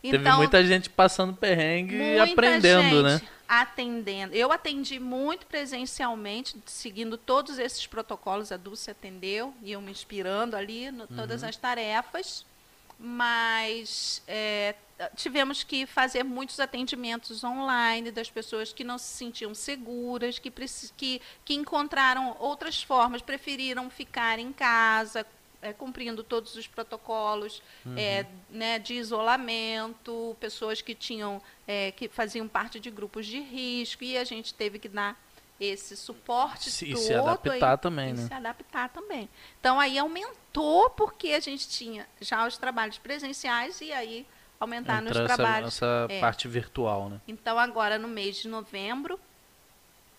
Teve 0.02 0.32
muita 0.32 0.66
gente 0.66 0.90
passando 0.90 1.34
perrengue 1.36 1.96
e 1.96 2.20
aprendendo, 2.20 3.04
né? 3.04 3.22
Atendendo. 3.48 4.34
Eu 4.34 4.52
atendi 4.52 5.00
muito 5.00 5.46
presencialmente, 5.46 6.56
seguindo 6.66 7.18
todos 7.18 7.60
esses 7.60 7.86
protocolos. 7.86 8.52
A 8.52 8.58
Dulce 8.58 8.90
atendeu, 8.90 9.54
e 9.62 9.72
eu 9.74 9.82
me 9.82 9.92
inspirando 9.92 10.56
ali 10.56 10.90
no 10.90 11.02
Uhum. 11.04 11.16
todas 11.16 11.44
as 11.44 11.56
tarefas. 11.56 12.46
Mas 12.98 14.22
é, 14.28 14.76
tivemos 15.16 15.64
que 15.64 15.86
fazer 15.86 16.24
muitos 16.24 16.60
atendimentos 16.60 17.44
online 17.44 18.12
das 18.12 18.30
pessoas 18.30 18.72
que 18.72 18.84
não 18.84 18.98
se 18.98 19.18
sentiam 19.18 19.54
seguras, 19.54 20.38
que, 20.40 20.52
que, 20.96 21.22
que 21.44 21.54
encontraram 21.54 22.36
outras 22.40 22.82
formas, 22.82 23.22
preferiram 23.22 23.90
ficar 23.90 24.40
em 24.40 24.54
casa, 24.54 25.26
é, 25.62 25.72
cumprindo 25.74 26.24
todos 26.24 26.56
os 26.56 26.68
protocolos 26.68 27.62
é, 27.96 28.26
né, 28.50 28.80
de 28.80 28.96
isolamento, 28.96 30.36
pessoas 30.40 30.82
que 30.82 30.96
tinham 30.96 31.42
é, 31.68 31.92
que 31.92 32.08
faziam 32.10 32.48
parte 32.48 32.80
de 32.80 32.90
grupos 32.90 33.26
de 33.26 33.40
risco 33.40 34.04
e 34.04 34.18
a 34.18 34.24
gente 34.24 34.54
teve 34.54 34.80
que 34.80 34.90
dar 34.90 35.20
esse 35.60 35.96
suporte 35.96 36.72
Se- 36.72 36.86
e 36.86 36.94
todo 36.94 37.02
se 37.04 37.14
adaptar 37.14 37.72
aí, 37.74 37.78
também, 37.78 38.10
e 38.10 38.14
né? 38.14 38.28
se 38.28 38.34
adaptar 38.34 38.90
também. 38.90 39.30
Então 39.60 39.80
aí 39.80 39.98
aumentou 40.00 40.90
porque 40.90 41.30
a 41.34 41.40
gente 41.40 41.70
tinha 41.70 42.08
já 42.20 42.48
os 42.48 42.58
trabalhos 42.58 42.98
presenciais 42.98 43.80
e 43.82 43.92
aí 43.94 44.26
aumentar 44.60 45.02
Entra 45.02 45.10
nos 45.10 45.18
essa, 45.18 45.36
trabalhos. 45.36 45.68
essa 45.76 46.08
É. 46.10 46.20
parte 46.20 46.48
virtual, 46.48 47.10
né? 47.10 47.22
Então, 47.28 47.58
agora 47.60 47.98
no 48.00 48.08
mês 48.08 48.38
de 48.38 48.48
novembro, 48.48 49.20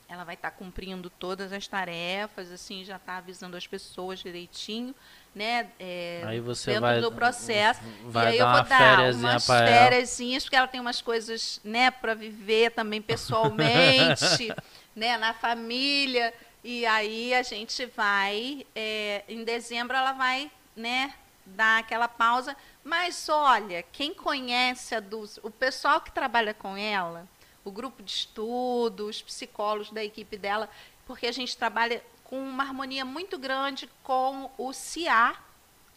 ela 0.08 0.24
vai 0.24 0.34
estar 0.34 0.50
cumprindo 0.50 1.08
todas 1.08 1.52
as 1.52 1.66
tarefas, 1.66 2.50
assim, 2.50 2.84
já 2.84 2.96
está 2.96 3.16
avisando 3.18 3.56
as 3.56 3.66
pessoas 3.66 4.18
direitinho, 4.20 4.94
né? 5.34 5.68
é, 5.80 6.22
Aí 6.26 6.40
você 6.40 6.72
dentro 6.72 6.82
vai- 6.82 7.00
do 7.00 7.10
processo. 7.12 7.80
vai 8.04 8.24
e 8.24 8.28
aí 8.32 8.38
dar 8.38 8.44
eu 8.44 8.62
vou 8.62 9.22
dar 9.22 9.28
umas 9.30 9.46
fériasinhas, 9.46 10.44
porque 10.44 10.56
ela 10.56 10.66
tem 10.68 10.80
umas 10.80 11.00
coisas, 11.00 11.60
né, 11.64 11.90
para 11.90 12.14
viver 12.14 12.70
também 12.72 13.00
pessoalmente, 13.00 14.54
né, 14.94 15.16
na 15.16 15.32
família. 15.32 16.32
E 16.64 16.86
aí 16.86 17.34
a 17.34 17.42
gente 17.42 17.86
vai, 17.86 18.66
é, 18.74 19.24
em 19.28 19.42
dezembro 19.42 19.96
ela 19.96 20.12
vai, 20.12 20.50
né, 20.76 21.14
dar 21.44 21.80
aquela 21.80 22.08
pausa. 22.08 22.56
Mas 22.84 23.28
olha, 23.28 23.82
quem 23.92 24.14
conhece 24.14 24.94
a 24.94 25.00
Dulce, 25.00 25.40
o 25.42 25.50
pessoal 25.50 26.00
que 26.00 26.12
trabalha 26.12 26.52
com 26.54 26.76
ela, 26.76 27.26
o 27.64 27.70
grupo 27.70 28.02
de 28.02 28.10
estudo, 28.10 29.06
os 29.08 29.22
psicólogos 29.22 29.90
da 29.90 30.02
equipe 30.04 30.36
dela, 30.36 30.68
porque 31.06 31.26
a 31.26 31.32
gente 31.32 31.56
trabalha 31.56 32.02
com 32.32 32.38
uma 32.38 32.62
harmonia 32.62 33.04
muito 33.04 33.38
grande 33.38 33.86
com 34.02 34.50
o 34.56 34.72
CIA, 34.72 35.36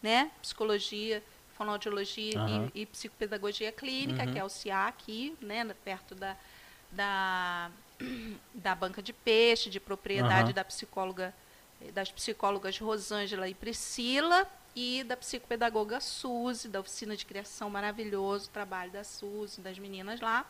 né? 0.03 0.29
Psicologia, 0.41 1.23
fonoaudiologia 1.55 2.37
Aham. 2.37 2.69
e, 2.75 2.81
e 2.81 2.85
psicopedagogia 2.85 3.71
clínica, 3.71 4.25
Uhum. 4.25 4.33
que 4.33 4.39
é 4.39 4.43
o 4.43 4.49
CIA 4.49 4.85
aqui, 4.87 5.33
né? 5.39 5.63
Perto 5.85 6.13
da, 6.13 6.35
da, 6.91 7.71
da 8.53 8.75
banca 8.75 9.01
de 9.01 9.13
peixe, 9.13 9.69
de 9.69 9.79
propriedade 9.79 10.47
Aham. 10.47 10.55
da 10.55 10.65
psicóloga, 10.65 11.33
das 11.93 12.11
psicólogas 12.11 12.77
Rosângela 12.79 13.47
e 13.47 13.53
Priscila 13.53 14.45
e 14.75 15.05
da 15.05 15.15
psicopedagoga 15.15 16.01
Suzy, 16.01 16.67
da 16.67 16.81
oficina 16.81 17.15
de 17.15 17.25
criação 17.25 17.69
maravilhoso, 17.69 18.49
trabalho 18.49 18.91
da 18.91 19.05
Suzy, 19.05 19.61
das 19.61 19.79
meninas 19.79 20.19
lá. 20.19 20.45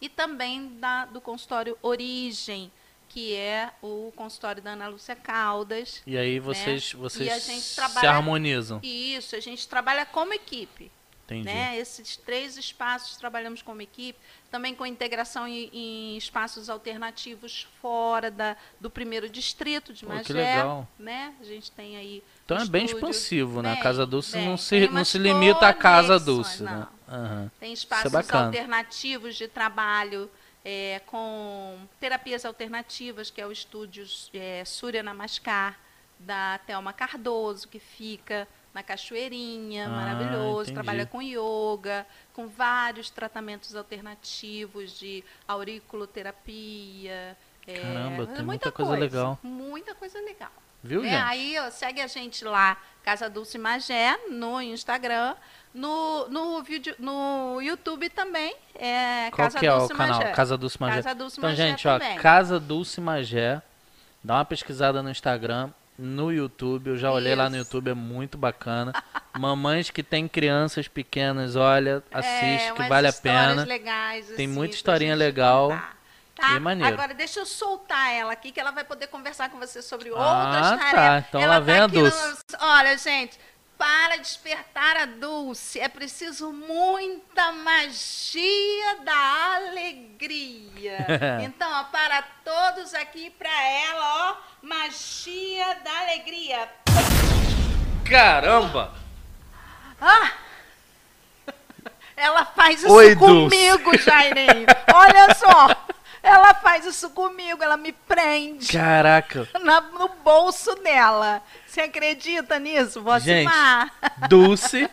E 0.00 0.08
também 0.08 0.78
da, 0.78 1.04
do 1.04 1.20
consultório 1.20 1.76
Origem, 1.82 2.72
que 3.12 3.34
é 3.34 3.70
o 3.82 4.10
consultório 4.16 4.62
da 4.62 4.70
Ana 4.72 4.88
Lúcia 4.88 5.14
Caldas. 5.14 6.02
E 6.06 6.16
aí 6.16 6.38
vocês, 6.40 6.94
Né? 6.94 7.00
vocês 7.00 7.30
a 7.30 7.38
gente 7.38 7.60
se 7.60 7.76
trabalha- 7.76 8.10
harmonizam. 8.10 8.80
E 8.82 9.14
isso, 9.14 9.36
a 9.36 9.40
gente 9.40 9.68
trabalha 9.68 10.06
como 10.06 10.32
equipe. 10.32 10.90
Entendi. 11.26 11.44
Né? 11.44 11.78
Esses 11.78 12.16
três 12.16 12.56
espaços 12.58 13.16
trabalhamos 13.16 13.62
como 13.62 13.80
equipe, 13.80 14.18
também 14.50 14.74
com 14.74 14.84
integração 14.84 15.46
em, 15.46 15.70
em 15.72 16.16
espaços 16.16 16.68
alternativos 16.68 17.66
fora 17.80 18.30
da, 18.30 18.56
do 18.80 18.90
primeiro 18.90 19.28
distrito 19.28 19.92
de 19.94 20.04
Pô, 20.04 20.12
Magé. 20.12 20.24
que 20.24 20.32
legal. 20.32 20.88
Né? 20.98 21.32
A 21.40 21.44
gente 21.44 21.70
tem 21.70 21.96
aí. 21.96 22.22
Então 22.44 22.56
é 22.58 22.66
bem 22.66 22.84
estúdio. 22.84 23.08
expansivo, 23.08 23.62
né? 23.62 23.72
A 23.72 23.76
Casa 23.76 24.04
Dulce 24.04 24.32
bem. 24.36 24.46
não 24.48 24.56
se, 24.56 24.88
não 24.88 25.04
se 25.04 25.16
limita 25.18 25.68
à 25.68 25.72
Casa 25.72 26.08
conexões, 26.18 26.24
Dulce, 26.24 26.62
né? 26.64 26.86
não. 27.08 27.14
Aham. 27.14 27.50
Tem 27.60 27.70
é 27.70 27.72
espaços 27.74 28.10
bacana. 28.10 28.46
alternativos 28.46 29.36
de 29.36 29.46
trabalho 29.48 30.30
é, 30.64 31.00
com 31.06 31.78
terapias 32.00 32.44
alternativas, 32.44 33.30
que 33.30 33.40
é 33.40 33.46
o 33.46 33.52
estúdio 33.52 34.04
é, 34.34 34.64
Surya 34.64 35.02
Namaskar, 35.02 35.78
da 36.18 36.58
Thelma 36.66 36.92
Cardoso, 36.92 37.66
que 37.66 37.80
fica 37.80 38.46
na 38.72 38.82
Cachoeirinha, 38.82 39.86
Ah, 39.86 39.88
maravilhoso, 39.88 40.70
entendi. 40.70 40.72
trabalha 40.74 41.04
com 41.04 41.20
yoga, 41.20 42.06
com 42.32 42.46
vários 42.48 43.10
tratamentos 43.10 43.74
alternativos 43.74 44.98
de 44.98 45.24
auriculoterapia. 45.48 47.36
é, 47.66 47.74
Caramba, 47.80 48.26
tem 48.26 48.44
muita 48.44 48.72
coisa 48.72 48.96
legal. 48.96 49.38
Muita 49.42 49.94
coisa 49.94 50.20
legal. 50.20 50.52
Viu, 50.82 51.04
É, 51.04 51.08
gente? 51.10 51.22
aí 51.22 51.56
ó, 51.58 51.70
segue 51.70 52.00
a 52.00 52.06
gente 52.06 52.44
lá, 52.44 52.76
Casa 53.04 53.28
Dulce 53.30 53.56
Magé, 53.58 54.16
no 54.30 54.60
Instagram, 54.60 55.34
no, 55.74 56.28
no, 56.28 56.62
vídeo, 56.62 56.94
no 56.98 57.60
YouTube 57.62 58.08
também, 58.10 58.54
é 58.74 59.28
Qual 59.30 59.46
Casa 59.46 59.58
que 59.58 59.66
é 59.66 59.70
Dulce 59.70 59.92
o 59.92 59.96
canal? 59.96 60.18
Magé. 60.18 60.32
Casa 60.32 60.58
Dulce 60.58 60.80
Magé. 60.80 60.96
Casa 61.02 61.14
Dulce 61.14 61.38
Então, 61.38 61.50
Magé 61.50 61.68
gente, 61.68 61.88
ó, 61.88 61.98
também. 61.98 62.18
Casa 62.18 62.60
Dulce 62.60 63.00
Magé. 63.00 63.62
Dá 64.22 64.34
uma 64.34 64.44
pesquisada 64.44 65.02
no 65.02 65.10
Instagram. 65.10 65.70
no 65.98 66.32
YouTube. 66.32 66.88
Eu 66.90 66.96
já 66.96 67.12
olhei 67.12 67.34
lá 67.34 67.48
no 67.48 67.56
Isso. 67.56 67.66
YouTube, 67.66 67.90
é 67.90 67.94
muito 67.94 68.36
bacana. 68.36 68.92
Mamães 69.38 69.90
que 69.90 70.02
têm 70.02 70.26
crianças 70.26 70.88
pequenas, 70.88 71.54
olha, 71.54 72.02
assiste, 72.12 72.68
é, 72.68 72.72
que 72.72 72.82
vale 72.88 73.06
a 73.06 73.12
pena. 73.12 73.64
Legais, 73.64 74.26
Tem 74.26 74.34
assim, 74.34 74.46
muita 74.48 74.74
historinha 74.74 75.14
legal. 75.14 75.68
contar, 75.70 75.96
Tá? 76.34 76.54
É. 76.54 76.84
Agora 76.86 77.12
deixa 77.14 77.40
eu 77.40 77.46
soltar 77.46 78.10
ela 78.12 78.32
aqui, 78.32 78.50
que 78.52 78.58
ela 78.60 78.70
vai 78.70 78.84
poder 78.84 79.06
conversar 79.08 79.50
com 79.50 79.58
você 79.58 79.82
sobre 79.82 80.10
Ah, 80.10 80.44
outras 80.46 80.70
tá. 80.70 80.76
tarefas. 80.78 81.28
Então 81.28 81.40
ela 81.40 81.58
lá 81.58 81.82
a 81.82 81.84
aqui 81.84 81.98
no-. 81.98 82.12
Olha, 82.60 82.96
gente, 82.96 83.38
para 83.76 84.16
despertar 84.16 84.96
a 84.96 85.06
Dulce, 85.06 85.80
é 85.80 85.88
preciso 85.88 86.52
muita 86.52 87.52
magia 87.52 88.96
da 89.04 89.56
alegria. 89.56 91.04
então, 91.42 91.68
ó, 91.70 91.84
para 91.84 92.22
todos 92.44 92.94
aqui, 92.94 93.28
para 93.30 93.50
ela, 93.50 94.30
ó, 94.30 94.36
magia 94.66 95.74
da 95.84 95.98
alegria. 96.00 96.68
Caramba! 98.08 98.94
Ah! 100.00 100.32
Ela 102.16 102.44
faz 102.44 102.82
isso 102.82 102.92
Oi, 102.92 103.16
Dulce. 103.16 103.56
comigo, 103.56 103.98
Jairinho. 103.98 104.66
Olha 104.94 105.34
só. 105.34 105.76
Ela 106.22 106.54
faz 106.54 106.86
isso 106.86 107.10
comigo, 107.10 107.62
ela 107.62 107.76
me 107.76 107.92
prende 107.92 108.68
Caraca! 108.72 109.48
na- 109.62 109.80
no 109.80 110.08
bolso 110.08 110.74
dela. 110.76 111.42
Você 111.66 111.80
acredita 111.80 112.58
nisso, 112.58 113.02
Gente. 113.20 113.44
Vocimar? 113.48 113.92
Dulce. 114.28 114.88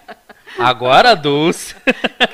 Agora, 0.58 1.16
Dulce. 1.16 1.76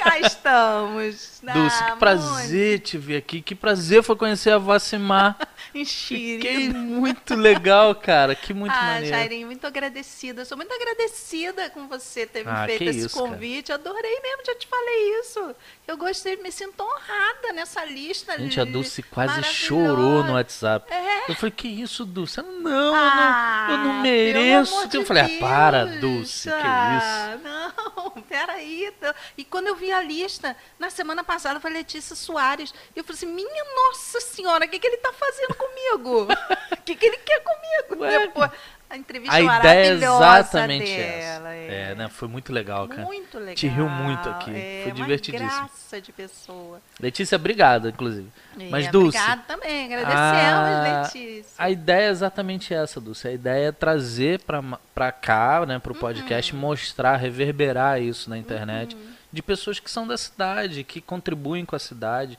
Cá 0.01 0.19
estamos. 0.19 1.41
Dulce, 1.43 1.83
Ah, 1.83 1.91
que 1.91 1.97
prazer 1.99 2.79
te 2.79 2.97
ver 2.97 3.17
aqui. 3.17 3.41
Que 3.41 3.53
prazer 3.53 4.01
foi 4.01 4.15
conhecer 4.15 4.51
a 4.51 4.57
Vacimar. 4.57 5.35
muito. 5.73 5.89
Fiquei 5.91 6.69
muito 6.69 7.35
legal, 7.35 7.93
cara. 7.95 8.33
Que 8.33 8.53
muito 8.53 8.71
ah, 8.73 8.81
maneiro. 8.81 9.07
Jairinho, 9.15 9.47
muito 9.47 9.67
agradecida. 9.67 10.45
Sou 10.45 10.55
muito 10.55 10.73
agradecida 10.73 11.69
com 11.71 11.87
você 11.89 12.25
ter 12.25 12.45
me 12.45 12.51
Ah, 12.51 12.65
feito 12.65 12.77
que 12.79 12.85
esse 12.85 12.99
isso, 12.99 13.15
cara. 13.17 13.27
convite. 13.31 13.73
Adorei 13.73 14.19
mesmo, 14.21 14.43
já 14.45 14.55
te 14.55 14.67
falei 14.67 15.19
isso. 15.19 15.55
Eu 15.88 15.97
gostei, 15.97 16.36
me 16.38 16.51
sinto 16.51 16.81
honrada 16.81 17.53
nessa 17.53 17.86
lista. 17.86 18.38
Gente, 18.39 18.59
a 18.59 18.65
Dulce 18.65 19.03
quase 19.03 19.43
chorou 19.43 20.23
no 20.23 20.33
WhatsApp. 20.33 20.91
É. 20.91 21.29
Eu 21.29 21.36
falei, 21.36 21.51
que 21.51 21.67
isso, 21.67 22.03
Dulce? 22.05 22.41
Não, 22.41 22.93
Ah, 22.95 23.67
eu, 23.69 23.77
não, 23.77 23.83
eu 23.86 23.93
não 23.93 24.01
mereço. 24.01 24.88
de 24.88 24.97
eu 24.97 25.05
falei, 25.05 25.23
ah, 25.23 25.39
para. 25.39 25.86
Dulce, 25.86 26.49
que 26.49 26.55
Ah, 26.55 27.38
Não, 27.43 28.11
peraí. 28.27 28.91
E 29.38 29.45
quando 29.45 29.67
eu 29.67 29.75
vi 29.75 29.91
a 29.91 30.01
lista, 30.01 30.55
na 30.79 30.89
semana 30.89 31.23
passada, 31.23 31.59
foi 31.59 31.69
Letícia 31.71 32.15
Soares. 32.15 32.73
Eu 32.95 33.03
falei 33.03 33.17
assim, 33.17 33.27
minha 33.27 33.63
nossa 33.75 34.19
senhora, 34.21 34.65
o 34.65 34.69
que, 34.69 34.79
que 34.79 34.88
ele 34.88 34.97
tá 34.97 35.13
fazendo 35.13 35.53
comigo? 35.55 36.27
O 36.75 36.86
que, 36.86 36.95
que 36.95 37.05
ele 37.07 37.17
quer 37.17 37.39
comigo? 37.41 38.05
Depois, 38.05 38.51
a 38.95 38.97
entrevista 38.97 39.35
A 39.35 39.41
ideia 39.41 39.89
é 39.89 39.91
exatamente 39.93 40.85
dela. 40.85 41.49
essa. 41.55 41.73
É, 41.73 41.95
né? 41.95 42.07
Foi 42.09 42.27
muito 42.27 42.51
legal, 42.53 42.87
cara. 42.87 43.01
Muito 43.03 43.37
legal. 43.37 43.55
Te 43.55 43.67
riu 43.67 43.89
muito 43.89 44.29
aqui. 44.29 44.51
É, 44.55 44.81
Foi 44.83 44.91
uma 44.91 44.95
divertidíssimo. 45.03 45.49
graça 45.49 46.01
de 46.01 46.11
pessoa. 46.11 46.79
Letícia, 46.99 47.35
obrigado, 47.35 47.89
inclusive. 47.89 48.27
Mas, 48.69 48.85
É, 48.87 48.91
Dulce, 48.91 49.17
Obrigada 49.17 49.43
também. 49.47 49.85
Agradecemos, 49.85 50.23
a- 50.23 51.01
Letícia. 51.03 51.53
A 51.57 51.69
ideia 51.69 52.07
é 52.07 52.09
exatamente 52.09 52.73
essa, 52.73 53.01
Dulce. 53.01 53.27
A 53.27 53.31
ideia 53.31 53.67
é 53.67 53.71
trazer 53.71 54.39
pra, 54.41 54.61
pra 54.93 55.11
cá, 55.11 55.65
né, 55.65 55.79
pro 55.79 55.93
Uhum. 55.93 55.99
podcast, 55.99 56.55
mostrar, 56.55 57.15
reverberar 57.17 58.01
isso 58.01 58.29
na 58.29 58.37
internet. 58.37 58.95
De 59.31 59.41
pessoas 59.41 59.79
que 59.79 59.91
são 59.91 60.07
da 60.07 60.17
cidade, 60.17 60.83
que 60.83 61.01
contribuem 61.01 61.65
com 61.65 61.75
a 61.75 61.79
cidade. 61.79 62.37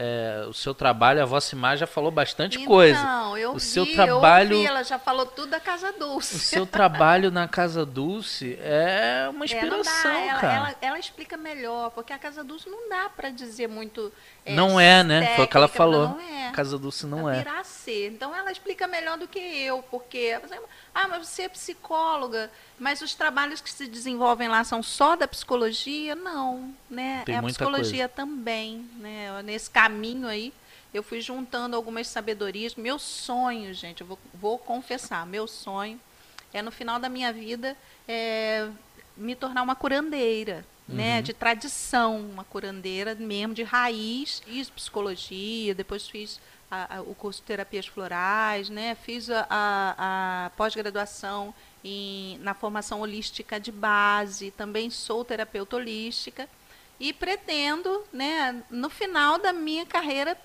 É, 0.00 0.46
o 0.48 0.52
seu 0.54 0.72
trabalho, 0.72 1.20
a 1.20 1.24
Vocimar 1.24 1.76
já 1.76 1.84
falou 1.86 2.12
bastante 2.12 2.56
coisa. 2.64 3.00
Então, 3.00 3.36
eu 3.36 3.50
O 3.50 3.54
vi, 3.54 3.60
seu 3.60 3.84
eu 3.84 3.92
trabalho- 3.94 4.54
ouvi, 4.56 4.68
ela 4.68 4.84
já 4.84 4.96
falou 4.96 5.26
tudo 5.26 5.50
da 5.50 5.58
Casa 5.58 5.90
Dulce. 5.92 6.36
O 6.36 6.38
seu 6.38 6.64
trabalho 6.64 7.32
na 7.32 7.48
Casa 7.48 7.84
Dulce 7.84 8.56
é 8.62 9.26
uma 9.28 9.44
É, 9.44 9.60
não 9.62 9.68
dá, 9.70 9.76
inspiração, 9.76 10.10
ela, 10.12 10.40
cara. 10.40 10.54
ela- 10.54 10.76
ela 10.80 10.98
explica 11.00 11.36
melhor, 11.36 11.90
porque 11.90 12.12
a 12.12 12.18
Casa 12.18 12.44
Dulce 12.44 12.70
não 12.70 12.88
dá 12.88 13.08
pra 13.08 13.30
dizer 13.30 13.66
muito. 13.68 14.12
é, 14.46 14.54
não 14.54 14.78
é, 14.78 15.02
né? 15.02 15.34
Foi 15.34 15.44
o 15.44 15.48
que 15.48 15.56
ela 15.56 15.66
técnica, 15.68 15.76
falou. 15.76 16.08
Não 16.10 16.20
é. 16.20 16.52
Casa 16.52 16.78
Dulce 16.78 17.04
não 17.06 17.28
é. 17.28 17.38
virar 17.38 17.58
a 17.60 17.64
ser. 17.64 18.08
Então 18.12 18.34
ela 18.34 18.50
explica 18.52 18.86
melhor 18.86 19.18
do 19.18 19.26
que 19.28 19.38
eu, 19.38 19.82
porque 19.90 20.38
ah, 20.94 21.06
mas 21.08 21.26
você 21.28 21.42
é 21.42 21.48
psicóloga, 21.48 22.50
mas 22.78 23.02
os 23.02 23.14
trabalhos 23.14 23.60
que 23.60 23.70
se 23.70 23.86
desenvolvem 23.86 24.48
lá 24.48 24.64
são 24.64 24.82
só 24.82 25.16
da 25.16 25.28
psicologia? 25.28 26.14
Não, 26.14 26.72
né? 26.88 27.22
Tem 27.26 27.34
é 27.34 27.38
a 27.38 27.42
psicologia 27.42 28.08
também, 28.08 28.88
né? 28.96 29.42
Nesse 29.44 29.68
caminho 29.88 30.28
aí, 30.28 30.52
eu 30.92 31.02
fui 31.02 31.20
juntando 31.20 31.74
algumas 31.74 32.06
sabedorias. 32.06 32.74
Meu 32.74 32.98
sonho, 32.98 33.72
gente, 33.74 34.02
eu 34.02 34.06
vou, 34.06 34.18
vou 34.34 34.58
confessar, 34.58 35.26
meu 35.26 35.46
sonho 35.46 35.98
é 36.52 36.60
no 36.62 36.70
final 36.70 36.98
da 36.98 37.08
minha 37.08 37.32
vida 37.32 37.76
é, 38.06 38.68
me 39.16 39.34
tornar 39.34 39.62
uma 39.62 39.74
curandeira, 39.74 40.64
né, 40.86 41.16
Uhum. 41.16 41.22
de 41.22 41.32
tradição, 41.34 42.16
uma 42.20 42.44
curandeira 42.44 43.14
mesmo 43.14 43.52
de 43.54 43.62
raiz. 43.62 44.40
Fiz 44.46 44.70
psicologia, 44.70 45.74
depois 45.74 46.08
fiz 46.08 46.40
a- 46.70 46.96
a- 46.96 47.02
o 47.02 47.14
curso 47.14 47.40
de 47.40 47.46
terapias 47.46 47.86
florais, 47.86 48.68
né, 48.70 48.94
fiz 48.94 49.28
a, 49.30 49.46
a- 49.50 50.50
pós-graduação 50.56 51.54
em- 51.84 52.38
na 52.38 52.54
formação 52.54 53.00
holística 53.02 53.60
de 53.60 53.70
base, 53.72 54.50
também 54.52 54.88
sou 54.90 55.24
terapeuta 55.24 55.76
holística 55.76 56.48
e 57.00 57.12
pretendo, 57.12 58.02
né, 58.12 58.62
no 58.70 58.90
final 58.90 59.38
da 59.38 59.52
minha 59.52 59.86
carreira 59.86 60.36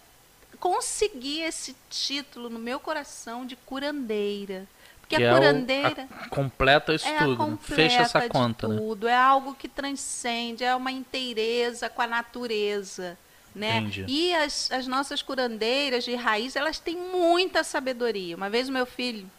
conseguir 0.60 1.41
esse 1.41 1.76
título 1.89 2.49
no 2.49 2.60
meu 2.60 2.80
coração 2.80 3.45
de 3.45 3.56
curandeira. 3.56 4.66
Porque 5.01 5.18
Que 5.18 5.24
a 5.24 5.28
é 5.28 5.34
o- 5.34 5.36
curandeira 5.36 6.08
a- 6.22 6.30
completa 6.30 6.93
isso 6.93 7.06
é 7.08 7.18
tudo. 7.18 7.30
né? 7.32 7.36
completa 7.38 7.76
Fecha 7.76 8.01
essa 8.01 8.30
conta, 8.30 8.68
né? 8.68 8.78
tudo. 8.78 9.08
É 9.08 9.16
algo 9.16 9.54
que 9.54 9.68
transcende, 9.68 10.64
é 10.64 10.74
uma 10.76 10.91
inteireza 10.91 11.89
com 11.89 12.01
a 12.01 12.08
natureza. 12.08 13.18
Né? 13.54 13.78
Entendi. 13.78 14.06
E 14.08 14.34
as, 14.34 14.72
as 14.72 14.88
nossas 14.88 15.22
curandeiras 15.22 16.04
de 16.04 16.16
raiz, 16.16 16.56
elas 16.56 16.80
têm 16.80 16.95
muita 16.97 17.64
sabedoria. 17.64 18.36
Uma 18.36 18.49
vez 18.49 18.68
o 18.68 18.72
meu 18.72 18.86
filho, 18.86 19.30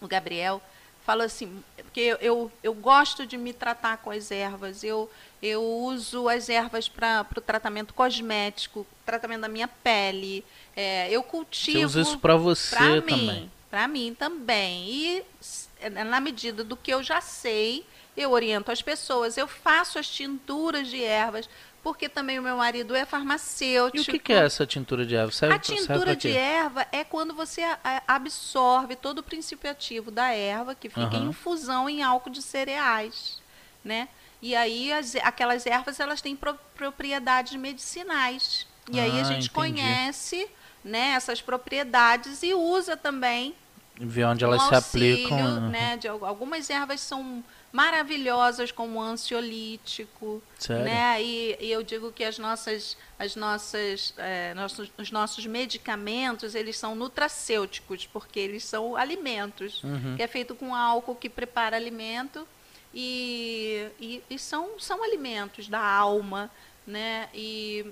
o 0.00 0.06
Gabriel, 0.08 0.62
falou 1.04 1.24
assim, 1.24 1.62
porque 1.76 2.00
eu, 2.00 2.16
eu, 2.16 2.52
eu 2.62 2.74
gosto 2.74 3.26
de 3.26 3.36
me 3.36 3.52
tratar 3.52 3.98
com 3.98 4.10
as 4.10 4.30
ervas, 4.30 4.82
eu, 4.82 5.10
eu 5.42 5.62
uso 5.62 6.28
as 6.28 6.48
ervas 6.48 6.88
para 6.88 7.26
o 7.36 7.40
tratamento 7.40 7.92
cosmético, 7.94 8.86
tratamento 9.04 9.42
da 9.42 9.48
minha 9.48 9.68
pele, 9.68 10.44
é, 10.74 11.10
eu 11.10 11.22
cultivo... 11.22 11.78
Você 11.80 11.84
usa 11.84 12.00
isso 12.00 12.18
pra 12.18 12.36
você 12.36 12.74
Pra 12.74 13.00
também. 13.00 13.16
mim, 13.42 13.50
para 13.70 13.88
mim 13.88 14.14
também. 14.18 14.88
E 14.88 15.24
s- 15.40 15.68
na 16.06 16.20
medida 16.20 16.64
do 16.64 16.76
que 16.76 16.90
eu 16.92 17.02
já 17.02 17.20
sei, 17.20 17.84
eu 18.16 18.30
oriento 18.30 18.70
as 18.72 18.80
pessoas, 18.80 19.36
eu 19.36 19.46
faço 19.46 19.98
as 19.98 20.08
tinturas 20.08 20.88
de 20.88 21.02
ervas, 21.02 21.48
porque 21.84 22.08
também 22.08 22.38
o 22.38 22.42
meu 22.42 22.56
marido 22.56 22.96
é 22.96 23.04
farmacêutico. 23.04 23.98
E 23.98 24.00
o 24.00 24.04
que, 24.04 24.18
que 24.18 24.32
é 24.32 24.38
essa 24.46 24.66
tintura 24.66 25.04
de 25.04 25.14
erva? 25.14 25.30
Serve, 25.30 25.54
A 25.54 25.58
tintura 25.58 26.16
de 26.16 26.30
erva 26.32 26.86
é 26.90 27.04
quando 27.04 27.34
você 27.34 27.60
absorve 28.08 28.96
todo 28.96 29.18
o 29.18 29.22
princípio 29.22 29.70
ativo 29.70 30.10
da 30.10 30.28
erva, 30.32 30.74
que 30.74 30.88
fica 30.88 31.02
em 31.14 31.18
Aham. 31.20 31.28
infusão 31.28 31.86
em 31.88 32.02
álcool 32.02 32.30
de 32.30 32.40
cereais, 32.40 33.38
né? 33.84 34.08
E 34.40 34.56
aí 34.56 34.90
as- 34.94 35.14
aquelas 35.16 35.66
ervas 35.66 36.00
elas 36.00 36.22
têm 36.22 36.34
pro- 36.34 36.58
propriedades 36.74 37.54
medicinais. 37.56 38.66
E 38.90 38.98
aí 38.98 39.18
a 39.18 39.20
Ah, 39.20 39.24
gente 39.24 39.50
entendi. 39.50 39.50
conhece, 39.50 40.48
né, 40.82 41.10
essas 41.10 41.42
propriedades 41.42 42.42
e 42.42 42.54
usa 42.54 42.96
também 42.96 43.54
Ver 43.96 44.24
onde 44.24 44.42
elas 44.42 44.62
se 44.62 44.74
auxílio, 44.74 45.14
aplicam. 45.26 45.38
aham. 45.38 45.68
né? 45.68 45.96
De, 45.98 46.08
al- 46.08 46.24
algumas 46.24 46.68
ervas 46.70 47.00
são 47.00 47.44
maravilhosas 47.74 48.70
como 48.70 49.02
ansiolítico, 49.02 50.40
Sério? 50.56 50.84
né? 50.84 51.20
E, 51.20 51.56
e 51.60 51.72
eu 51.72 51.82
digo 51.82 52.12
que 52.12 52.22
as 52.22 52.38
nossas, 52.38 52.96
as 53.18 53.34
nossas, 53.34 54.14
eh, 54.16 54.54
nossos, 54.54 54.88
os 54.96 55.10
nossos 55.10 55.44
medicamentos 55.44 56.54
eles 56.54 56.78
são 56.78 56.94
nutracêuticos 56.94 58.06
porque 58.06 58.38
eles 58.38 58.62
são 58.64 58.94
alimentos, 58.96 59.82
Uhum. 59.82 60.14
que 60.16 60.22
é 60.22 60.26
feito 60.28 60.54
com 60.54 60.72
álcool 60.72 61.16
que 61.16 61.28
prepara 61.28 61.74
alimento 61.76 62.46
e, 62.94 63.88
e, 64.00 64.22
e 64.30 64.38
são, 64.38 64.78
são 64.78 65.02
alimentos 65.02 65.66
da 65.66 65.80
alma, 65.84 66.48
né? 66.86 67.28
E, 67.34 67.84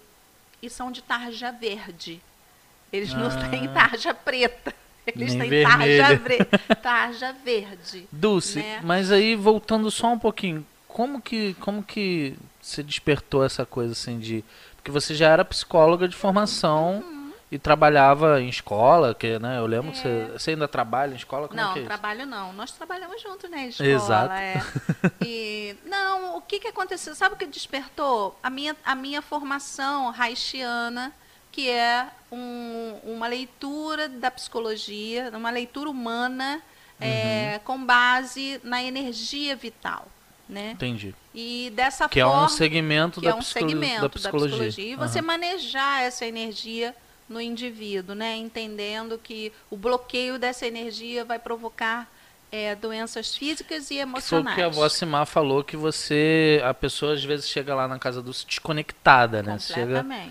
e 0.62 0.70
são 0.70 0.92
de 0.92 1.02
tarja 1.02 1.50
verde. 1.50 2.22
Eles 2.92 3.12
não 3.12 3.26
Ah. 3.26 3.48
têm 3.50 3.66
tarja 3.72 4.14
preta. 4.14 4.72
Eles 5.14 5.34
Nem 5.34 5.48
têm 5.50 5.62
tarja, 5.64 5.78
vermelha. 6.08 6.18
vre- 6.18 6.76
tarja 6.76 7.32
verde. 7.44 8.08
Dulce, 8.12 8.58
né? 8.60 8.80
mas 8.84 9.10
aí 9.10 9.34
voltando 9.36 9.90
só 9.90 10.08
um 10.12 10.18
pouquinho, 10.18 10.64
como 10.88 11.20
que 11.20 11.54
como 11.54 11.82
que 11.82 12.36
você 12.60 12.82
despertou 12.82 13.44
essa 13.44 13.64
coisa 13.66 13.92
assim 13.92 14.18
de 14.18 14.44
porque 14.76 14.90
você 14.90 15.14
já 15.14 15.28
era 15.28 15.44
psicóloga 15.44 16.06
de 16.08 16.14
formação 16.16 17.02
Uhum. 17.04 17.32
e 17.52 17.58
trabalhava 17.58 18.40
em 18.40 18.48
escola, 18.48 19.14
que 19.14 19.38
né, 19.38 19.58
eu 19.58 19.66
lembro 19.66 19.92
que 19.92 19.98
você, 19.98 20.26
você 20.32 20.50
ainda 20.52 20.66
trabalha 20.68 21.12
em 21.12 21.16
escola, 21.16 21.46
como 21.48 21.60
É. 21.60 21.62
não, 21.64 21.72
é 21.74 21.78
isso? 21.78 21.86
trabalho 21.86 22.26
não. 22.26 22.52
Nós 22.52 22.70
trabalhamos 22.72 23.20
juntos 23.22 23.48
na 23.50 23.66
escola. 23.66 23.88
Exato. 23.88 24.32
é. 24.34 24.62
E, 25.24 25.76
não, 25.86 26.36
o 26.36 26.40
que, 26.42 26.58
que 26.60 26.68
aconteceu? 26.68 27.14
Sabe 27.14 27.34
o 27.34 27.38
que 27.38 27.46
despertou? 27.46 28.36
A 28.42 28.50
minha, 28.50 28.74
a 28.84 28.94
minha 28.94 29.22
formação 29.22 30.12
haitiana, 30.18 31.12
que 31.52 31.68
é 31.68 32.08
um- 32.32 32.98
uma 33.04 33.28
leitura 33.28 34.08
da 34.08 34.30
psicologia, 34.30 35.30
uma 35.34 35.50
leitura 35.50 35.88
humana 35.90 36.60
é, 37.00 37.60
com 37.64 37.84
base 37.84 38.60
na 38.64 38.82
energia 38.82 39.54
vital, 39.56 40.06
né? 40.48 40.70
Entendi. 40.72 41.14
E 41.34 41.72
dessa 41.74 42.08
Que 42.08 42.20
é 42.20 42.24
forma 42.24 42.44
um 42.44 42.48
segmento, 42.48 43.20
que 43.20 43.26
da, 43.26 43.32
é 43.32 43.34
um 43.34 43.42
segmento 43.42 44.02
da 44.02 44.08
psicologia. 44.08 44.68
E 44.84 44.94
você 44.96 45.18
Aham. 45.18 45.26
manejar 45.26 46.02
essa 46.02 46.24
energia 46.24 46.94
no 47.28 47.40
indivíduo, 47.40 48.14
né? 48.14 48.36
Entendendo 48.36 49.18
que 49.18 49.52
o 49.70 49.76
bloqueio 49.76 50.38
dessa 50.38 50.66
energia 50.66 51.24
vai 51.24 51.38
provocar 51.38 52.08
é, 52.54 52.74
doenças 52.74 53.34
físicas 53.34 53.84
e 53.84 53.88
Que 53.88 53.94
foi 53.94 53.98
o 53.98 54.02
emocionais. 54.02 54.54
que 54.54 54.62
a 54.62 54.66
avó 54.66 54.86
Simar 54.88 55.24
falou 55.26 55.64
que 55.64 55.74
você. 55.76 56.60
A 56.64 56.74
pessoa 56.74 57.14
às 57.14 57.24
vezes 57.24 57.48
chega 57.48 57.74
lá 57.74 57.88
na 57.88 57.98
casa 57.98 58.20
do 58.22 58.30
desconectada, 58.30 59.42
né? 59.42 59.52
Completamente. 59.58 60.30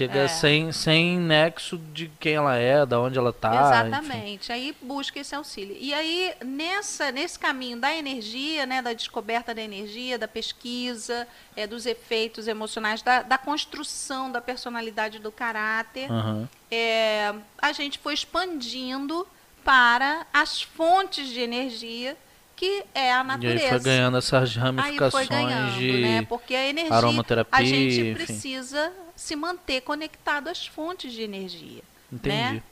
É. 0.00 0.28
sem, 0.28 0.72
sem 0.72 1.18
nexo 1.18 1.76
de 1.92 2.10
quem 2.18 2.34
ela 2.34 2.56
é, 2.56 2.86
da 2.86 2.98
onde 3.00 3.18
ela 3.18 3.32
tá. 3.32 3.48
enfim. 3.50 3.88
Exatamente. 3.88 4.52
Aí 4.52 4.74
busca 4.80 5.20
esse 5.20 5.34
auxílio. 5.34 5.76
E 5.78 5.92
aí, 5.92 6.32
nessa, 6.44 7.12
nesse 7.12 7.38
caminho 7.38 7.78
da 7.78 7.94
energia, 7.94 8.64
né, 8.64 8.80
da 8.80 8.92
descoberta 8.92 9.54
da 9.54 9.60
energia, 9.60 10.18
da 10.18 10.26
pesquisa, 10.28 11.26
é, 11.54 11.66
dos 11.66 11.84
efeitos 11.84 12.48
emocionais, 12.48 13.02
da, 13.02 13.22
da 13.22 13.36
construção 13.36 14.30
da 14.30 14.40
personalidade 14.40 15.18
do 15.18 15.30
caráter, 15.30 16.10
Aham. 16.10 16.48
é, 16.70 17.34
a 17.60 17.72
gente 17.72 17.98
foi 17.98 18.14
expandindo 18.14 19.26
para 19.64 20.26
as 20.32 20.62
fontes 20.62 21.28
de 21.28 21.40
energia, 21.40 22.16
que 22.56 22.84
é 22.94 23.12
a 23.12 23.20
E 23.20 23.24
natureza. 23.24 23.64
aí 23.64 23.68
foi 23.70 23.80
ganhando 23.80 24.16
essas 24.16 24.50
Aí 24.56 24.62
ramificações 24.62 25.26
foi 25.28 25.36
ganhando, 25.36 25.78
de. 25.78 26.00
né? 26.00 26.22
Porque 26.28 26.54
a 26.54 26.66
energia, 26.68 26.94
aromaterapia, 26.94 27.58
a 27.58 27.64
gente 27.64 28.00
enfim. 28.00 28.14
precisa 28.14 28.92
se 29.22 29.36
manter 29.36 29.80
conectado 29.82 30.48
às 30.48 30.66
fontes 30.66 31.12
de 31.12 31.22
energia. 31.22 31.82
Entendi. 32.12 32.36
né? 32.36 32.62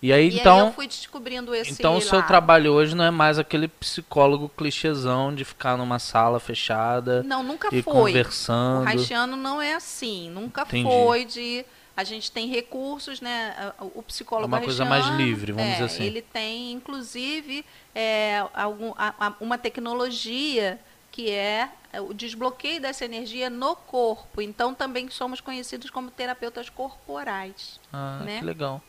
E 0.00 0.12
aí, 0.12 0.30
e 0.30 0.40
então. 0.40 0.58
aí 0.60 0.66
eu 0.66 0.72
fui 0.72 0.88
descobrindo 0.88 1.54
esse 1.54 1.70
Então 1.72 1.96
o 1.96 2.00
seu 2.00 2.20
trabalho 2.24 2.72
hoje 2.72 2.92
não 2.96 3.04
é 3.04 3.10
mais 3.10 3.38
aquele 3.38 3.68
psicólogo 3.68 4.48
clichêzão 4.48 5.32
de 5.32 5.44
ficar 5.44 5.76
numa 5.76 6.00
sala 6.00 6.40
fechada 6.40 7.22
Não, 7.22 7.42
nunca 7.44 7.68
e 7.70 7.82
foi. 7.82 7.92
O 7.92 7.96
conversando. 8.06 8.88
haitiano 8.88 9.36
não 9.36 9.62
é 9.62 9.74
assim, 9.74 10.28
nunca 10.30 10.62
Entendi. 10.62 10.88
foi 10.90 11.24
de 11.24 11.64
a 11.96 12.02
gente 12.04 12.32
tem 12.32 12.48
recursos, 12.48 13.20
né? 13.20 13.72
O 13.78 14.00
o 14.00 14.02
psicólogo 14.02 14.52
É 14.52 14.58
uma 14.58 14.64
coisa 14.64 14.84
mais 14.84 15.06
livre, 15.08 15.52
vamos 15.52 15.68
é, 15.68 15.72
dizer 15.74 15.84
assim. 15.84 16.04
Ele 16.04 16.22
tem, 16.22 16.72
inclusive, 16.72 17.64
é, 17.94 18.44
algum, 18.54 18.92
a- 18.96 19.14
a- 19.20 19.34
uma 19.40 19.58
tecnologia 19.58 20.80
que 21.12 21.30
é 21.30 21.68
o 22.00 22.14
desbloqueio 22.14 22.80
dessa 22.80 23.04
energia 23.04 23.50
no 23.50 23.76
corpo. 23.76 24.40
Então, 24.40 24.74
também 24.74 25.08
somos 25.10 25.40
conhecidos 25.40 25.90
como 25.90 26.10
terapeutas 26.10 26.70
corporais. 26.70 27.78
Ah, 27.92 28.20
né? 28.24 28.38
que 28.38 28.44
legal. 28.44 28.82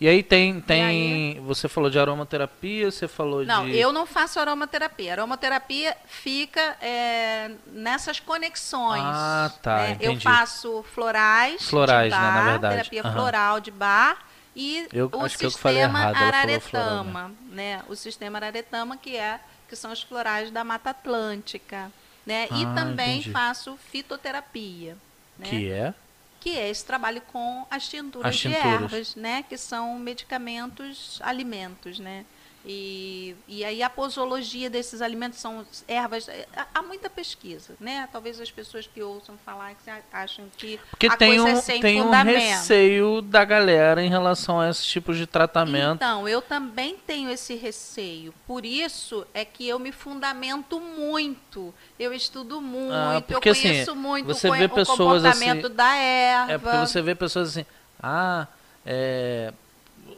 E 0.00 0.06
aí 0.06 0.22
tem, 0.22 0.60
tem. 0.60 0.84
aí- 0.84 1.40
Você 1.40 1.68
falou 1.68 1.90
de 1.90 1.98
aromaterapia, 1.98 2.88
você 2.90 3.08
falou 3.08 3.44
Não, 3.44 3.64
de. 3.66 3.76
eu 3.76 3.92
não 3.92 4.06
faço 4.06 4.38
aromaterapia. 4.38 5.12
Aromaterapia 5.12 5.96
fica 6.06 6.60
é, 6.80 7.50
nessas 7.66 8.20
conexões. 8.20 9.02
Ah, 9.04 9.52
tá, 9.60 9.76
né? 9.78 9.96
Eu 10.00 10.18
faço 10.20 10.84
florais, 10.94 11.68
Florais, 11.68 12.12
de 12.12 12.18
né, 12.18 12.24
bar, 12.26 12.34
na 12.34 12.50
verdade. 12.52 12.74
terapia 12.76 13.02
Aham. 13.02 13.12
floral 13.12 13.60
de 13.60 13.70
bar 13.72 14.24
e 14.54 14.86
Eu 14.92 15.10
o 15.12 15.28
sistema 15.28 15.80
errado, 15.80 16.14
falou 16.14 16.20
floral, 16.20 16.28
araretama, 16.28 17.32
né? 17.50 17.82
O 17.88 17.96
sistema 17.96 18.38
araretama 18.38 18.96
que 18.96 19.16
é 19.16 19.40
que 19.68 19.74
são 19.74 19.90
os 19.92 20.00
florais 20.00 20.50
da 20.52 20.62
Mata 20.62 20.90
Atlântica, 20.90 21.90
né? 22.28 22.46
e 22.50 22.64
Ah, 22.64 22.74
também 22.74 23.14
entendi. 23.18 23.30
faço 23.30 23.76
fitoterapia, 23.90 24.96
né? 25.38 25.48
Que 25.48 25.70
é? 25.70 25.94
que 26.40 26.50
é 26.56 26.68
esse 26.70 26.84
trabalho 26.84 27.20
com 27.32 27.66
as 27.68 27.88
tinturas, 27.88 28.28
As 28.30 28.36
de 28.36 28.42
tinturas. 28.42 28.64
ervas, 28.82 29.14
né? 29.16 29.42
Que 29.48 29.56
são 29.58 29.98
medicamentos, 29.98 31.18
alimentos, 31.22 31.98
né? 31.98 32.24
E, 32.64 33.34
e 33.46 33.64
aí 33.64 33.82
a 33.82 33.88
posologia 33.88 34.68
desses 34.68 35.00
alimentos 35.00 35.38
são 35.38 35.64
ervas. 35.86 36.28
é, 36.28 36.46
Há- 36.74 36.82
muita 36.82 37.08
pesquisa, 37.08 37.74
né? 37.78 38.08
Talvez 38.10 38.40
as 38.40 38.50
pessoas 38.50 38.86
que 38.86 39.02
ouçam 39.02 39.36
falar 39.44 39.74
que 39.74 39.90
acham 40.12 40.46
que 40.56 40.78
Porque 40.90 41.06
a 41.06 41.16
tem 41.16 41.28
coisa 41.38 41.44
um, 41.44 41.58
é 41.58 41.60
sem 41.62 41.80
tem 41.80 42.00
um 42.00 42.04
fundamento. 42.04 42.36
receio 42.36 43.22
da 43.22 43.44
galera 43.44 44.02
em 44.02 44.08
relação 44.08 44.60
a 44.60 44.68
esses 44.68 44.84
tipos 44.84 45.16
de 45.16 45.26
tratamento. 45.26 45.96
Então, 45.96 46.28
eu 46.28 46.42
também 46.42 46.96
tenho 47.06 47.30
esse 47.30 47.54
receio. 47.54 48.34
Por 48.46 48.64
isso 48.66 49.26
é 49.32 49.44
que 49.44 49.66
eu 49.68 49.78
me 49.78 49.92
fundamento 49.92 50.80
muito. 50.80 51.72
Eu 51.98 52.12
estudo 52.12 52.60
muito, 52.60 52.92
Ah, 52.92 53.14
eu 53.14 53.22
porque, 53.22 53.50
assim, 53.50 53.68
conheço 53.68 53.94
muito 53.94 54.26
você 54.26 54.48
o, 54.48 54.52
vê 54.52 54.64
o 54.64 54.68
pessoas, 54.68 54.98
comportamento 55.22 55.66
assim, 55.66 55.74
da 55.76 55.94
erva. 55.94 56.52
É 56.52 56.58
porque 56.58 56.76
você 56.78 57.00
vê 57.02 57.14
pessoas 57.14 57.50
assim, 57.50 57.66
ah, 58.02 58.46
é. 58.84 59.52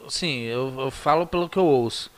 Assim, 0.06 0.40
eu, 0.42 0.74
eu 0.80 0.90
falo 0.90 1.26
pelo 1.26 1.48
que 1.48 1.58
eu 1.58 1.64
ouço. 1.66 2.10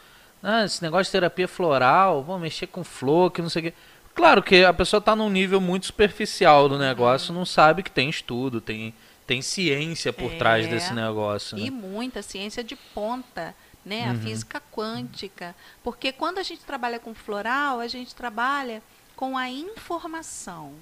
Ah, 0.43 0.64
esse 0.64 0.82
negócio 0.82 1.05
de 1.05 1.12
terapia 1.12 1.47
floral, 1.47 2.22
vou 2.22 2.38
mexer 2.38 2.66
com 2.66 2.82
flor, 2.82 3.30
que 3.30 3.40
não 3.43 3.49
sei 3.49 3.61
o 3.61 3.64
quê. 3.66 3.74
Claro 4.14 4.43
que 4.43 4.64
a 4.64 4.72
pessoa 4.74 4.99
está 4.99 5.14
num 5.16 5.30
nível 5.30 5.61
muito 5.61 5.86
superficial 5.86 6.68
do 6.68 6.76
negócio, 6.78 7.32
não 7.32 7.47
sabe 7.47 7.82
que 7.82 7.90
tem 7.90 8.11
estudo, 8.11 8.61
tem, 8.61 8.93
tem 9.26 9.40
ciência 9.40 10.12
por 10.12 10.32
É. 10.32 10.36
trás 10.36 10.68
desse 10.68 10.93
negócio. 10.93 11.57
E 11.59 11.70
Né? 11.70 11.70
muita 11.70 12.20
ciência 12.22 12.62
de 12.62 12.76
ponta, 12.76 13.55
né? 13.86 14.07
Uhum. 14.07 14.12
A 14.12 14.14
física 14.16 14.62
quântica. 14.72 15.55
Porque 15.82 16.12
quando 16.12 16.38
a 16.38 16.43
gente 16.43 16.62
trabalha 16.64 16.99
com 16.99 17.14
floral, 17.14 17.80
a 17.80 17.86
gente 17.88 18.14
trabalha 18.14 18.82
com 19.16 19.38
a 19.38 19.49
informação. 19.49 20.72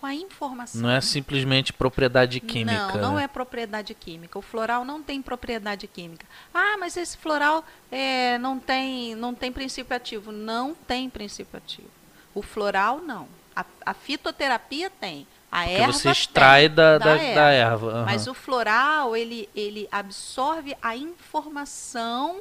Com 0.00 0.06
a 0.06 0.14
informação. 0.14 0.80
Não 0.80 0.90
é 0.90 1.00
simplesmente 1.00 1.74
propriedade 1.74 2.40
química. 2.40 2.94
Não, 2.94 3.00
não 3.02 3.14
né? 3.16 3.24
é 3.24 3.28
propriedade 3.28 3.94
química. 3.94 4.38
O 4.38 4.42
floral 4.42 4.82
não 4.82 5.02
tem 5.02 5.20
propriedade 5.20 5.86
química. 5.86 6.24
Ah, 6.54 6.76
mas 6.78 6.96
esse 6.96 7.18
floral 7.18 7.62
é, 7.92 8.38
não, 8.38 8.58
tem, 8.58 9.14
não 9.14 9.34
tem 9.34 9.52
princípio 9.52 9.94
ativo. 9.94 10.32
Não 10.32 10.74
tem 10.74 11.10
princípio 11.10 11.58
ativo. 11.58 11.90
O 12.34 12.40
floral, 12.40 13.00
não. 13.00 13.28
A, 13.54 13.64
a 13.84 13.92
fitoterapia 13.92 14.88
tem. 14.88 15.26
A 15.52 15.64
Porque 15.64 15.74
erva 15.74 15.92
você 15.92 16.10
extrai 16.10 16.68
tem, 16.68 16.76
da, 16.76 16.96
da 16.96 17.04
da, 17.04 17.22
erva. 17.22 17.34
da 17.34 17.50
erva. 17.50 17.90
aham. 17.90 18.04
Mas 18.06 18.26
o 18.26 18.32
floral, 18.32 19.14
ele, 19.14 19.50
ele 19.54 19.86
absorve 19.92 20.74
a 20.80 20.96
informação 20.96 22.40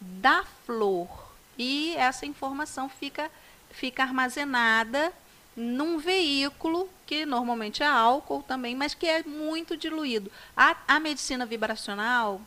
da 0.00 0.44
flor. 0.64 1.08
E 1.58 1.94
essa 1.96 2.24
informação 2.24 2.88
fica, 2.88 3.30
fica 3.70 4.02
armazenada 4.02 5.12
num 5.56 5.98
veículo 5.98 6.88
que 7.06 7.24
normalmente 7.24 7.82
é 7.82 7.86
álcool 7.86 8.42
também, 8.42 8.74
mas 8.76 8.92
que 8.94 9.06
é 9.06 9.22
muito 9.22 9.76
diluído. 9.76 10.30
A, 10.56 10.76
a 10.86 11.00
medicina 11.00 11.46
vibracional, 11.46 12.40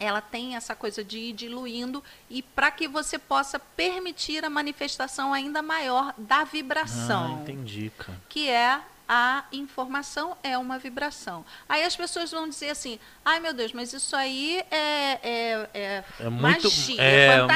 ela 0.00 0.20
tem 0.20 0.56
essa 0.56 0.74
coisa 0.74 1.02
de 1.04 1.18
ir 1.18 1.32
diluindo 1.32 2.02
e 2.30 2.42
para 2.42 2.70
que 2.70 2.88
você 2.88 3.18
possa 3.18 3.58
permitir 3.58 4.44
a 4.44 4.50
manifestação 4.50 5.32
ainda 5.32 5.60
maior 5.62 6.14
da 6.16 6.44
vibração 6.44 7.36
Ah, 7.38 7.42
entendi, 7.42 7.90
cara. 7.96 8.18
que 8.28 8.48
é 8.48 8.80
a 9.10 9.44
informação 9.52 10.36
é 10.42 10.56
uma 10.58 10.78
vibração. 10.78 11.44
Aí 11.68 11.82
as 11.82 11.96
pessoas 11.96 12.30
vão 12.30 12.48
dizer 12.48 12.70
assim, 12.70 12.98
ai 13.24 13.40
meu 13.40 13.52
Deus, 13.54 13.72
mas 13.72 13.92
isso 13.92 14.14
aí 14.14 14.62
é, 14.70 15.18
é, 15.22 15.68
é 15.74 16.04
É 16.20 16.28
muito- 16.28 16.40
magia, 16.64 17.02
é- 17.02 17.46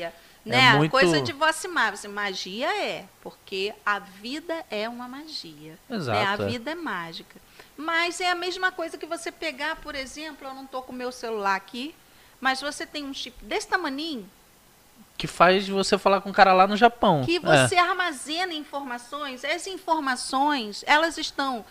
é, 0.00 0.12
é 0.46 0.50
né? 0.50 0.74
muito- 0.76 0.90
Coisa 0.90 1.20
de 1.20 1.32
Vocimar. 1.32 1.92
Assim, 1.92 2.08
magia 2.08 2.68
é, 2.84 3.04
porque 3.22 3.72
a 3.84 3.98
vida 3.98 4.64
é 4.70 4.88
uma 4.88 5.06
magia. 5.08 5.78
Exato, 5.88 6.18
Né? 6.18 6.26
A 6.26 6.48
é. 6.48 6.50
vida 6.50 6.70
é 6.70 6.74
mágica. 6.74 7.40
Mas 7.76 8.20
é 8.20 8.30
a 8.30 8.34
mesma 8.34 8.70
coisa 8.70 8.98
que 8.98 9.06
você 9.06 9.30
pegar, 9.32 9.76
por 9.76 9.94
exemplo, 9.94 10.46
eu 10.46 10.54
não 10.54 10.64
estou 10.64 10.82
com 10.82 10.92
o 10.92 10.94
meu 10.94 11.10
celular 11.12 11.56
aqui, 11.56 11.94
mas 12.40 12.60
você 12.60 12.84
tem 12.86 13.04
um 13.04 13.14
chip 13.14 13.42
desse 13.44 13.66
tamaninho, 13.68 14.28
Que 15.16 15.26
faz 15.28 15.68
você 15.68 15.96
falar 15.96 16.20
com 16.20 16.30
o 16.30 16.32
cara 16.32 16.52
lá 16.52 16.66
no 16.66 16.76
Japão. 16.76 17.24
que 17.24 17.36
É. 17.36 17.40
você 17.40 17.76
armazena 17.76 18.52
informações, 18.52 19.44
as 19.44 19.66
informações, 19.68 20.82
elas 20.86 21.16
estão 21.16 21.64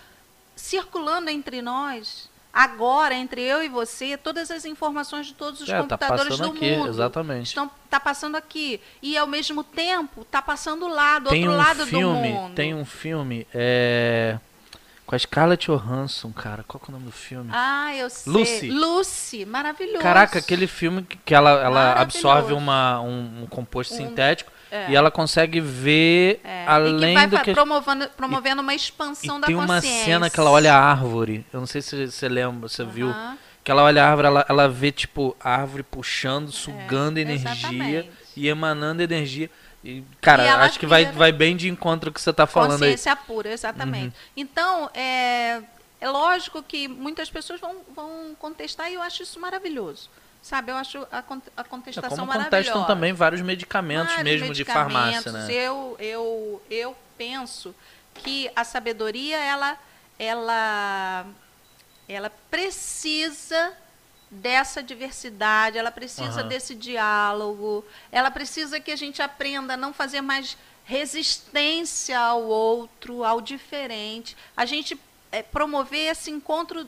circulando 0.56 1.30
entre 1.30 1.62
nós, 1.62 2.30
agora, 2.54 3.14
entre 3.16 3.42
eu 3.42 3.64
e 3.64 3.70
você, 3.70 4.18
todas 4.18 4.52
as 4.52 4.66
informações 4.66 5.28
de 5.28 5.34
todos 5.34 5.62
os 5.62 5.70
É, 5.70 5.74
tá 5.74 5.80
computadores 5.82 6.38
passando 6.38 6.52
do 6.52 6.58
aqui, 6.58 6.72
mundo. 6.76 6.90
exatamente. 6.90 7.48
Estão, 7.48 7.72
tá 7.90 8.00
passando 8.00 8.36
aqui. 8.36 8.80
E 9.02 9.18
ao 9.18 9.28
mesmo 9.28 9.64
tempo, 9.64 10.26
tá 10.26 10.42
passando 10.42 10.88
lá, 10.88 11.20
do 11.20 11.30
tem 11.30 11.48
outro 11.48 11.54
um 11.54 11.64
lado 11.64 11.86
filme, 11.88 12.30
do 12.30 12.34
mundo. 12.36 12.54
tem 12.56 12.74
um 12.76 12.84
filme 12.86 13.48
é, 13.54 14.38
com 15.06 15.16
a 15.16 15.20
Scarlett 15.20 15.66
Johansson, 15.68 16.32
cara. 16.32 16.64
Qual 16.68 16.80
que 16.80 16.90
é 16.90 16.94
o 16.94 16.94
nome 16.94 17.06
do 17.06 17.12
filme? 17.12 17.50
Ah, 17.54 17.96
eu 17.96 18.10
sei. 18.10 18.32
Lucy. 18.34 18.70
Lucy, 18.70 19.46
maravilhoso. 19.46 20.00
Caraca, 20.00 20.40
aquele 20.40 20.68
filme 20.68 21.04
que, 21.04 21.34
ela, 21.34 21.52
ela 21.64 21.94
absorve 21.94 22.54
uma, 22.54 23.00
um, 23.02 23.44
um 23.44 23.48
composto 23.48 23.94
Um- 23.94 23.98
sintético 23.98 24.52
é. 24.72 24.90
e 24.90 24.96
ela 24.96 25.12
consegue 25.12 25.60
ver 25.60 26.40
É, 26.44 26.66
além 26.66 26.96
e 26.96 27.08
que 27.10 27.14
vai 27.14 27.28
do 27.28 27.40
que 27.42 27.54
promovendo, 27.54 28.08
promovendo 28.16 28.62
uma 28.62 28.74
expansão 28.74 29.38
e 29.38 29.42
da 29.42 29.48
tem 29.48 29.56
uma 29.56 29.68
consciência. 29.76 30.06
cena 30.06 30.30
que 30.30 30.40
ela 30.40 30.50
olha 30.50 30.74
a 30.74 30.80
árvore. 30.80 31.46
Eu 31.52 31.60
não 31.60 31.68
sei 31.68 31.82
se 31.82 32.08
você 32.08 32.30
lembra, 32.30 32.68
você 32.70 32.84
viu. 32.84 33.14
Que 33.64 33.70
ela 33.70 33.84
olha 33.84 34.04
a 34.04 34.10
árvore, 34.10 34.28
ela, 34.28 34.46
ela 34.50 34.68
vê, 34.68 34.92
tipo, 34.92 35.36
a 35.40 35.52
árvore 35.52 35.84
puxando, 35.84 36.52
sugando 36.52 37.20
energia 37.20 37.50
É, 37.50 37.54
exatamente. 37.54 38.12
e 38.36 38.48
emanando 38.48 39.04
energia. 39.04 39.52
E, 39.84 40.04
cara, 40.20 40.46
E 40.46 40.50
acho 40.50 40.80
que 40.80 40.88
vai, 40.88 41.06
vai 41.12 41.32
bem 41.32 41.56
de 41.56 41.68
encontro 41.70 42.10
ao 42.10 42.14
que 42.14 42.22
você 42.22 42.32
tá 42.34 42.48
falando 42.48 42.82
aí. 42.84 42.90
Uhum. 42.90 42.96
Consciência 42.96 43.16
pura, 43.16 43.50
exatamente. 43.52 44.16
Então, 44.36 44.90
é, 44.96 45.60
é 46.00 46.10
lógico 46.10 46.64
que 46.64 46.88
muitas 46.88 47.30
pessoas 47.30 47.60
vão, 47.60 47.76
vão 47.96 48.36
contestar 48.40 48.90
e 48.92 48.96
eu 48.96 49.02
acho 49.02 49.22
isso 49.24 49.40
maravilhoso. 49.40 50.10
Sabe, 50.42 50.72
eu 50.72 50.76
acho 50.76 50.98
a, 51.12 51.20
a 51.20 51.62
É 51.62 51.64
contestação 51.64 52.10
como 52.10 52.28
maravilhosa. 52.28 52.44
contestam 52.74 52.84
também 52.86 53.14
vários 53.14 53.42
medicamentos 53.42 54.16
Vários 54.16 54.24
mesmo 54.42 54.54
de 54.54 54.66
farmácia, 54.66 55.32
medicamentos. 55.32 55.48
né? 55.48 55.54
Eu, 55.54 55.96
eu, 56.00 56.62
eu 56.70 56.96
penso 57.18 57.76
que 58.16 58.50
a 58.56 58.64
sabedoria, 58.64 59.38
ela, 59.38 59.78
ela, 60.18 61.26
ela 62.10 62.30
precisa 62.50 63.74
dessa 64.32 64.82
diversidade, 64.82 65.78
ela 65.78 65.92
precisa 65.92 66.40
Aham. 66.40 66.48
desse 66.48 66.74
diálogo, 66.74 67.86
ela 68.12 68.32
precisa 68.32 68.80
que 68.80 68.92
a 68.92 68.96
gente 68.96 69.22
aprenda 69.22 69.76
a 69.76 69.78
não 69.78 69.94
fazer 69.94 70.22
mais 70.22 70.58
resistência 70.86 72.18
ao 72.20 72.42
outro, 72.44 73.24
ao 73.24 73.42
diferente. 73.42 74.36
A 74.58 74.66
gente 74.66 75.00
eh, 75.32 75.44
promover 75.44 76.12
esse 76.12 76.32
encontro 76.32 76.88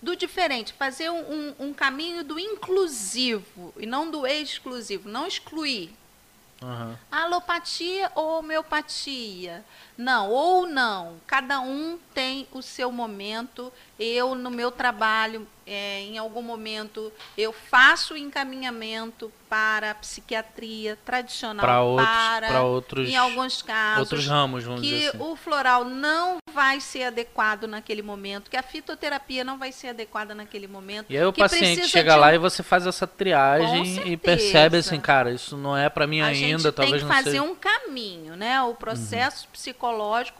do 0.00 0.14
diferente, 0.16 0.72
fazer 0.72 1.10
um, 1.10 1.20
um- 1.20 1.54
um 1.68 1.74
caminho 1.74 2.22
do 2.24 2.38
inclusivo 2.38 3.72
e 3.76 3.84
não 3.86 4.10
do 4.10 4.26
exclusivo, 4.26 5.08
não 5.08 5.26
excluir. 5.26 5.90
Aham. 6.62 6.98
Alopatia 7.10 8.10
ou 8.14 8.38
homeopatia? 8.38 9.64
Não, 9.98 10.30
ou 10.30 10.64
não. 10.64 11.16
Cada 11.26 11.58
um 11.58 11.98
tem 12.14 12.46
o 12.52 12.62
seu 12.62 12.92
momento. 12.92 13.72
Eu, 13.98 14.36
no 14.36 14.48
meu 14.48 14.70
trabalho, 14.70 15.44
eh, 15.66 16.02
em 16.02 16.16
algum 16.16 16.40
momento, 16.40 17.12
eu 17.36 17.52
faço 17.52 18.14
o 18.14 18.16
encaminhamento 18.16 19.32
para 19.48 19.90
a 19.90 19.94
psiquiatria 19.94 20.96
tradicional. 21.04 21.64
Pra 21.64 21.82
outros, 21.82 22.08
para, 22.08 22.62
outros, 22.62 23.08
em 23.08 23.16
alguns 23.16 23.60
casos, 23.60 24.00
outros 24.00 24.26
ramos, 24.26 24.62
vamos 24.62 24.82
que 24.82 24.88
dizer 24.88 25.08
assim. 25.08 25.18
o 25.20 25.34
floral 25.34 25.84
não 25.84 26.36
vai 26.52 26.80
ser 26.80 27.04
adequado 27.04 27.64
naquele 27.64 28.02
momento, 28.02 28.50
que 28.50 28.56
a 28.56 28.62
fitoterapia 28.62 29.42
não 29.42 29.58
vai 29.58 29.72
ser 29.72 29.88
adequada 29.88 30.34
naquele 30.34 30.68
momento. 30.68 31.06
E 31.08 31.16
aí 31.16 31.24
o 31.24 31.32
paciente 31.32 31.88
chega 31.88 32.12
de 32.12 32.20
lá 32.20 32.34
e 32.34 32.38
você 32.38 32.62
faz 32.62 32.86
essa 32.86 33.06
triagem 33.06 34.12
e 34.12 34.16
percebe 34.16 34.76
assim, 34.76 35.00
cara, 35.00 35.32
isso 35.32 35.56
não 35.56 35.76
é 35.76 35.88
pra 35.88 36.06
mim 36.06 36.20
a 36.20 36.26
ainda, 36.26 36.38
gente 36.38 36.72
talvez 36.72 36.90
tem 36.90 36.98
que 37.00 37.04
não 37.06 37.14
fazer 37.16 37.30
seja. 37.30 37.42
um 37.42 37.54
caminho, 37.56 38.36
né? 38.36 38.62
O 38.62 38.74
processo 38.74 39.48
psicológico 39.48 39.87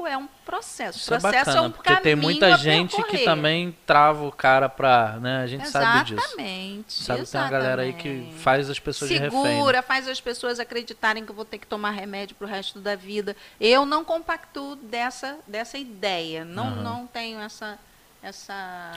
é 0.06 0.16
um 0.16 0.28
processo. 0.44 0.98
Isso 0.98 1.10
o 1.12 1.16
é 1.16 1.20
processo 1.20 1.44
bacana, 1.46 1.58
é 1.58 1.68
um 1.68 1.70
porque 1.70 1.88
tem 1.88 1.96
caminho 2.14 2.18
muita 2.22 2.46
a 2.46 2.56
gente 2.56 3.02
que 3.04 3.18
também 3.24 3.76
trava 3.86 4.24
o 4.24 4.32
cara 4.32 4.68
pra, 4.68 5.18
né? 5.20 5.42
A 5.42 5.46
gente 5.46 5.68
sabe 5.68 6.04
disso. 6.04 6.20
Exatamente. 6.20 6.92
Sabe 7.04 7.26
tem 7.26 7.40
uma 7.40 7.50
galera 7.50 7.82
aí 7.82 7.92
que 7.92 8.08
exatamente. 8.08 8.38
faz 8.38 8.70
as 8.70 8.78
pessoas 8.78 9.10
de 9.10 9.18
refém. 9.18 9.42
né? 9.42 9.50
Segura, 9.56 9.82
faz 9.82 10.08
as 10.08 10.20
pessoas 10.20 10.58
acreditarem 10.60 11.24
que 11.24 11.30
eu 11.30 11.34
vou 11.36 11.44
ter 11.44 11.58
que 11.58 11.66
tomar 11.66 11.90
remédio 11.90 12.34
pro 12.36 12.46
resto 12.46 12.78
da 12.78 12.94
vida. 12.96 13.36
Eu 13.60 13.84
não 13.84 14.04
compactuo 14.04 14.76
dessa, 14.76 15.36
dessa 15.46 15.76
ideia. 15.78 16.44
Não, 16.44 16.66
Aham. 16.68 16.82
não 16.82 17.06
tenho 17.06 17.38
essa. 17.40 17.78
essa 18.22 18.52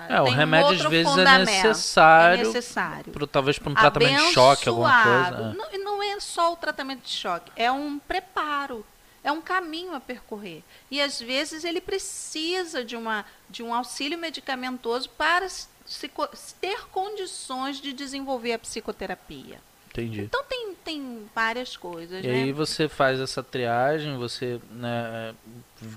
É, 0.10 0.20
o 0.22 0.26
tem 0.26 0.34
remédio 0.34 0.72
às 0.72 0.82
vezes 0.82 1.08
é 1.08 1.16
fundamento. 1.16 1.50
necessário, 1.50 2.42
É 2.42 2.46
necessário. 2.46 3.12
pro- 3.14 3.28
talvez 3.28 3.60
para 3.60 3.72
um 3.72 3.76
tratamento 3.76 4.26
de 4.28 4.34
choque, 4.34 4.68
alguma 4.70 4.90
Abençoado. 5.02 5.36
coisa. 5.36 5.52
é. 5.52 5.78
Não, 5.78 5.84
não 5.86 6.04
é 6.04 6.20
só 6.20 6.54
o 6.54 6.56
tratamento 6.56 7.04
de 7.04 7.12
choque, 7.12 7.52
é 7.56 7.72
um 7.72 8.00
preparo, 8.00 8.86
é 9.24 9.32
um 9.32 9.42
caminho 9.42 9.94
a 9.94 10.00
percorrer. 10.00 10.64
E 10.90 11.02
às 11.02 11.20
vezes 11.20 11.64
ele 11.64 11.82
precisa 11.82 12.84
de, 12.84 12.96
uma, 12.96 13.26
de 13.50 13.62
um 13.64 13.74
auxílio 13.74 14.18
medicamentoso 14.18 15.10
para 15.10 15.48
se, 15.50 16.12
ter 16.60 16.88
condições 16.88 17.80
de 17.80 17.94
desenvolver 17.94 18.54
a 18.54 18.60
psicoterapia. 18.60 19.60
Entendi. 19.92 20.22
Então 20.22 20.42
tem, 20.46 20.74
tem 20.86 21.30
várias 21.36 21.76
coisas, 21.76 22.24
E 22.24 22.28
né? 22.28 22.44
aí 22.44 22.52
você 22.54 22.88
faz 22.88 23.20
essa 23.20 23.44
triagem, 23.44 24.18
você, 24.18 24.60
né, 24.72 25.36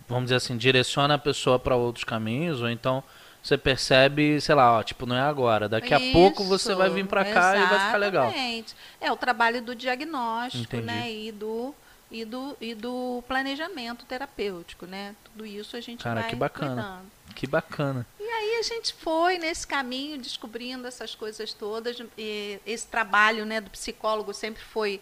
vamos 0.09 0.25
dizer 0.25 0.37
assim, 0.37 0.57
direciona 0.57 1.15
a 1.15 1.19
pessoa 1.19 1.61
para 1.61 1.77
outros 1.77 2.05
caminhos, 2.05 2.61
ou 2.61 2.69
então 2.69 3.05
você 3.41 3.57
percebe, 3.57 4.41
sei 4.41 4.55
lá, 4.55 4.79
ó, 4.79 4.83
tipo, 4.83 5.07
não 5.07 5.15
é 5.15 5.21
agora, 5.21 5.69
daqui 5.69 5.95
a 5.95 6.01
pouco 6.13 6.43
você 6.43 6.75
vai 6.75 6.91
vir 6.91 7.07
para 7.07 7.25
cá 7.25 7.57
e 7.57 7.67
vai 7.67 7.79
ficar 7.87 7.97
legal. 7.99 8.25
Exatamente. 8.25 8.75
É 9.01 9.13
o 9.13 9.17
trabalho 9.17 9.63
do 9.63 9.75
diagnóstico, 9.75 10.65
Entendi. 10.65 10.83
né? 10.83 11.13
E 11.13 11.31
do, 11.31 11.75
e, 12.15 12.25
do, 12.25 12.57
e 12.61 12.77
do 12.77 13.25
planejamento 13.27 14.05
terapêutico, 14.05 14.87
né? 14.87 15.17
Tudo 15.25 15.45
isso 15.45 15.77
a 15.77 15.81
gente 15.81 16.05
Cara, 16.05 16.21
vai 16.21 16.31
que 16.31 16.37
bacana. 16.37 16.69
cuidando. 16.69 17.13
Que 17.35 17.47
bacana. 17.49 18.07
E 18.21 18.23
aí 18.23 18.61
a 18.61 18.63
gente 18.63 18.95
foi 18.95 19.37
nesse 19.37 19.67
caminho, 19.67 20.17
descobrindo 20.17 20.87
essas 20.87 21.17
coisas 21.17 21.53
todas. 21.53 22.01
E 22.17 22.61
esse 22.65 22.87
trabalho 22.87 23.45
né, 23.45 23.61
do 23.61 23.69
psicólogo 23.69 24.33
sempre 24.33 24.63
foi. 24.63 25.01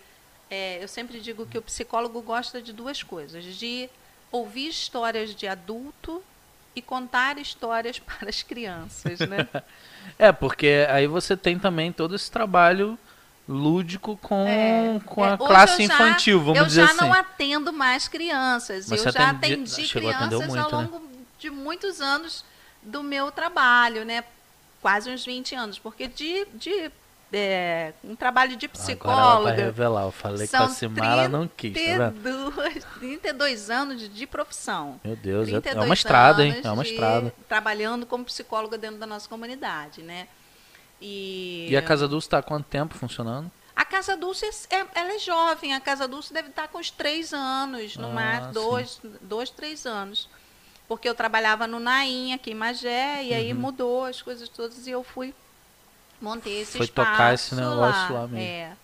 é, 0.50 0.82
eu 0.82 0.88
sempre 0.88 1.20
digo 1.20 1.44
que 1.44 1.58
o 1.58 1.62
psicólogo 1.62 2.22
gosta 2.22 2.62
de 2.62 2.72
duas 2.72 3.02
coisas: 3.02 3.44
de 3.44 3.90
ouvir 4.30 4.68
histórias 4.68 5.34
de 5.34 5.46
adulto 5.46 6.24
e 6.74 6.80
contar 6.80 7.36
histórias 7.36 7.98
para 8.00 8.30
as 8.30 8.42
crianças, 8.42 9.20
né? 9.20 9.46
É, 10.18 10.32
porque 10.32 10.84
aí 10.90 11.06
você 11.06 11.36
tem 11.36 11.58
também 11.58 11.92
todo 11.92 12.16
esse 12.16 12.28
trabalho 12.28 12.98
lúdico 13.49 14.16
com, 14.18 14.47
É, 14.47 15.01
com 15.05 15.24
é, 15.24 15.30
a 15.30 15.34
hoje 15.34 15.45
classe 15.47 15.82
eu 15.82 15.88
já- 15.88 15.95
infantil, 15.95 16.40
vamos 16.40 16.59
eu 16.59 16.64
dizer 16.66 16.86
já 16.86 16.93
assim. 16.93 16.97
não 17.01 17.12
atendo 17.12 17.72
mais 17.72 18.09
crianças. 18.09 18.90
Eu 18.90 18.99
já 19.12 19.30
atendi- 19.30 19.88
crianças 19.88 20.47
muito, 20.47 20.74
ao 20.74 20.82
né? 20.82 20.88
longo 20.93 21.03
de 21.38 21.51
muitos 21.51 22.01
anos 22.01 22.45
do 22.82 23.03
meu 23.03 23.30
trabalho, 23.32 24.05
né? 24.05 24.24
Quase 24.80 25.11
uns 25.11 25.24
20 25.24 25.55
anos. 25.55 25.78
Porque 25.78 26.07
de, 26.09 26.47
de 26.55 26.90
é, 27.32 27.93
um 28.05 28.14
trabalho 28.14 28.57
de 28.57 28.66
Agora 28.66 28.76
ela 28.76 28.84
vai 28.84 28.95
psicóloga. 28.95 29.53
revelar, 29.55 30.03
eu 30.05 30.12
falei 30.12 30.47
que 30.47 30.55
a 30.57 30.68
Simara 30.68 31.28
não 31.28 31.49
quis, 31.49 31.72
tá 31.72 31.80
vendo? 32.11 32.12
32, 32.22 32.84
32 32.99 33.70
anos 33.70 34.14
de, 34.14 34.26
profissão. 34.26 35.01
Meu 35.05 35.16
Deus, 35.16 35.49
é- 35.49 35.53
é 35.53 35.61
32 35.61 35.86
uma 35.88 35.95
estrada, 35.95 36.45
hein? 36.45 36.61
É 36.62 36.70
uma 36.70 36.82
de- 36.84 36.90
estrada. 36.90 37.34
Trabalhando 37.49 38.05
como 38.07 38.24
psicóloga 38.24 38.76
dentro 38.78 38.99
da 38.99 39.07
nossa 39.07 39.28
comunidade, 39.28 40.03
né? 40.03 40.26
E, 41.05 41.66
E 41.68 41.76
a 41.76 41.82
Casa 41.82 42.07
Dulce 42.07 42.26
está 42.28 42.38
há 42.38 42.42
quanto 42.42 42.66
tempo 42.66 42.94
funcionando? 42.94 43.50
a 43.74 43.84
Casa 43.84 44.16
Dulce, 44.16 44.44
é, 44.70 44.86
ela 44.94 45.14
é 45.14 45.18
jovem. 45.18 45.74
A 45.74 45.80
Casa 45.80 46.07
Dulce 46.07 46.32
deve 46.32 46.48
estar 46.50 46.68
com 46.68 46.78
uns 46.78 46.90
três 46.90 47.32
anos, 47.34 47.96
no 47.96 48.07
Ah, 48.16 48.42
sim. 48.46 48.53
dois, 48.55 49.00
dois, 49.20 49.50
três 49.50 49.84
anos. 49.86 50.28
Porque 50.86 51.09
eu 51.09 51.14
trabalhava 51.14 51.66
no 51.66 51.80
Naim, 51.80 52.32
aqui 52.32 52.53
em 52.53 52.55
Magé, 52.55 53.24
e 53.24 53.34
aí 53.34 53.53
Uhum. 53.53 53.59
mudou 53.59 54.05
as 54.05 54.22
coisas 54.22 54.48
todas 54.48 54.86
e 54.86 54.90
eu 54.90 55.03
fui, 55.03 55.34
montei 56.20 56.61
esse 56.61 56.76
Foi 56.76 56.86
espaço 56.86 57.11
tocar 57.11 57.34
esse 57.34 57.55
negócio 57.55 58.14
lá 58.14 58.26
mesmo. 58.28 58.38
É. 58.38 58.76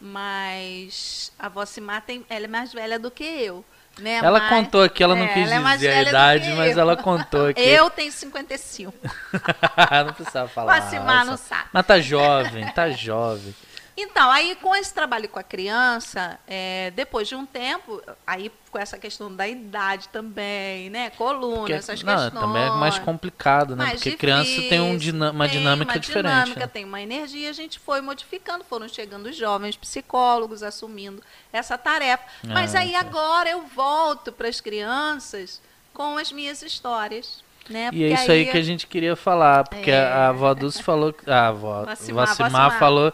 Mas 0.00 1.32
a 1.38 1.48
Vocimar 1.48 2.02
tem, 2.02 2.24
ela 2.28 2.44
é 2.44 2.48
mais 2.48 2.72
velha 2.72 2.98
do 2.98 3.10
que 3.10 3.24
eu. 3.24 3.64
Né? 3.98 4.14
ela 4.16 4.40
Mas- 4.40 4.48
contou 4.48 4.82
aqui, 4.82 5.02
ela 5.02 5.14
não 5.14 5.24
é, 5.24 5.28
quis 5.28 5.50
ela 5.50 5.70
é 5.70 5.74
dizer 5.76 5.88
a 5.88 5.92
velha 5.92 6.04
do 6.04 6.08
idade, 6.10 6.52
mas 6.54 6.76
ela 6.76 6.96
contou 6.96 7.46
aqui. 7.50 7.60
Eu 7.60 7.88
tenho 7.90 8.10
55. 8.10 8.92
não 10.04 10.12
precisava 10.12 10.48
falar. 10.48 10.80
Não 11.24 11.34
essa- 11.34 11.36
sabe. 11.36 11.68
Mas 11.72 11.86
tá 11.86 12.00
jovem, 12.00 12.66
tá 12.72 12.90
jovem. 12.90 13.54
Então, 13.96 14.28
aí 14.30 14.56
com 14.56 14.74
esse 14.74 14.92
trabalho 14.92 15.28
com 15.28 15.38
a 15.38 15.42
criança, 15.42 16.38
é, 16.48 16.90
depois 16.96 17.28
de 17.28 17.36
um 17.36 17.46
tempo, 17.46 18.02
aí 18.26 18.50
com 18.70 18.76
essa 18.76 18.98
questão 18.98 19.32
da 19.32 19.46
idade 19.46 20.08
também, 20.08 20.90
né? 20.90 21.10
Coluna, 21.10 21.58
Porque- 21.58 21.72
essas 21.74 22.02
não, 22.02 22.12
questões. 22.12 22.40
também 22.42 22.62
é 22.64 22.70
mais 22.70 22.98
complicado, 22.98 23.76
né? 23.76 23.84
mais 23.84 24.02
Porque 24.02 24.16
criança 24.16 24.50
tem 24.68 24.80
um 24.80 24.96
difícil, 24.96 25.12
dinam- 25.12 25.30
uma 25.30 25.48
tem 25.48 25.58
dinâmica 25.58 25.92
uma 25.92 25.98
diferente. 26.00 26.32
dinâmica, 26.32 26.60
né? 26.60 26.66
tem 26.66 26.84
uma 26.84 27.00
energia, 27.00 27.48
a 27.50 27.52
gente 27.52 27.78
foi 27.78 28.00
modificando, 28.00 28.64
foram 28.64 28.88
chegando 28.88 29.32
jovens 29.32 29.76
psicólogos 29.76 30.64
assumindo 30.64 31.22
essa 31.52 31.78
tarefa. 31.78 32.24
Mas 32.42 32.74
Ah, 32.74 32.80
aí 32.80 32.92
tá. 32.94 32.98
agora 33.00 33.48
eu 33.48 33.62
volto 33.76 34.32
para 34.32 34.48
as 34.48 34.60
crianças 34.60 35.62
com 35.92 36.18
as 36.18 36.32
minhas 36.32 36.62
histórias. 36.62 37.44
Né? 37.70 37.88
E 37.94 38.04
é 38.04 38.08
isso 38.12 38.30
aí 38.30 38.44
que 38.44 38.58
a 38.58 38.62
gente 38.62 38.86
queria 38.86 39.16
falar, 39.16 39.64
porque 39.66 39.90
É. 39.90 39.98
a 40.04 40.28
avó 40.28 40.52
Dulce 40.52 40.82
falou, 40.82 41.14
a 41.26 41.46
avó 41.48 41.84
Vacimar, 41.86 42.26
Vacimar 42.26 42.50
Vacimar. 42.50 42.78
falou 42.78 43.12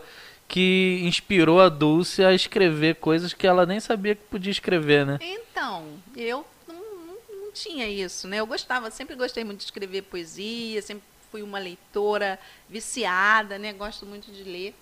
que 0.51 1.01
inspirou 1.05 1.61
a 1.61 1.69
Dulce 1.69 2.25
a 2.25 2.33
escrever 2.35 2.97
coisas 2.97 3.33
que 3.33 3.47
ela 3.47 3.65
nem 3.65 3.79
sabia 3.79 4.17
que 4.17 4.23
podia 4.25 4.51
escrever, 4.51 5.07
né? 5.07 5.17
Então, 5.23 5.87
eu 6.17 6.45
não, 6.67 6.75
não- 6.75 7.37
não 7.45 7.53
tinha 7.53 7.89
isso, 7.89 8.27
né? 8.27 8.39
Eu 8.39 8.47
gostava, 8.49 8.91
sempre 8.91 9.15
gostei 9.15 9.45
muito 9.45 9.59
de 9.61 9.67
escrever 9.67 10.03
poesia, 10.03 10.83
sempre 10.83 11.05
fui 11.31 11.41
uma 11.43 11.61
leitora 11.61 12.37
viciada, 12.69 13.61
né? 13.61 13.73
Gosto 13.73 14.05
muito 14.05 14.33
de 14.33 14.43
ler. 14.43 14.75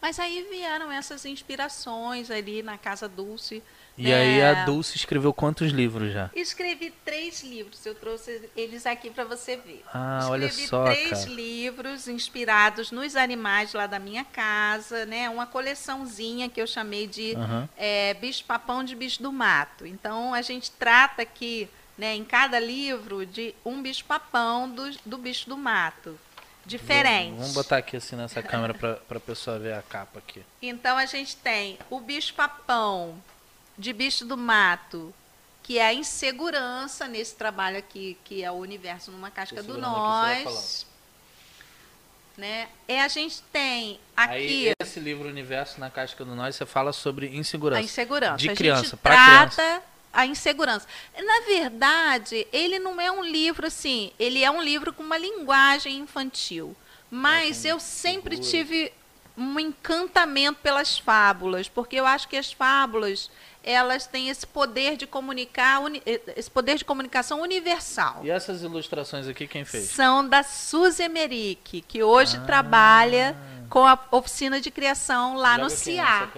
Mas 0.00 0.18
aí 0.18 0.46
vieram 0.50 0.90
essas 0.90 1.26
inspirações 1.26 2.30
ali 2.30 2.62
na 2.62 2.78
Casa 2.78 3.06
Dulce. 3.06 3.62
E 3.96 4.04
né? 4.04 4.14
aí 4.14 4.42
a 4.42 4.64
Dulce 4.64 4.96
escreveu 4.96 5.32
quantos 5.32 5.70
livros 5.70 6.12
já? 6.12 6.30
Escrevi 6.34 6.92
três 7.04 7.42
livros, 7.42 7.84
eu 7.86 7.94
trouxe 7.94 8.50
eles 8.56 8.86
aqui 8.86 9.10
para 9.10 9.24
você 9.24 9.56
ver. 9.56 9.84
Ah, 9.92 10.26
olha 10.28 10.46
Escrevi 10.46 10.68
só, 10.68 10.84
três 10.84 11.10
cara. 11.10 11.30
livros 11.30 12.08
inspirados 12.08 12.90
nos 12.90 13.14
animais 13.14 13.72
lá 13.72 13.86
da 13.86 13.98
minha 13.98 14.24
casa, 14.24 15.06
né? 15.06 15.30
Uma 15.30 15.46
coleçãozinha 15.46 16.48
que 16.48 16.60
eu 16.60 16.66
chamei 16.66 17.06
de 17.06 17.34
Aham. 17.36 17.68
é, 17.76 18.14
bicho 18.14 18.44
papão 18.44 18.82
de 18.82 18.96
bicho 18.96 19.22
do 19.22 19.32
mato. 19.32 19.86
Então 19.86 20.34
a 20.34 20.42
gente 20.42 20.70
trata 20.72 21.22
aqui, 21.22 21.68
né, 21.96 22.14
em 22.16 22.24
cada 22.24 22.58
livro 22.58 23.24
de 23.24 23.54
um 23.64 23.80
bicho 23.80 24.04
papão 24.04 24.68
do, 24.68 24.90
do 25.06 25.16
bicho 25.18 25.48
do 25.48 25.56
mato, 25.56 26.18
diferente. 26.66 27.36
Vamos 27.36 27.54
botar 27.54 27.76
aqui 27.76 27.96
assim 27.96 28.16
nessa 28.16 28.42
câmera 28.42 28.74
pra, 28.74 28.94
pra 28.94 29.20
pessoa 29.20 29.58
ver 29.58 29.74
a 29.74 29.82
capa 29.82 30.18
aqui. 30.18 30.42
Então 30.60 30.96
a 30.96 31.06
gente 31.06 31.36
tem 31.36 31.78
o 31.88 32.00
bicho 32.00 32.34
papão 32.34 33.14
de 33.76 33.92
bicho 33.92 34.24
do 34.24 34.36
mato, 34.36 35.12
que 35.62 35.78
é 35.78 35.86
a 35.86 35.94
insegurança 35.94 37.08
nesse 37.08 37.34
trabalho 37.34 37.78
aqui, 37.78 38.18
que 38.24 38.42
é 38.44 38.50
o 38.50 38.54
universo 38.54 39.10
numa 39.10 39.30
casca 39.30 39.62
do 39.62 39.78
nós. 39.78 40.86
né? 42.36 42.68
É 42.86 43.00
a 43.00 43.08
gente 43.08 43.42
tem 43.52 43.98
aqui 44.16 44.68
Aí, 44.68 44.72
esse 44.80 45.00
livro 45.00 45.28
Universo 45.28 45.78
na 45.78 45.88
Casca 45.88 46.24
do 46.24 46.34
Nós, 46.34 46.56
você 46.56 46.66
fala 46.66 46.92
sobre 46.92 47.28
insegurança. 47.34 47.80
a 47.80 47.84
insegurança. 47.84 48.36
De 48.36 48.54
criança, 48.54 48.96
trata 48.96 49.54
criança. 49.54 49.82
a 50.12 50.26
insegurança. 50.26 50.86
Na 51.16 51.40
verdade, 51.46 52.46
ele 52.52 52.78
não 52.78 53.00
é 53.00 53.10
um 53.10 53.24
livro 53.24 53.66
assim, 53.66 54.12
ele 54.18 54.42
é 54.42 54.50
um 54.50 54.62
livro 54.62 54.92
com 54.92 55.02
uma 55.02 55.16
linguagem 55.16 55.98
infantil. 55.98 56.76
Mas 57.10 57.62
com 57.62 57.68
eu 57.68 57.78
sempre 57.78 58.36
tive 58.38 58.92
um 59.36 59.58
encantamento 59.58 60.60
pelas 60.60 60.98
fábulas, 60.98 61.68
porque 61.68 61.96
eu 61.96 62.06
acho 62.06 62.28
que 62.28 62.36
as 62.36 62.52
fábulas 62.52 63.30
elas 63.64 64.06
têm 64.06 64.28
esse 64.28 64.46
poder 64.46 64.96
de 64.96 65.06
comunicar, 65.06 65.80
uni- 65.80 66.02
esse 66.36 66.50
poder 66.50 66.76
de 66.76 66.84
comunicação 66.84 67.40
universal. 67.40 68.20
E 68.22 68.30
essas 68.30 68.62
ilustrações 68.62 69.26
aqui, 69.26 69.46
quem 69.48 69.64
fez? 69.64 69.90
São 69.90 70.28
da 70.28 70.42
Suzy 70.42 71.02
Emerick, 71.02 71.80
que 71.82 72.02
hoje 72.02 72.36
Ah. 72.36 72.40
trabalha 72.44 73.36
com 73.70 73.84
a 73.86 73.98
oficina 74.10 74.60
de 74.60 74.70
criação 74.70 75.34
lá 75.36 75.56
no 75.58 75.64
Joga 75.70 75.74
aqui 75.74 75.82
CIA. 75.84 76.28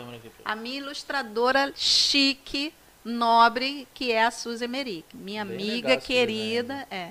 A 0.44 0.54
minha 0.56 0.78
ilustradora 0.78 1.72
chique, 1.76 2.72
nobre, 3.04 3.86
que 3.92 4.12
é 4.12 4.24
a 4.24 4.30
Suzy 4.30 4.64
Emerick. 4.64 5.04
Minha 5.14 5.44
Bem 5.44 5.54
amiga 5.56 5.96
querida, 5.96 6.86
é. 6.90 7.10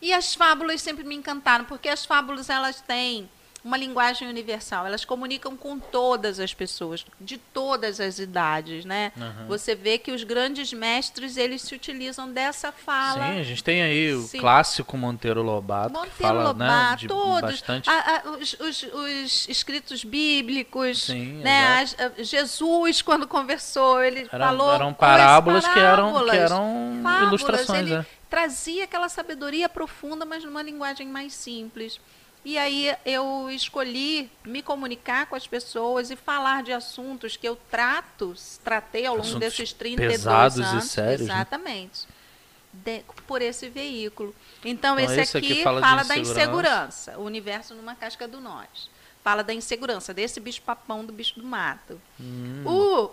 E 0.00 0.12
as 0.12 0.34
fábulas 0.34 0.82
sempre 0.82 1.04
me 1.04 1.14
encantaram, 1.14 1.64
porque 1.64 1.88
as 1.88 2.04
fábulas 2.04 2.50
elas 2.50 2.80
têm 2.82 3.28
uma 3.66 3.76
linguagem 3.76 4.28
universal. 4.28 4.86
Elas 4.86 5.04
comunicam 5.04 5.56
com 5.56 5.76
todas 5.76 6.38
as 6.38 6.54
pessoas, 6.54 7.04
de 7.20 7.36
todas 7.36 7.98
as 7.98 8.20
idades, 8.20 8.84
né? 8.84 9.10
Aham. 9.20 9.46
Você 9.48 9.74
vê 9.74 9.98
que 9.98 10.12
os 10.12 10.22
grandes 10.22 10.72
mestres, 10.72 11.36
eles 11.36 11.62
se 11.62 11.74
utilizam 11.74 12.30
dessa 12.32 12.70
fala. 12.70 13.24
Sim, 13.26 13.40
a 13.40 13.42
gente 13.42 13.64
tem 13.64 13.82
aí 13.82 14.12
o 14.14 14.22
Sim. 14.22 14.38
clássico 14.38 14.96
Monteiro 14.96 15.42
Lobato, 15.42 15.92
Monteiro 15.92 16.14
que 16.16 16.22
fala 16.22 16.38
né, 16.44 16.46
Lobato, 16.48 16.96
de 17.00 17.08
todos, 17.08 17.50
bastante... 17.50 17.90
a- 17.90 18.22
a- 18.24 18.30
os, 18.30 18.52
os- 18.60 18.82
os 18.84 19.48
escritos 19.48 20.04
bíblicos, 20.04 21.02
Sim, 21.06 21.40
né? 21.42 21.84
a- 21.98 22.22
Jesus, 22.22 23.02
quando 23.02 23.26
conversou, 23.26 24.00
ele 24.00 24.26
falou 24.26 24.72
eram 24.72 24.94
quais 24.94 25.16
parábolas, 25.20 25.64
que 25.66 25.78
eram, 25.78 26.06
que 26.06 26.12
parábolas? 26.12 26.34
eram 26.36 27.00
Fábulas, 27.02 27.28
ilustrações, 27.28 27.80
ele 27.80 27.96
né? 27.96 28.06
trazia 28.30 28.84
aquela 28.84 29.08
sabedoria 29.08 29.68
profunda, 29.68 30.24
mas 30.24 30.44
numa 30.44 30.62
linguagem 30.62 31.08
mais 31.08 31.32
simples. 31.34 32.00
E 32.48 32.56
aí 32.56 32.94
eu 33.04 33.50
escolhi 33.50 34.30
me 34.44 34.62
comunicar 34.62 35.26
com 35.26 35.34
as 35.34 35.48
pessoas 35.48 36.12
e 36.12 36.16
falar 36.16 36.62
de 36.62 36.72
assuntos 36.72 37.36
que 37.36 37.46
eu 37.48 37.56
trato, 37.68 38.36
tratei 38.62 39.04
ao 39.04 39.16
longo 39.16 39.26
Assuntos 39.26 39.40
desses 39.40 39.72
32 39.72 40.12
pesados 40.12 40.58
e 40.58 40.62
anos. 40.62 40.84
sérios, 40.84 41.26
né? 41.26 41.34
Exatamente. 41.34 42.06
De- 42.72 43.02
por 43.26 43.42
esse 43.42 43.68
veículo. 43.68 44.32
Então, 44.64 44.96
Então, 44.96 45.00
esse, 45.12 45.20
esse 45.22 45.36
aqui 45.38 45.52
aqui, 45.54 45.62
fala 45.64 45.80
fala, 45.80 46.02
de 46.02 46.08
da 46.08 46.18
insegurança. 46.18 46.40
insegurança. 47.10 47.18
O 47.18 47.24
universo 47.24 47.74
numa 47.74 47.96
casca 47.96 48.28
do 48.28 48.40
nós. 48.40 48.88
Fala 49.24 49.42
da 49.42 49.52
insegurança, 49.52 50.14
desse 50.14 50.38
bicho-papão 50.38 51.04
do 51.04 51.12
bicho 51.12 51.40
do 51.40 51.44
mato. 51.44 52.00
Hum, 52.20 52.62
O, 52.64 53.10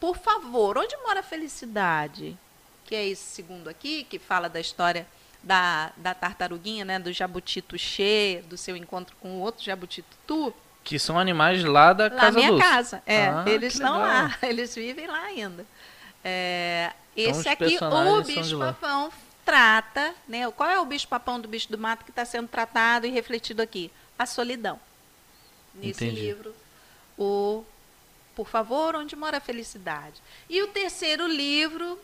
por 0.00 0.16
favor, 0.18 0.76
onde 0.76 0.96
mora 1.04 1.20
a 1.20 1.22
felicidade? 1.22 2.36
Que 2.84 2.96
é 2.96 3.06
esse 3.06 3.22
segundo 3.22 3.68
aqui, 3.68 4.02
que 4.02 4.18
fala 4.18 4.48
da 4.48 4.58
história 4.58 5.06
da, 5.46 5.92
da 5.96 6.12
tartaruguinha, 6.12 6.84
né? 6.84 6.98
Do 6.98 7.12
jabuti 7.12 7.62
tuxê, 7.62 8.42
do 8.48 8.56
seu 8.58 8.76
encontro 8.76 9.14
com 9.20 9.36
o 9.38 9.40
outro 9.40 9.64
jabuti 9.64 10.02
tutu. 10.02 10.52
que 10.84 10.98
são 10.98 11.18
animais 11.18 11.62
lá 11.64 11.92
da 11.92 12.04
Lá 12.04 12.10
Casa 12.20 12.38
minha 12.38 12.50
Dulce. 12.50 12.64
casa. 12.68 13.02
É, 13.06 13.28
Ah, 13.28 13.44
eles 13.46 13.74
estão 13.74 13.98
lá, 13.98 14.36
eles 14.42 14.74
vivem 14.74 15.06
lá 15.06 15.20
ainda. 15.22 15.64
É, 16.24 16.92
Então, 17.16 17.30
esse 17.40 17.48
aqui, 17.48 17.76
o 17.76 17.78
são 17.78 18.22
de 18.22 18.34
bicho 18.34 18.56
lá. 18.58 18.72
papão 18.72 19.12
trata, 19.44 20.12
né? 20.28 20.50
Qual 20.50 20.68
é 20.68 20.80
o 20.80 20.84
bicho 20.84 21.06
papão 21.06 21.40
do 21.40 21.46
bicho 21.48 21.70
do 21.70 21.78
mato 21.78 22.04
que 22.04 22.10
está 22.10 22.24
sendo 22.24 22.48
tratado 22.48 23.06
e 23.06 23.10
refletido 23.10 23.62
aqui? 23.62 23.90
A 24.18 24.26
solidão. 24.26 24.80
Nesse 25.74 26.04
Entendi. 26.06 26.20
livro, 26.22 26.54
o 27.18 27.64
Por 28.34 28.48
favor, 28.48 28.96
onde 28.96 29.14
mora 29.16 29.38
a 29.38 29.40
felicidade? 29.40 30.20
E 30.50 30.60
o 30.62 30.68
terceiro 30.68 31.26
livro, 31.26 31.98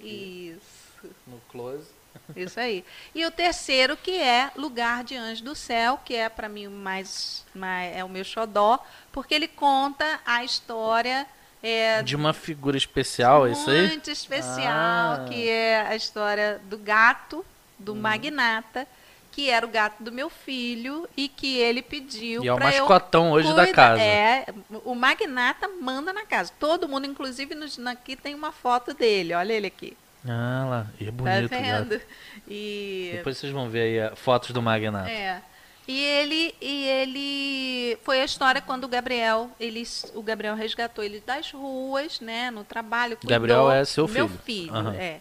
isso. 0.00 1.06
No 1.26 1.40
close. 1.50 1.88
Isso 2.36 2.58
aí. 2.60 2.84
E 3.14 3.24
o 3.24 3.30
terceiro, 3.30 3.96
que 3.96 4.18
é 4.18 4.50
Lugar 4.56 5.04
de 5.04 5.16
Anjo 5.16 5.42
do 5.44 5.54
Céu, 5.54 5.98
que 6.04 6.14
é 6.14 6.28
para 6.28 6.48
mim 6.48 6.66
o 6.66 6.70
mais, 6.70 7.44
mais 7.54 7.96
é 7.96 8.04
o 8.04 8.08
meu 8.08 8.24
xodó, 8.24 8.78
porque 9.12 9.34
ele 9.34 9.48
conta 9.48 10.20
a 10.24 10.44
história 10.44 11.26
é, 11.62 12.02
De 12.02 12.14
uma 12.14 12.32
figura 12.32 12.76
especial, 12.76 13.46
é 13.46 13.50
isso 13.52 13.68
aí? 13.68 13.88
muito 13.88 14.10
especial, 14.10 14.68
Ah. 14.68 15.18
Hum. 15.22 15.28
que 15.28 15.48
é 15.48 15.80
a 15.80 15.96
história 15.96 16.60
do 16.64 16.78
gato, 16.78 17.44
do 17.78 17.94
magnata, 17.96 18.86
que 19.32 19.50
era 19.50 19.64
o 19.64 19.68
gato 19.68 20.02
do 20.02 20.10
meu 20.10 20.28
filho 20.30 21.08
e 21.16 21.28
que 21.28 21.58
ele 21.58 21.80
pediu 21.82 22.44
E 22.44 22.48
é 22.48 22.52
o 22.52 22.58
mascotão 22.58 23.30
hoje 23.32 23.52
da 23.54 23.72
casa. 23.72 24.02
É, 24.02 24.46
o 24.84 24.94
magnata 24.94 25.68
manda 25.80 26.12
na 26.12 26.24
casa. 26.24 26.52
Todo 26.58 26.88
mundo, 26.88 27.06
inclusive 27.06 27.54
nos, 27.54 27.78
aqui 27.86 28.16
tem 28.16 28.34
uma 28.34 28.50
foto 28.50 28.92
dele. 28.94 29.34
Olha 29.34 29.52
ele 29.52 29.68
aqui. 29.68 29.96
Ah 30.28 30.66
lá, 30.68 30.86
e 31.00 31.04
é 31.04 31.06
Tá 31.06 31.12
bonito, 31.12 31.50
gato. 31.50 31.88
vendo? 31.88 32.00
E 32.46 33.10
Depois 33.16 33.38
vocês 33.38 33.52
vão 33.52 33.68
ver 33.68 33.80
aí 33.82 34.00
a- 34.00 34.16
fotos 34.16 34.50
do 34.50 34.60
Magnato. 34.62 35.08
é. 35.08 35.42
E 35.90 35.98
ele 36.04 36.54
e 36.60 36.84
ele 36.86 37.98
foi 38.02 38.20
a 38.20 38.24
história 38.26 38.60
quando 38.60 38.84
o 38.84 38.88
Gabriel, 38.88 39.50
ele 39.58 39.82
o 40.14 40.22
Gabriel 40.22 40.54
resgatou 40.54 41.02
ele 41.02 41.18
das 41.26 41.50
ruas, 41.50 42.20
né, 42.20 42.50
no 42.50 42.62
trabalho, 42.62 43.16
cuidou, 43.16 43.30
Gabriel 43.30 43.70
é 43.70 43.82
seu 43.86 44.06
Meu 44.06 44.28
filho. 44.28 44.40
filho, 44.44 44.74
Aham. 44.74 44.94
é. 44.94 45.20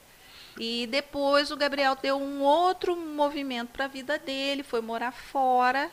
E 0.59 0.85
depois 0.91 1.51
o 1.51 1.55
Gabriel 1.55 1.95
deu 2.01 2.17
um 2.19 2.41
outro 2.41 2.97
movimento 2.97 3.69
para 3.69 3.85
a 3.85 3.87
vida 3.87 4.17
dele, 4.19 4.61
foi 4.61 4.81
morar 4.81 5.13
fora 5.13 5.89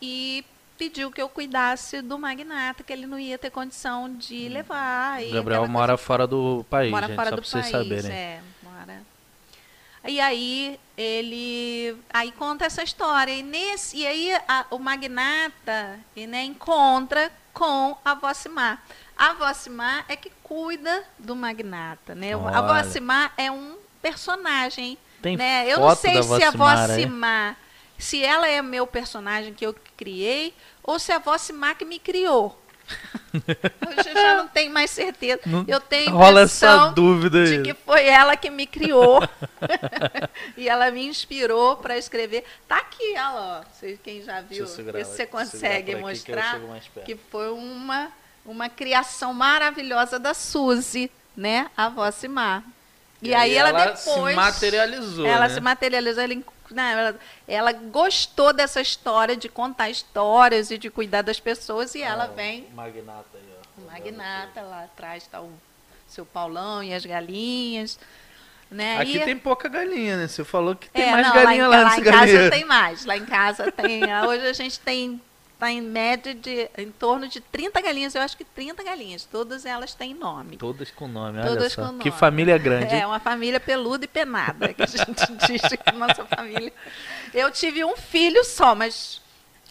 e 0.00 0.44
pediu 0.82 1.10
que 1.12 1.22
eu 1.22 1.28
cuidasse 1.28 2.02
do 2.02 2.18
magnata, 2.18 2.82
que 2.82 2.92
ele 2.92 3.06
não 3.06 3.18
ia 3.18 3.38
ter 3.38 3.50
condição 3.50 4.12
de 4.12 4.48
levar. 4.48 5.22
e 5.22 5.30
O 5.30 5.34
Gabriel 5.34 5.68
mora 5.68 5.96
fora 5.96 6.26
do 6.26 6.64
país, 6.68 6.90
mora 6.90 7.06
gente, 7.06 7.16
fora 7.16 7.30
só 7.30 7.36
do 7.36 7.42
pra 7.42 7.48
vocês 7.50 7.70
país, 7.70 7.88
saberem. 7.88 8.10
é, 8.10 8.40
mora. 8.62 9.02
E 10.04 10.20
aí 10.20 10.80
ele 10.96 11.96
aí 12.12 12.32
conta 12.32 12.64
essa 12.64 12.82
história 12.82 13.32
e 13.32 13.42
nesse 13.42 13.98
e 13.98 14.06
aí 14.06 14.32
a- 14.48 14.66
o 14.70 14.78
magnata 14.78 16.00
e, 16.16 16.26
né, 16.26 16.42
encontra 16.42 17.30
com 17.54 17.96
a 18.04 18.14
Vocimar. 18.14 18.82
A 19.16 19.34
Vocimar 19.34 20.04
é 20.08 20.16
que 20.16 20.32
cuida 20.42 21.04
do 21.18 21.36
magnata, 21.36 22.14
né? 22.16 22.32
A. 22.34 22.82
Vocimar 22.82 23.32
é 23.36 23.50
um 23.52 23.76
personagem, 24.00 24.98
Tem 25.22 25.36
né? 25.36 25.64
Eu 25.72 25.78
não 25.78 25.94
sei 25.94 26.20
se 26.20 26.42
a 26.42 26.50
Vocimar 26.50 26.90
aí? 26.90 27.02
Vocimar, 27.02 27.56
se 27.96 28.24
ela 28.24 28.48
é 28.48 28.60
meu 28.60 28.84
personagem 28.88 29.54
que 29.54 29.64
eu 29.64 29.72
criei 29.96 30.52
ou 30.82 30.98
se 30.98 31.12
a 31.12 31.18
Vocimar 31.18 31.76
que 31.76 31.84
me 31.84 31.98
criou. 31.98 32.58
Hoje 33.34 34.08
eu 34.10 34.14
já 34.14 34.36
não 34.36 34.48
tenho 34.48 34.72
mais 34.72 34.90
certeza. 34.90 35.40
Não- 35.46 35.64
eu 35.66 35.80
tenho 35.80 36.10
Rola 36.12 36.42
essa 36.42 36.88
dúvida 36.88 37.44
de 37.46 37.56
aí. 37.56 37.62
que 37.62 37.74
foi 37.74 38.04
ela 38.06 38.36
que 38.36 38.50
me 38.50 38.66
criou. 38.66 39.20
e 40.56 40.68
ela 40.68 40.90
me 40.90 41.06
inspirou 41.06 41.76
para 41.76 41.96
escrever. 41.96 42.44
Tá 42.68 42.78
aqui 42.78 43.14
ela, 43.14 43.64
ó. 43.64 43.86
Quem 44.02 44.22
já 44.22 44.40
viu, 44.40 44.66
segurar 44.66 45.04
se 45.04 45.12
você 45.12 45.22
ela- 45.22 45.30
consegue 45.30 45.94
que 45.94 46.00
mostrar 46.00 46.52
chego 46.52 46.68
mais 46.68 46.88
perto. 46.88 47.06
que 47.06 47.16
foi 47.30 47.50
uma, 47.50 48.10
uma 48.44 48.68
criação 48.68 49.32
maravilhosa 49.32 50.18
da 50.18 50.34
Suzy, 50.34 51.10
né? 51.36 51.70
A 51.76 51.88
Vocimar. 51.88 52.62
E, 53.22 53.32
aí 53.32 53.54
ela, 53.54 53.70
depois 53.70 54.00
se 54.00 54.34
materializou, 54.34 55.24
ela 55.24 55.46
né? 55.46 55.54
se 55.54 55.60
materializou, 55.60 56.24
ela, 56.24 56.34
né, 56.72 56.92
ela, 56.92 57.18
ela 57.46 57.72
gostou 57.72 58.52
dessa 58.52 58.80
história 58.80 59.36
de 59.36 59.48
contar 59.48 59.90
histórias 59.90 60.70
e 60.70 60.78
de 60.78 60.90
cuidar 60.90 61.22
das 61.22 61.38
pessoas 61.38 61.94
e 61.94 62.02
ela 62.02 62.28
Ó, 62.30 62.34
vem 62.34 62.66
o 62.72 62.74
Magnata 62.74 63.26
aí, 63.34 63.54
ó. 63.58 63.80
o 63.80 63.84
Magnata, 63.86 64.62
lá 64.62 64.84
atrás 64.84 65.22
está 65.22 65.40
o 65.40 65.52
seu 66.06 66.26
Paulão 66.26 66.82
e 66.82 66.92
as 66.92 67.04
galinhas. 67.04 67.98
Né? 68.70 68.98
Aqui 68.98 69.18
e, 69.18 69.24
tem 69.24 69.36
pouca 69.36 69.68
galinha, 69.68 70.16
né? 70.16 70.26
Você 70.26 70.44
falou 70.44 70.74
que 70.74 70.88
tem 70.88 71.04
é, 71.04 71.12
mais 71.12 71.26
não, 71.26 71.34
galinha 71.34 71.68
lá, 71.68 71.76
lá, 71.76 71.82
em, 71.82 71.84
lá 71.84 71.90
nesse 71.90 72.00
em 72.00 72.04
casa 72.04 72.50
tem 72.50 72.64
mais. 72.64 73.04
Lá 73.04 73.16
em 73.18 73.26
casa 73.26 73.70
tem. 73.70 74.10
ah, 74.10 74.24
Hoje 74.28 74.46
a 74.46 74.52
gente 74.54 74.80
tem 74.80 75.20
tá 75.62 75.70
em 75.70 75.80
média 75.80 76.34
de 76.34 76.68
em 76.76 76.90
torno 76.90 77.28
de 77.28 77.40
30 77.40 77.80
galinhas. 77.80 78.16
Eu 78.16 78.22
acho 78.22 78.36
que 78.36 78.44
30 78.44 78.82
galinhas. 78.82 79.24
Todas 79.24 79.64
elas 79.64 79.94
têm 79.94 80.12
nome. 80.12 80.56
Todas 80.56 80.90
com 80.90 81.06
nome, 81.06 81.38
olha 81.38 81.46
Todas 81.46 81.72
só. 81.72 81.82
com 81.82 81.98
Que 81.98 82.08
nome. 82.08 82.18
família 82.18 82.58
grande. 82.58 82.92
É 82.92 83.06
uma 83.06 83.20
família 83.20 83.60
peluda 83.60 84.04
e 84.04 84.08
penada, 84.08 84.74
que 84.74 84.82
a 84.82 84.86
gente 84.86 85.06
diz 85.46 85.62
que 85.62 85.92
nossa 85.92 86.24
família. 86.24 86.72
Eu 87.32 87.48
tive 87.52 87.84
um 87.84 87.96
filho 87.96 88.42
só, 88.44 88.74
mas 88.74 89.22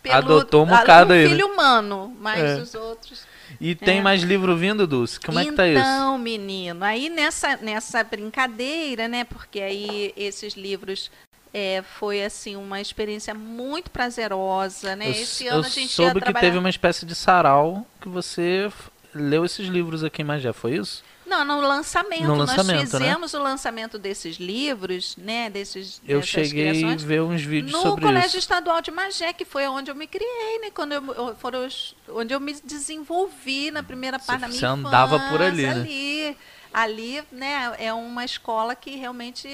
peludo, 0.01 0.33
Adotou 0.33 0.65
um 0.65 0.73
ah, 0.73 0.79
bocado 0.79 1.11
um 1.11 1.15
aí, 1.17 1.23
né? 1.23 1.29
filho 1.29 1.47
humano, 1.47 2.15
mas 2.21 2.39
É. 2.39 2.61
os 2.61 2.73
outros 2.73 3.27
E 3.59 3.75
tem 3.75 3.99
É. 3.99 4.01
mais 4.01 4.21
livro 4.23 4.55
vindo, 4.55 4.87
Dulce? 4.87 5.19
Como 5.19 5.37
é 5.39 5.43
que 5.43 5.51
tá 5.51 5.67
isso? 5.67 5.77
Então, 5.77 6.17
menino, 6.17 6.85
aí 6.85 7.09
nessa, 7.09 7.57
nessa 7.57 8.01
brincadeira, 8.01 9.09
né? 9.09 9.25
Porque 9.25 9.59
aí 9.59 10.13
esses 10.15 10.53
livros 10.53 11.11
é, 11.53 11.83
foi 11.99 12.23
assim 12.23 12.55
uma 12.55 12.79
experiência 12.79 13.33
muito 13.33 13.89
prazerosa, 13.91 14.95
né? 14.95 15.07
Eu, 15.07 15.11
Esse 15.11 15.47
ano 15.47 15.65
a 15.65 15.69
gente 15.69 15.89
soube 15.93 16.13
que 16.15 16.19
trabalhar. 16.21 16.45
teve 16.47 16.57
uma 16.57 16.69
espécie 16.69 17.05
de 17.05 17.15
sarau 17.15 17.85
que 17.99 18.07
você 18.09 18.71
leu 19.13 19.43
esses 19.45 19.67
livros 19.67 20.03
aqui 20.03 20.21
em 20.21 20.25
Magé, 20.25 20.53
foi 20.53 20.75
isso? 20.77 21.03
Não, 21.25 21.45
no 21.45 21.61
lançamento. 21.61 22.23
No 22.23 22.35
Nós 22.35 22.49
lançamento, 22.49 22.77
né? 22.93 23.05
fizemos 23.05 23.33
o 23.33 23.41
lançamento 23.41 23.97
desses 23.97 24.35
livros, 24.35 25.15
né? 25.15 25.49
Desses, 25.49 26.01
Eu 26.05 26.21
cheguei 26.21 26.83
a 26.83 26.95
ver 26.97 27.21
uns 27.21 27.41
vídeos 27.41 27.71
no 27.71 27.81
sobre 27.81 28.01
Colégio 28.05 28.27
isso. 28.29 28.39
Estadual 28.39 28.81
de 28.81 28.91
Magé, 28.91 29.31
que 29.31 29.45
foi 29.45 29.65
onde 29.67 29.89
eu 29.89 29.95
me 29.95 30.07
criei, 30.07 30.59
né? 30.59 30.69
Quando 30.73 30.91
eu, 30.91 31.35
foram 31.39 31.65
os- 31.65 31.95
onde 32.09 32.33
eu 32.33 32.39
me 32.41 32.53
desenvolvi 32.65 33.71
na 33.71 33.81
primeira 33.81 34.19
Você- 34.19 34.25
parte 34.27 34.41
da 34.41 34.47
minha 34.47 34.59
você 34.59 34.65
andava 34.65 35.19
por 35.29 35.41
ali, 35.41 35.63
infância, 35.63 35.83
né? 35.83 36.35
Ali. 36.73 37.23
Né, 37.31 37.75
é 37.79 37.93
uma 37.93 38.23
escola 38.25 38.75
que 38.75 38.91
realmente 38.95 39.47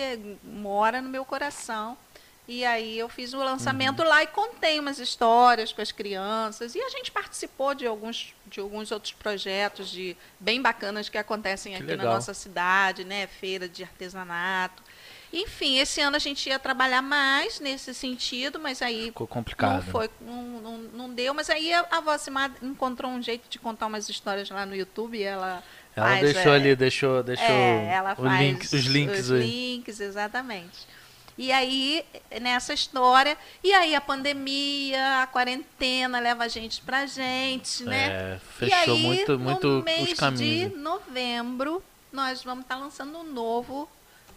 mora 0.43 1.01
no 1.01 1.09
meu 1.09 1.23
coração. 1.25 1.97
E 2.49 2.63
aí 2.63 2.97
eu 2.97 3.09
fiz 3.09 3.33
o 3.33 3.39
lançamento 3.39 4.01
Uhum. 4.03 4.07
lá 4.07 4.23
e 4.23 4.27
contei 4.27 4.79
umas 4.79 4.99
histórias 4.99 5.73
para 5.73 5.83
as 5.83 5.91
crianças. 5.91 6.75
E 6.75 6.81
a 6.81 6.87
gente 6.89 7.11
participou 7.11 7.75
de 7.75 7.85
alguns, 7.85 8.33
de 8.45 8.61
alguns 8.61 8.89
outros 8.89 9.11
projetos 9.11 9.89
de 9.89 10.15
bem 10.39 10.61
bacanas 10.61 11.09
que 11.09 11.17
acontecem 11.17 11.73
Que 11.73 11.79
aqui 11.83 11.87
na 11.91 12.03
legal. 12.03 12.13
nossa 12.15 12.33
cidade, 12.33 13.03
né? 13.03 13.27
Feira 13.27 13.67
de 13.67 13.83
artesanato. 13.83 14.81
Enfim, 15.33 15.77
esse 15.77 15.99
ano 15.99 16.15
a 16.15 16.19
gente 16.19 16.47
ia 16.47 16.57
trabalhar 16.57 17.01
mais 17.01 17.59
nesse 17.59 17.93
sentido, 17.93 18.57
mas 18.61 18.81
aí 18.81 19.07
Ficou 19.07 19.27
complicado. 19.27 19.83
não 19.83 19.91
foi, 19.91 20.09
não, 20.21 20.41
não, 20.61 20.77
não 20.77 21.09
deu. 21.13 21.33
Mas 21.33 21.49
aí 21.49 21.73
a, 21.73 21.85
a 21.91 21.99
Vocimar 21.99 22.49
encontrou 22.63 23.11
um 23.11 23.21
jeito 23.21 23.49
de 23.49 23.59
contar 23.59 23.87
umas 23.87 24.07
histórias 24.07 24.49
lá 24.49 24.65
no 24.65 24.73
YouTube. 24.73 25.17
E 25.17 25.23
ela 25.23 25.61
Ela 25.97 26.07
faz, 26.09 26.21
deixou 26.21 26.51
é, 26.51 26.55
ali, 26.55 26.75
deixou, 26.75 27.23
deixou 27.23 27.45
é, 27.45 28.03
link- 28.39 28.63
os 28.65 28.85
links 28.85 29.19
os 29.25 29.31
aí. 29.31 29.39
links, 29.41 29.99
exatamente. 29.99 30.87
E 31.37 31.51
aí, 31.51 32.03
nessa 32.41 32.73
história, 32.73 33.37
e 33.63 33.71
aí 33.73 33.93
a 33.93 34.01
pandemia, 34.01 35.21
a 35.21 35.27
quarentena 35.27 36.19
leva 36.19 36.45
a 36.45 36.47
gente 36.47 36.81
pra 36.81 37.05
gente, 37.05 37.83
né? 37.83 38.07
É, 38.07 38.39
fechou 38.57 38.95
aí, 38.95 39.03
muito, 39.03 39.39
muito 39.39 39.67
no 39.67 39.77
os 39.79 39.83
mês 39.85 40.13
caminhos. 40.13 40.71
de 40.71 40.77
novembro, 40.77 41.83
nós 42.11 42.43
vamos 42.43 42.63
estar 42.63 42.75
lançando 42.77 43.17
um 43.19 43.23
novo, 43.23 43.87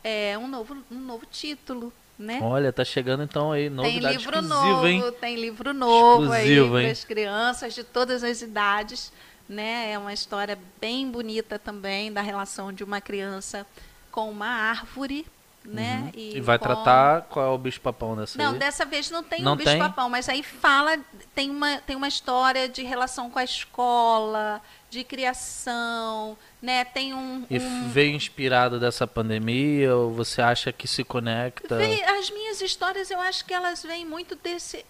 é, 0.05 0.37
um 0.37 0.47
novo, 0.47 0.77
um 0.91 0.99
novo 0.99 1.25
título, 1.31 1.91
né? 2.19 2.39
Olha, 2.43 2.71
tá 2.71 2.85
chegando 2.85 3.23
então 3.23 3.51
aí, 3.53 3.63
Tem 3.63 3.71
novidade 3.71 4.17
livro 4.19 4.37
exclusiva, 4.39 4.63
novo, 4.73 4.87
hein? 4.87 5.15
tem 5.21 5.37
livro 5.37 5.73
novo 5.73 6.25
Exclusivo, 6.35 6.77
aí 6.77 6.83
para 6.85 6.93
as 6.93 7.05
crianças 7.05 7.75
de 7.75 7.83
todas 7.83 8.23
as 8.23 8.43
idades, 8.43 9.11
né? 9.51 9.91
É 9.93 9.99
uma 9.99 10.13
história 10.13 10.57
bem 10.81 11.11
bonita 11.11 11.59
também 11.59 12.13
da 12.13 12.23
relação 12.23 12.73
de 12.73 12.85
uma 12.85 13.01
criança 13.01 13.67
com 14.13 14.31
uma 14.31 14.47
árvore, 14.47 15.27
né? 15.65 16.11
Uhum. 16.15 16.21
E, 16.21 16.41
vai 16.41 16.59
com- 16.59 16.65
tratar 16.65 17.23
qual 17.23 17.45
é 17.45 17.49
o 17.51 17.59
bicho 17.59 17.81
papão 17.81 18.17
dessa 18.17 18.39
Não, 18.43 18.53
aí? 18.53 18.59
dessa 18.59 18.85
vez 18.87 19.11
não 19.11 19.23
tem 19.23 19.43
Não 19.43 19.53
um 19.53 19.57
bicho 19.57 19.69
tem? 19.71 19.79
papão, 19.79 20.09
mas 20.09 20.29
aí 20.29 20.43
fala 20.43 20.99
tem 21.35 21.51
uma 21.51 21.79
tem 21.79 21.97
uma 21.97 22.09
história 22.09 22.67
de 22.69 22.83
relação 22.83 23.29
com 23.29 23.39
a 23.39 23.45
escola, 23.45 24.63
de 24.89 25.05
criação, 25.05 26.37
né? 26.63 26.85
Tem 26.85 27.13
um, 27.13 27.45
E 27.51 27.59
um 27.59 27.89
veio 27.91 28.15
inspirado 28.15 28.81
dessa 28.81 29.07
pandemia 29.07 29.95
ou 29.95 30.13
você 30.13 30.41
acha 30.41 30.73
que 30.73 30.89
se 30.89 31.05
conecta? 31.05 31.77
Vem- 31.77 32.03
as 32.05 32.31
minhas 32.31 32.61
histórias, 32.63 33.11
eu 33.11 33.21
acho 33.21 33.45
que 33.45 33.53
elas 33.53 33.83
vêm 33.83 34.07
muito 34.07 34.35
desse. 34.37 34.85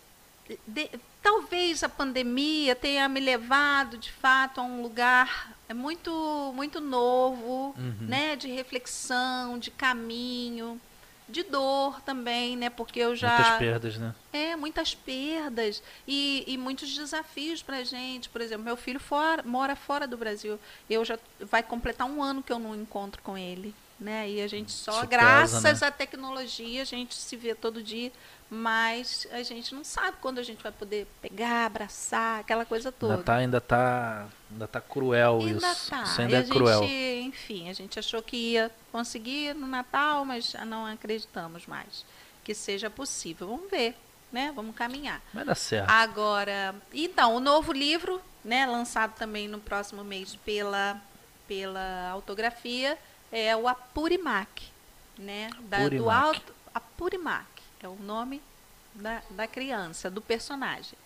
De- 0.66 0.90
talvez 1.22 1.82
a 1.82 1.88
pandemia 1.88 2.74
tenha 2.74 3.09
me 3.09 3.20
levado, 3.20 3.98
de 3.98 4.11
fato, 4.11 4.61
a 4.61 4.64
um 4.64 4.82
lugar 4.82 5.53
é 5.68 5.74
muito, 5.74 6.53
muito 6.55 6.80
novo, 6.80 7.74
Uhum. 7.78 7.96
né? 8.09 8.36
De 8.36 8.48
reflexão, 8.48 9.59
de 9.59 9.70
caminho, 9.70 10.80
de 11.28 11.44
dor 11.44 12.01
também, 12.01 12.57
né? 12.57 12.68
Porque 12.70 12.98
eu 12.98 13.14
já. 13.14 13.36
Muitas 13.36 13.59
perdas, 13.59 13.96
né? 13.98 14.14
É, 14.32 14.57
muitas 14.57 14.94
perdas 14.94 15.80
e, 16.07 16.42
e 16.46 16.59
muitos 16.59 16.92
desafios 16.92 17.62
para 17.62 17.84
gente. 17.84 18.28
Por 18.28 18.40
exemplo, 18.40 18.64
meu 18.64 18.76
filho 18.76 19.01
mora 19.44 19.76
fora 19.76 20.07
do 20.09 20.16
Brasil. 20.16 20.59
Eu 20.88 21.05
já 21.05 21.18
vai 21.40 21.62
completar 21.62 22.07
um 22.09 22.22
ano 22.22 22.42
que 22.42 22.53
eu 22.53 22.59
não 22.59 22.74
encontro 22.74 23.22
com 23.22 23.38
ele, 23.38 23.72
né? 23.98 24.28
E 24.28 24.40
a 24.42 24.48
gente 24.48 24.72
só, 24.72 24.90
Isso 24.90 25.01
pesa, 25.03 25.11
graças 25.11 25.80
né? 25.80 25.86
à 25.86 25.90
tecnologia, 25.92 26.82
a 26.82 26.84
gente 26.86 27.14
se 27.14 27.36
vê 27.36 27.55
todo 27.55 27.80
dia, 27.80 28.11
mas 28.51 29.28
a 29.30 29.42
gente 29.44 29.72
não 29.74 29.84
sabe 29.84 30.16
quando 30.20 30.38
a 30.40 30.42
gente 30.42 30.61
vai 30.61 30.72
poder 30.72 31.07
pegar, 31.22 31.66
abraçar, 31.66 32.40
aquela 32.40 32.64
coisa 32.64 32.90
toda. 32.90 33.14
Ainda 33.14 33.24
tá, 33.24 33.34
ainda 33.36 33.61
tá, 33.61 34.28
ainda 34.51 34.66
tá 34.66 34.80
cruel 34.80 35.40
Ainda 35.40 35.70
isso. 35.70 35.88
tá. 35.90 36.03
Isso 36.03 36.20
E 36.20 36.24
ainda 36.24 36.38
a 36.38 36.40
é 36.40 36.44
cruel. 36.46 36.80
gente, 36.82 37.20
enfim, 37.28 37.70
a 37.70 37.72
gente 37.72 37.96
achou 37.98 38.20
que 38.20 38.36
ia 38.36 38.70
conseguir 38.90 39.55
no 39.55 39.68
Natal, 39.68 40.24
mas 40.24 40.53
não 40.66 40.84
acreditamos 40.84 41.66
mais 41.66 42.05
que 42.42 42.53
seja 42.53 42.90
possível. 42.90 43.46
Vamos 43.46 43.70
ver, 43.70 43.94
né? 44.32 44.53
Vamos 44.57 44.74
caminhar. 44.74 45.22
Vai 45.32 45.44
dar 45.44 45.55
certo. 45.55 45.88
Agora, 45.88 46.74
então, 46.92 47.36
o 47.36 47.40
novo 47.40 47.72
livro, 47.72 48.20
né, 48.44 48.66
lançado 48.66 49.14
também 49.14 49.46
no 49.46 49.61
próximo 49.61 50.03
mês 50.03 50.34
pela, 50.34 51.01
pela 51.46 52.09
autografia, 52.11 52.98
é 53.30 53.55
o 53.57 53.68
Apurimac, 53.68 54.66
né? 55.16 55.51
Da, 55.61 55.78
do 55.78 55.84
Apurimac. 55.84 56.11
alto, 56.26 56.55
Apurimac 56.74 57.49
é 57.86 57.88
o 57.88 57.96
nome 57.96 58.42
da, 58.94 59.22
da 59.30 59.46
criança, 59.46 60.10
do 60.10 60.20
personagem 60.20 60.98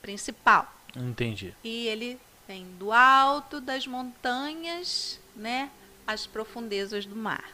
principal. 0.00 0.72
Entendi. 0.96 1.54
E 1.62 1.86
ele 1.86 2.18
vem 2.46 2.66
do 2.78 2.92
alto 2.92 3.60
das 3.60 3.86
montanhas, 3.86 5.18
né, 5.34 5.70
às 6.06 6.26
profundezas 6.26 7.06
do 7.06 7.14
mar. 7.16 7.44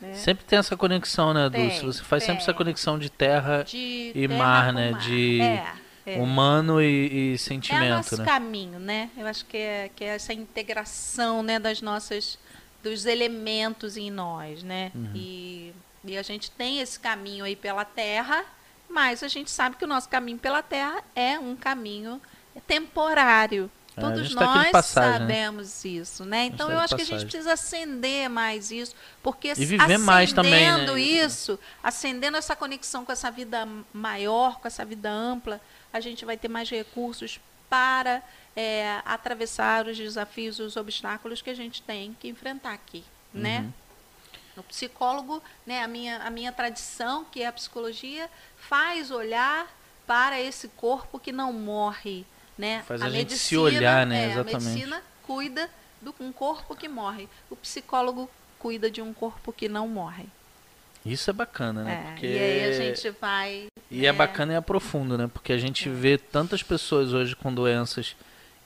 Né? 0.00 0.12
Sempre 0.14 0.44
tem 0.44 0.58
essa 0.58 0.76
conexão, 0.76 1.32
né, 1.32 1.48
Tem, 1.48 1.68
Dulce? 1.68 1.84
Você 1.86 2.02
faz 2.02 2.22
sempre 2.22 2.38
tem. 2.38 2.42
essa 2.44 2.54
conexão 2.54 2.98
de 2.98 3.08
terra 3.08 3.62
De 3.62 4.12
e 4.14 4.28
terra 4.28 4.38
mar, 4.38 4.72
né? 4.72 4.90
mar. 4.90 5.00
De 5.00 5.40
É, 5.40 5.74
é. 6.04 6.18
humano 6.20 6.82
e, 6.82 7.30
e 7.30 7.34
É 7.34 7.38
sentimento, 7.38 7.84
o 7.84 7.96
nosso 7.96 8.16
né? 8.18 8.24
caminho, 8.24 8.78
né? 8.78 9.10
Eu 9.16 9.26
acho 9.26 9.44
que 9.46 9.56
é, 9.56 9.90
que 9.94 10.04
é 10.04 10.08
essa 10.08 10.34
integração, 10.34 11.42
né, 11.42 11.58
das 11.58 11.80
nossas 11.80 12.38
dos 12.82 13.06
elementos 13.06 13.96
em 13.96 14.10
nós, 14.10 14.62
né? 14.62 14.92
Uhum. 14.94 15.10
E, 15.14 15.72
e 16.06 16.18
a 16.18 16.22
gente 16.22 16.50
tem 16.50 16.80
esse 16.80 16.98
caminho 16.98 17.44
aí 17.44 17.56
pela 17.56 17.84
terra, 17.84 18.44
mas 18.88 19.22
a 19.22 19.28
gente 19.28 19.50
sabe 19.50 19.76
que 19.76 19.84
o 19.84 19.88
nosso 19.88 20.08
caminho 20.08 20.38
pela 20.38 20.62
terra 20.62 21.02
é 21.14 21.38
um 21.38 21.56
caminho 21.56 22.20
temporário. 22.66 23.70
É, 23.96 24.00
Todos 24.00 24.34
tá 24.34 24.44
nós 24.44 24.70
passagem, 24.70 25.10
né? 25.10 25.18
sabemos 25.18 25.84
isso, 25.84 26.24
né? 26.24 26.44
Então 26.44 26.68
tá 26.68 26.74
eu 26.74 26.78
acho 26.80 26.94
que 26.96 27.02
a 27.02 27.06
gente 27.06 27.22
precisa 27.22 27.54
acender 27.54 28.28
mais 28.28 28.70
isso, 28.70 28.94
porque 29.22 29.54
E 29.56 29.64
viver 29.64 29.98
mais 29.98 30.32
também, 30.32 30.52
né? 30.52 30.70
acendendo 30.70 30.98
isso, 30.98 31.58
acendendo 31.82 32.36
essa 32.36 32.54
conexão 32.54 33.06
com 33.06 33.12
essa 33.12 33.30
vida 33.30 33.66
maior, 33.94 34.60
com 34.60 34.68
essa 34.68 34.84
vida 34.84 35.10
ampla, 35.10 35.60
a 35.92 36.00
gente 36.00 36.26
vai 36.26 36.36
ter 36.36 36.48
mais 36.48 36.68
recursos 36.68 37.40
para 37.70 38.22
é, 38.54 39.00
atravessar 39.04 39.86
os 39.86 39.96
desafios, 39.96 40.58
os 40.58 40.76
obstáculos 40.76 41.40
que 41.40 41.48
a 41.48 41.54
gente 41.54 41.80
tem 41.82 42.14
que 42.20 42.28
enfrentar 42.28 42.74
aqui, 42.74 43.02
né? 43.32 43.70
Uhum. 44.56 44.60
O 44.60 44.62
psicólogo, 44.64 45.42
né, 45.66 45.82
a 45.82 45.88
minha, 45.88 46.18
a 46.18 46.30
minha 46.30 46.52
tradição, 46.52 47.24
que 47.24 47.42
é 47.42 47.46
a 47.46 47.52
psicologia, 47.52 48.28
faz 48.56 49.10
olhar 49.10 49.66
para 50.06 50.40
esse 50.40 50.68
corpo 50.68 51.18
que 51.18 51.32
não 51.32 51.52
morre, 51.52 52.24
né? 52.56 52.82
Faz 52.86 53.02
a 53.02 53.10
gente 53.10 53.36
se 53.36 53.56
olhar, 53.56 54.06
né, 54.06 54.24
é, 54.24 54.30
exatamente. 54.32 54.56
A 54.56 54.60
medicina 54.60 55.02
cuida 55.22 55.68
de 56.00 56.12
um 56.20 56.32
corpo 56.32 56.74
que 56.76 56.88
morre. 56.88 57.28
O 57.50 57.56
psicólogo 57.56 58.30
cuida 58.58 58.90
de 58.90 59.02
um 59.02 59.12
corpo 59.12 59.52
que 59.52 59.68
não 59.68 59.88
morre. 59.88 60.26
Isso 61.04 61.30
é 61.30 61.32
bacana, 61.32 61.84
né? 61.84 61.92
É, 61.92 62.10
Porque... 62.10 62.26
E 62.26 62.38
aí 62.38 62.64
a 62.64 62.72
gente 62.72 63.10
vai. 63.20 63.66
E 63.90 64.06
é 64.06 64.12
né, 64.12 64.18
bacana 64.18 64.52
e 64.52 64.56
é 64.56 64.60
profundo, 64.60 65.16
né? 65.16 65.30
Porque 65.32 65.52
a 65.52 65.58
gente 65.58 65.88
vê 65.88 66.18
tantas 66.18 66.62
pessoas 66.62 67.12
hoje 67.12 67.36
com 67.36 67.54
doenças 67.54 68.16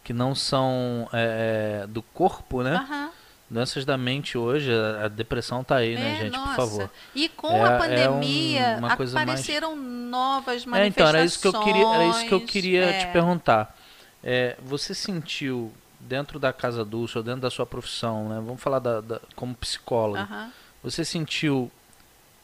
que 0.03 0.15
não 0.15 0.35
são 0.35 1.09
é, 1.13 1.83
é, 1.83 1.87
do 1.87 2.03
corpo, 2.03 2.63
né? 2.63 3.11
Doenças 3.51 3.85
da 3.85 3.99
mente 3.99 4.39
hoje, 4.39 4.71
a, 5.05 5.09
depressão 5.09 5.65
tá 5.65 5.77
aí, 5.77 5.97
né, 5.97 6.15
é, 6.15 6.21
gente? 6.21 6.33
nossa. 6.37 6.49
Por 6.51 6.55
favor. 6.57 6.91
E 7.15 7.29
com 7.29 7.49
É- 7.49 7.63
a 7.63 7.73
é 7.73 7.79
pandemia 7.79 8.67
um- 8.77 8.79
uma 8.79 8.97
coisa 8.97 9.15
mais- 9.17 9.29
apareceram 9.29 9.75
novas 9.77 10.55
É, 10.55 10.61
então, 10.61 10.71
manifestações. 10.71 11.15
era 11.17 11.25
isso 11.25 11.41
que 11.41 11.47
eu 11.49 11.53
queria, 11.61 11.87
era 11.89 12.05
isso 12.07 12.27
que 12.27 12.33
eu 12.35 12.41
queria 12.47 12.85
é. 12.85 12.99
te 13.01 13.07
perguntar. 13.09 13.77
É, 14.23 14.57
você 14.63 14.95
sentiu 14.95 15.73
dentro 15.99 16.39
da 16.39 16.53
Casa 16.53 16.85
Dulce 16.85 17.19
ou 17.19 17.25
dentro 17.25 17.41
da 17.41 17.51
sua 17.51 17.67
profissão, 17.67 18.29
né? 18.29 18.37
Vamos 18.37 18.63
falar 18.63 18.79
da, 18.79 19.01
da- 19.01 19.21
como 19.35 19.53
psicóloga. 19.55 20.21
Aham. 20.21 20.51
Você 20.85 21.05
sentiu 21.05 21.71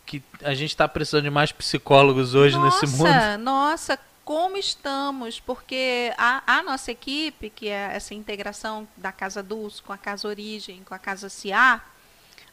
que 0.04 0.22
a 0.42 0.54
gente 0.54 0.70
está 0.70 0.86
precisando 0.88 1.22
de 1.24 1.30
mais 1.30 1.52
psicólogos 1.52 2.34
hoje 2.34 2.56
nossa, 2.56 2.84
nesse 2.84 2.96
mundo? 2.98 3.38
Nossa, 3.44 3.98
como 4.26 4.56
estamos? 4.56 5.38
Porque 5.38 6.12
a, 6.18 6.58
a 6.58 6.62
nossa 6.64 6.90
equipe, 6.90 7.48
que 7.48 7.68
é 7.68 7.90
essa 7.94 8.12
integração 8.12 8.86
da 8.96 9.12
Casa 9.12 9.40
Dulce 9.40 9.80
com 9.80 9.92
a 9.92 9.96
Casa 9.96 10.26
Origem, 10.26 10.82
com 10.84 10.92
a 10.92 10.98
Casa 10.98 11.28
CA, 11.30 11.80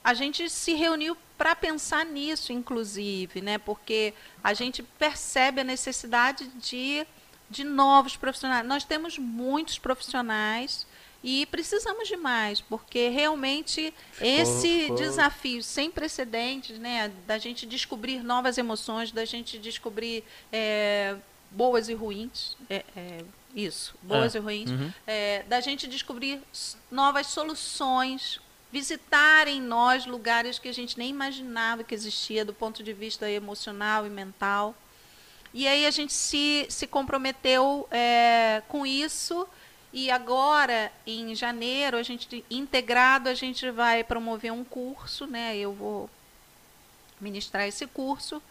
a 0.03 0.13
gente 0.13 0.47
se 0.51 0.73
reuniu 0.75 1.17
para 1.35 1.55
pensar 1.55 2.05
nisso, 2.05 2.53
inclusive, 2.53 3.41
né? 3.41 3.57
Porque 3.57 4.13
a 4.43 4.53
gente 4.53 4.83
percebe 4.83 5.61
a 5.61 5.63
necessidade 5.63 6.47
de, 6.59 7.07
de 7.49 7.63
novos 7.63 8.15
profissionais. 8.15 8.63
Nós 8.67 8.83
temos 8.83 9.17
muitos 9.17 9.79
profissionais 9.79 10.85
e 11.23 11.47
precisamos 11.47 12.07
de 12.07 12.17
mais, 12.17 12.61
porque 12.61 13.09
realmente 13.09 13.91
esse 14.21 14.81
ficou- 14.81 14.97
desafio 14.97 15.63
sem 15.63 15.89
precedentes, 15.89 16.77
né? 16.77 17.11
Da 17.25 17.39
gente 17.39 17.65
descobrir 17.65 18.21
novas 18.23 18.59
emoções, 18.59 19.11
da 19.11 19.25
gente 19.25 19.57
descobrir 19.57 20.23
é, 20.51 21.15
boas 21.53 21.87
e 21.87 21.93
ruins, 21.93 22.57
é, 22.69 22.83
é, 22.95 23.23
Isso, 23.55 23.93
boas 24.01 24.33
É. 24.33 24.39
e 24.39 24.41
ruins. 24.41 24.71
Uhum. 24.71 24.91
É, 25.05 25.43
da 25.43 25.61
gente 25.61 25.85
descobrir 25.87 26.41
novas 26.89 27.27
soluções, 27.27 28.39
visitar 28.71 29.47
em 29.47 29.61
nós 29.61 30.07
lugares 30.07 30.57
que 30.57 30.67
a 30.67 30.73
gente 30.73 30.97
nem 30.97 31.11
imaginava 31.11 31.83
que 31.83 31.93
existia 31.93 32.43
do 32.43 32.53
ponto 32.53 32.81
de 32.81 32.91
vista 32.91 33.29
emocional 33.29 34.07
e 34.07 34.09
mental. 34.09 34.73
E 35.53 35.67
aí 35.67 35.85
a 35.85 35.91
gente 35.91 36.11
se, 36.11 36.65
se 36.67 36.87
comprometeu 36.87 37.87
é, 37.91 38.63
com 38.67 38.83
isso 38.87 39.47
e 39.93 40.09
agora, 40.09 40.91
em 41.05 41.35
janeiro, 41.35 41.95
a 41.97 42.01
gente 42.01 42.43
integrado, 42.49 43.29
a 43.29 43.35
gente 43.35 43.69
vai 43.69 44.03
promover 44.03 44.51
um 44.51 44.63
curso, 44.63 45.27
né? 45.27 45.55
Eu 45.55 45.71
vou 45.71 46.09
ministrar 47.21 47.67
esse 47.67 47.85
curso 47.85 48.41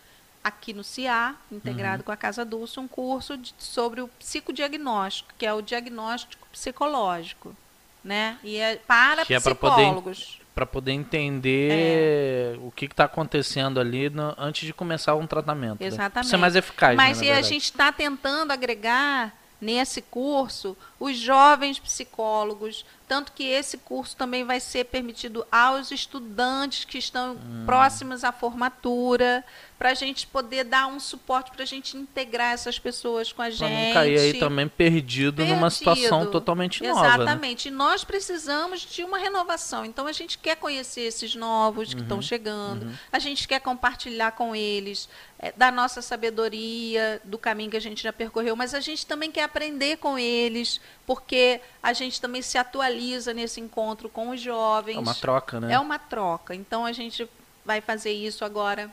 aqui 0.43 0.72
no 0.72 0.82
CIA, 0.82 1.34
integrado 1.51 2.03
com 2.03 2.11
a 2.12 2.16
Casa 2.16 2.45
Dulce, 2.45 2.80
um 2.80 2.88
curso 2.88 3.36
de- 3.36 3.55
sobre 3.59 4.01
o 4.01 4.09
psicodiagnóstico, 4.18 5.30
que 5.38 5.47
é 5.47 5.53
o 5.53 5.62
diagnóstico 5.62 6.47
psicológico, 6.53 7.55
né? 8.03 8.38
E 8.43 8.57
é 8.57 8.76
para 8.76 9.24
Que 9.24 9.34
é 9.34 9.40
poder- 9.40 9.55
psicólogos. 9.57 10.38
Para 10.55 10.66
poder 10.66 10.93
entender 10.93 12.59
o 12.61 12.70
que 12.70 12.84
está 12.86 13.05
acontecendo 13.05 13.80
ali 13.80 14.11
no- 14.11 14.34
antes 14.36 14.66
de 14.66 14.72
começar 14.72 15.14
um 15.14 15.26
tratamento. 15.26 15.80
né? 15.80 15.86
Exatamente. 15.86 16.28
Ser 16.28 16.36
mais 16.36 16.55
eficaz. 16.57 16.97
Mas 16.97 17.20
né, 17.20 17.26
e 17.26 17.32
na 17.32 17.38
a 17.38 17.43
gente 17.43 17.64
está 17.64 17.90
tentando 17.90 18.51
agregar 18.53 19.32
nesse 19.61 20.03
curso 20.03 20.76
os 20.99 21.16
jovens 21.16 21.78
psicólogos, 21.78 22.84
tanto 23.09 23.32
que 23.32 23.45
esse 23.45 23.78
curso 23.78 24.16
também 24.16 24.45
vai 24.45 24.59
ser 24.61 24.84
permitido 24.86 25.47
aos 25.53 25.90
estudantes 25.90 26.84
que 26.84 26.99
estão 26.99 27.34
Hum. 27.34 27.62
próximos 27.64 28.24
à 28.24 28.32
formatura, 28.32 29.45
para 29.83 29.91
a 29.91 29.95
gente 29.95 30.28
poder 30.28 30.62
dar 30.62 30.87
um 30.87 31.01
suporte, 31.01 31.51
para 31.51 31.64
a 31.64 31.66
gente 31.66 31.97
integrar 31.97 32.53
essas 32.53 32.78
pessoas 32.78 33.33
com 33.33 33.43
a 33.43 33.47
Pra 33.47 33.51
gente. 33.51 33.87
não 33.89 33.93
cair 33.93 34.16
aí 34.16 34.35
também 34.39 34.68
perdido, 34.68 35.45
numa 35.45 35.70
situação 35.70 36.18
Perdido. 36.20 36.30
totalmente 36.30 36.85
nova. 36.85 37.03
Né? 37.03 37.09
Exatamente. 37.16 37.66
E 37.66 37.70
nós 37.72 38.05
precisamos 38.05 38.80
de 38.83 39.03
uma 39.03 39.18
renovação. 39.18 39.85
Então 39.85 40.07
a 40.07 40.12
gente 40.12 40.39
quer 40.39 40.55
conhecer 40.55 41.01
esses 41.01 41.35
novos 41.35 41.89
que 41.89 41.97
Uhum. 41.97 42.03
estão 42.03 42.22
chegando. 42.22 42.97
A 43.11 43.18
gente 43.18 43.49
quer 43.49 43.59
compartilhar 43.59 44.30
com 44.30 44.55
eles 44.55 45.09
eh, 45.41 45.53
da 45.57 45.72
nossa 45.72 46.01
sabedoria, 46.01 47.20
do 47.24 47.37
caminho 47.37 47.72
que 47.72 47.76
a 47.76 47.80
gente 47.80 48.05
já 48.05 48.12
percorreu, 48.12 48.55
mas 48.55 48.74
a 48.74 48.80
gente 48.80 49.05
também 49.05 49.33
quer 49.33 49.43
aprender 49.43 49.97
com 49.97 50.16
eles, 50.16 50.80
porque 51.05 51.61
a 51.83 51.93
gente 51.93 52.20
também 52.20 52.41
se 52.41 52.57
atualiza 52.57 53.35
nesse 53.35 53.61
encontro 53.61 54.09
com 54.09 54.30
os 54.30 54.41
jovens. 54.41 54.97
É 54.97 55.01
uma 55.01 55.14
troca, 55.14 55.59
né? 55.61 55.72
É 55.74 55.78
uma 55.80 55.99
troca. 55.99 56.55
Então 56.55 56.87
a 56.87 56.93
gente 56.93 57.28
vai 57.64 57.80
fazer 57.80 58.12
isso 58.12 58.45
agora 58.45 58.89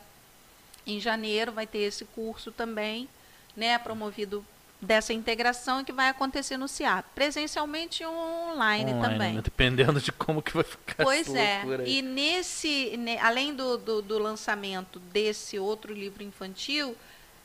em 0.93 0.99
janeiro, 0.99 1.51
vai 1.51 1.67
ter 1.67 1.79
esse 1.79 2.05
curso 2.05 2.51
também, 2.51 3.07
né, 3.55 3.77
promovido 3.77 4.45
dessa 4.81 5.11
integração 5.11 5.83
que 5.83 5.91
vai 5.91 6.07
acontecer 6.07 6.55
no 6.55 6.67
CIA, 6.67 7.03
presencialmente 7.13 8.01
e 8.01 8.05
online, 8.05 8.93
Online, 8.93 9.01
também. 9.01 9.33
né? 9.33 9.41
Dependendo 9.41 9.99
de 9.99 10.09
como 10.11 10.41
que 10.41 10.53
vai 10.53 10.63
ficar 10.63 11.03
Pois 11.03 11.33
é. 11.35 11.63
E 11.85 12.01
nesse, 12.01 12.95
ne- 12.95 13.17
além 13.19 13.53
do, 13.53 13.77
do, 13.77 14.01
do 14.01 14.17
lançamento 14.17 14.97
desse 14.99 15.59
outro 15.59 15.93
livro 15.93 16.23
infantil, 16.23 16.95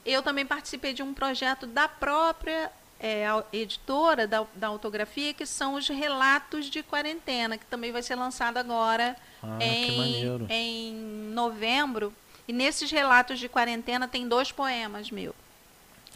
eu 0.07 0.23
também 0.23 0.47
participei 0.47 0.93
de 0.93 1.03
um 1.03 1.13
projeto 1.13 1.67
da 1.67 1.89
própria 1.89 2.71
é, 3.01 3.25
editora 3.53 4.29
da, 4.29 4.47
da 4.55 4.69
autografia, 4.69 5.35
que 5.35 5.45
são 5.45 5.75
os 5.75 5.89
relatos 5.89 6.67
de 6.67 6.85
quarentena, 6.85 7.59
que 7.59 7.67
também 7.67 7.91
vai 7.91 8.03
ser 8.03 8.15
lançado 8.15 8.59
agora 8.59 9.17
Ah, 9.43 9.59
em, 9.61 10.47
em 10.49 10.93
novembro. 11.33 12.13
E 12.47 12.53
nesses 12.53 12.91
relatos 12.91 13.39
de 13.39 13.49
quarentena 13.49 14.07
tem 14.07 14.29
dois 14.29 14.53
poemas 14.53 15.11
meus. 15.11 15.35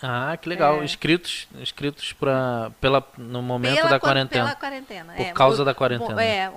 Ah, 0.03 0.37
que 0.41 0.49
legal. 0.49 0.81
É. 0.81 0.85
Escritos, 0.85 1.49
escritos 1.61 2.12
pra, 2.12 2.70
pela, 2.81 3.05
no 3.16 3.43
momento 3.43 3.76
Pela 3.76 3.91
da 3.91 4.01
quarentena. 4.01 4.45
Pela 4.45 4.57
quarentena. 4.57 5.12
Por 5.14 5.26
é. 5.26 5.33
causa 5.33 5.64
da 5.64 5.74
quarentena. 5.74 6.22
É, 6.22 6.51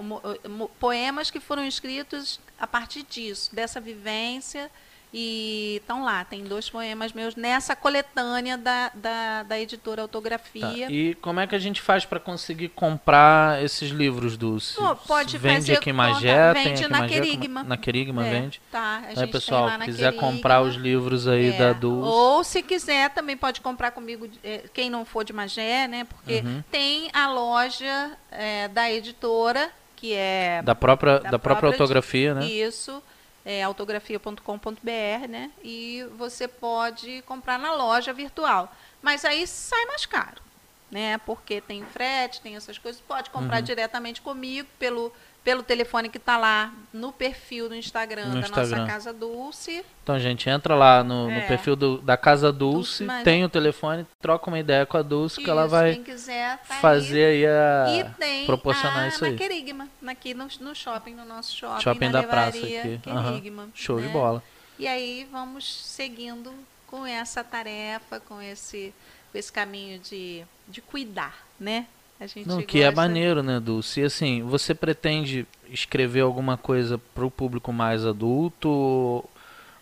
poemas 0.79 1.31
que 1.31 1.39
foram 1.39 1.65
escritos 1.65 2.39
a 2.59 2.67
partir 2.67 3.03
disso, 3.03 3.53
dessa 3.53 3.81
vivência. 3.81 4.69
E 5.13 5.79
estão 5.81 6.05
lá, 6.05 6.23
tem 6.23 6.45
dois 6.45 6.69
poemas 6.69 7.11
meus 7.11 7.35
nessa 7.35 7.75
coletânea 7.75 8.57
da, 8.57 8.89
da, 8.93 9.43
da 9.43 9.59
editora 9.59 9.97
Tá. 9.97 10.03
Autografia. 10.03 10.89
E 10.89 11.15
como 11.15 11.39
é 11.41 11.47
que 11.47 11.53
a 11.53 11.59
gente 11.59 11.81
faz 11.81 12.05
pra 12.05 12.17
conseguir 12.19 12.69
comprar 12.69 13.61
esses 13.61 13.89
livros, 13.91 14.37
Dulce? 14.37 14.75
Pô, 14.75 14.95
pode 14.95 15.37
vende 15.37 15.55
fazer 15.57 15.73
aqui 15.73 15.89
em 15.89 15.93
Magé, 15.93 16.53
tem 16.53 16.63
vende 16.63 16.83
aqui 16.85 16.85
em 16.85 16.89
na 16.97 17.07
Querigma. 17.07 17.63
Na 17.63 17.77
Querigma 17.77 18.25
É, 18.25 18.29
vende. 18.29 18.61
Tá, 18.71 18.79
a 18.79 19.07
Aí, 19.09 19.15
gente 19.17 19.31
pessoal, 19.31 19.67
tem 19.69 19.77
lá 19.79 19.85
quiser 19.85 20.11
Querigma. 20.13 20.31
comprar 20.31 20.61
os 20.61 20.75
livros 20.75 21.27
aí 21.27 21.49
É, 21.49 21.57
da 21.57 21.73
Dulce. 21.73 22.07
Ou 22.09 22.43
se 22.45 22.63
quiser, 22.63 23.09
também 23.09 23.35
pode 23.35 23.59
comprar 23.59 23.91
comigo, 23.91 24.29
eh, 24.43 24.63
quem 24.73 24.89
não 24.89 25.03
for 25.03 25.25
de 25.25 25.33
Magé, 25.33 25.87
né? 25.89 26.05
Porque 26.05 26.41
Uhum. 26.45 26.63
tem 26.71 27.09
a 27.13 27.27
loja 27.29 28.11
eh, 28.31 28.69
da 28.69 28.89
editora, 28.89 29.69
que 29.97 30.13
é 30.13 30.61
Da 30.63 30.73
própria, 30.73 31.19
da 31.19 31.31
da 31.31 31.37
própria 31.37 31.55
própria 31.57 31.71
autografia, 31.73 32.33
né? 32.33 32.45
Isso, 32.45 33.03
é 33.45 33.63
autografia.com.br, 33.63 35.27
né? 35.29 35.51
E 35.63 36.05
você 36.17 36.47
pode 36.47 37.21
comprar 37.23 37.57
na 37.57 37.73
loja 37.73 38.13
virtual. 38.13 38.73
Mas 39.01 39.25
aí 39.25 39.47
sai 39.47 39.85
mais 39.85 40.05
caro, 40.05 40.41
né? 40.89 41.17
Porque 41.19 41.59
tem 41.61 41.83
frete, 41.85 42.41
tem 42.41 42.55
essas 42.55 42.77
coisas. 42.77 43.01
Pode 43.01 43.29
comprar 43.29 43.57
Uhum. 43.57 43.63
diretamente 43.63 44.21
comigo 44.21 44.67
pelo, 44.77 45.11
pelo 45.43 45.63
telefone 45.63 46.07
que 46.07 46.17
está 46.17 46.37
lá 46.37 46.71
no 46.93 47.11
perfil 47.11 47.67
do 47.67 47.73
Instagram 47.75 48.25
No 48.27 48.33
da 48.35 48.39
Instagram. 48.41 48.77
nossa 48.77 48.91
Casa 48.91 49.11
Dulce. 49.13 49.83
Então, 50.03 50.19
gente, 50.19 50.47
entra 50.49 50.75
lá 50.75 51.03
no, 51.03 51.25
no 51.25 51.31
É. 51.31 51.47
perfil 51.47 51.75
do- 51.75 51.97
da 51.99 52.15
Casa 52.15 52.51
Dulce, 52.51 53.03
Dulce 53.05 53.23
tem 53.23 53.43
o 53.43 53.49
telefone, 53.49 54.05
troca 54.21 54.47
uma 54.49 54.59
ideia 54.59 54.85
com 54.85 54.97
a 54.97 55.01
Dulce, 55.01 55.41
que 55.43 55.49
ela 55.49 55.63
Isso, 55.63 55.71
vai 55.71 55.95
quiser, 55.95 56.57
tá 56.59 56.75
fazer 56.75 57.25
aí 57.25 57.45
aí. 57.45 57.47
a. 57.47 57.85
E 58.07 58.19
tem 58.19 58.45
proporcionar 58.45 58.99
a, 59.05 59.07
isso 59.07 59.21
na 59.23 59.29
aí. 59.31 59.35
Querigma, 59.35 59.87
aqui 60.07 60.33
no, 60.35 60.47
no 60.59 60.75
shopping, 60.75 61.15
no 61.15 61.25
nosso 61.25 61.57
shopping, 61.57 61.81
Shopping 61.81 62.05
na 62.09 62.21
da 62.21 62.23
praça 62.27 62.57
aqui. 62.59 62.99
Querigma, 63.03 63.69
Show 63.73 63.99
de 63.99 64.07
né? 64.07 64.13
bola. 64.13 64.43
E 64.77 64.87
aí 64.87 65.27
vamos 65.31 65.65
seguindo 65.85 66.53
com 66.85 67.05
essa 67.05 67.43
tarefa, 67.43 68.19
com 68.19 68.39
esse, 68.41 68.93
com 69.31 69.37
esse 69.37 69.51
caminho 69.51 69.97
de, 69.99 70.43
de 70.67 70.81
cuidar, 70.81 71.35
né? 71.59 71.87
A 72.21 72.27
gente 72.27 72.47
Não, 72.47 72.61
que 72.61 72.81
é 72.83 72.85
gosta- 72.85 73.01
maneiro, 73.01 73.41
né, 73.41 73.59
Dulce? 73.59 73.99
E 74.01 74.03
assim, 74.03 74.43
você 74.43 74.75
pretende 74.75 75.43
escrever 75.71 76.19
alguma 76.21 76.55
coisa 76.55 76.99
para 77.15 77.25
o 77.25 77.31
público 77.31 77.73
mais 77.73 78.05
adulto? 78.05 79.25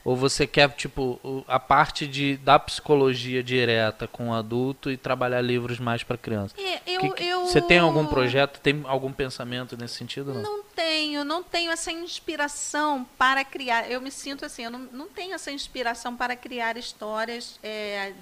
Ou, 0.09 0.15
você 0.15 0.47
quer, 0.47 0.69
tipo, 0.71 1.43
a 1.47 1.59
parte 1.59 2.07
de, 2.07 2.35
da 2.37 2.57
psicologia 2.57 3.43
direta 3.43 4.07
com 4.07 4.29
o 4.29 4.33
adulto 4.33 4.89
e 4.89 4.97
trabalhar 4.97 5.39
livros 5.41 5.77
mais 5.79 6.01
para 6.01 6.17
criança? 6.17 6.55
É, 6.57 6.81
eu, 6.87 6.99
Que 7.01 7.09
que- 7.11 7.23
eu- 7.25 7.45
Você 7.45 7.61
tem 7.61 7.77
algum 7.77 8.07
projeto, 8.07 8.59
tem 8.59 8.81
algum 8.85 9.11
pensamento 9.13 9.77
nesse 9.77 9.93
sentido? 9.95 10.33
Não. 10.33 10.41
Não 10.41 10.63
tenho, 10.63 11.23
não 11.23 11.43
tenho 11.43 11.71
essa 11.71 11.91
inspiração 11.91 13.05
para 13.17 13.43
criar. 13.43 13.89
Eu 13.91 14.01
me 14.01 14.09
sinto 14.09 14.45
assim, 14.45 14.63
eu 14.63 14.71
não, 14.71 14.79
não 14.91 15.07
tenho 15.07 15.33
essa 15.35 15.51
inspiração 15.51 16.15
para 16.15 16.35
criar 16.35 16.75
histórias 16.77 17.59
é, 17.61 18.13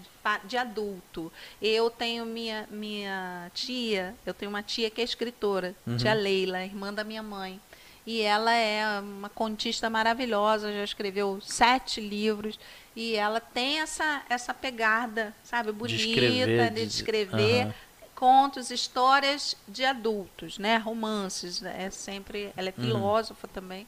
de 0.43 0.57
adulto. 0.57 1.31
Eu 1.61 1.89
tenho 1.89 2.25
minha, 2.25 2.67
minha 2.69 3.49
tia, 3.53 4.13
eu 4.25 4.33
tenho 4.33 4.49
uma 4.49 4.61
tia 4.63 4.89
que 4.89 4.99
é 4.99 5.03
escritora, 5.03 5.73
Uhum. 5.85 5.95
tia 5.97 6.13
Leila, 6.13 6.63
irmã 6.65 6.93
da 6.93 7.03
minha 7.03 7.23
mãe. 7.23 7.61
E 8.07 8.21
ela 8.21 8.53
é 8.53 9.01
uma 9.01 9.29
contista 9.29 9.89
maravilhosa, 9.89 10.73
já 10.73 10.83
escreveu 10.83 11.39
sete 11.41 12.01
livros. 12.01 12.59
E 12.95 13.15
ela 13.15 13.39
tem 13.41 13.81
essa, 13.81 14.23
essa 14.29 14.53
pegada, 14.53 15.35
sabe, 15.43 15.71
bonita 15.73 16.01
escrever, 16.03 16.71
de 16.71 16.87
de- 16.87 16.87
escrever 16.87 17.67
contos, 18.15 18.71
histórias 18.71 19.55
de 19.67 19.85
adultos, 19.85 20.57
né? 20.57 20.77
Romances, 20.77 21.61
é 21.63 21.89
sempre, 21.91 22.53
ela 22.57 22.69
é 22.69 22.73
Uhum. 22.77 22.83
filósofa 22.83 23.47
também. 23.47 23.87